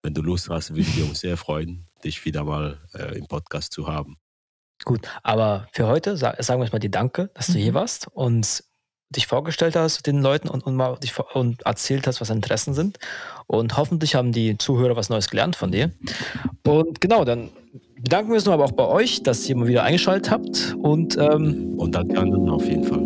Wenn 0.03 0.13
du 0.13 0.21
Lust 0.21 0.49
hast, 0.49 0.75
würden 0.75 0.93
wir 0.95 1.05
uns 1.05 1.19
sehr 1.21 1.37
freuen, 1.37 1.85
dich 2.03 2.23
wieder 2.25 2.43
mal 2.43 2.77
äh, 2.93 3.17
im 3.17 3.27
Podcast 3.27 3.73
zu 3.73 3.87
haben. 3.87 4.17
Gut, 4.85 5.07
aber 5.23 5.67
für 5.73 5.87
heute 5.87 6.17
sa 6.17 6.35
sagen 6.39 6.61
wir 6.61 6.69
mal 6.71 6.79
die 6.79 6.91
Danke, 6.91 7.29
dass 7.33 7.47
du 7.47 7.53
hier 7.53 7.71
Mhm. 7.71 7.75
warst 7.75 8.07
und 8.13 8.63
dich 9.09 9.25
vorgestellt 9.25 9.75
hast 9.75 10.05
den 10.05 10.21
Leuten 10.21 10.49
und, 10.49 10.65
und 10.65 10.75
mal 10.75 10.97
dich 10.97 11.13
und 11.33 11.65
erzählt 11.65 12.05
hast, 12.07 12.19
was 12.21 12.27
deine 12.27 12.39
Interessen 12.39 12.73
sind. 12.73 12.99
Und 13.47 13.77
hoffentlich 13.77 14.15
haben 14.15 14.31
die 14.33 14.57
Zuhörer 14.57 14.95
was 14.97 15.09
Neues 15.09 15.29
gelernt 15.29 15.55
von 15.55 15.71
dir. 15.71 15.91
Und 16.65 16.99
genau, 17.01 17.23
dann 17.25 17.49
bedanken 18.01 18.29
wir 18.31 18.35
uns 18.35 18.45
noch 18.45 18.53
aber 18.53 18.65
auch 18.65 18.73
bei 18.73 18.85
euch, 18.85 19.23
dass 19.23 19.47
ihr 19.49 19.55
mal 19.55 19.67
wieder 19.67 19.83
eingeschaltet 19.83 20.29
habt. 20.29 20.75
Und 20.81 21.17
ähm, 21.17 21.73
Und 21.77 21.95
danke 21.95 22.19
an 22.19 22.29
Nana 22.29 22.51
auf 22.51 22.67
jeden 22.67 22.83
Fall. 22.83 23.03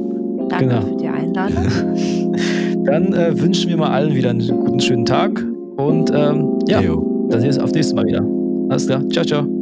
Danke 0.50 0.66
Genau. 0.68 0.82
für 0.82 0.98
die 0.98 1.08
Einladung. 1.08 2.84
dann 2.86 3.14
äh, 3.14 3.40
wünschen 3.40 3.70
wir 3.70 3.78
mal 3.78 3.92
allen 3.92 4.14
wieder 4.16 4.32
einen 4.32 4.48
guten, 4.66 4.80
schönen 4.82 5.06
Tag. 5.06 5.42
Und 5.78 6.12
ähm, 6.14 6.60
ja, 6.68 6.80
Leo. 6.80 7.28
dann 7.30 7.40
sehen 7.42 7.50
wir 7.50 7.56
uns 7.56 7.60
auf 7.60 7.72
nächstes 7.72 7.96
Mal 7.96 8.06
wieder. 8.06 8.26
Alles 8.70 8.88
klar. 8.88 9.08
Ciao, 9.10 9.26
ciao. 9.26 9.61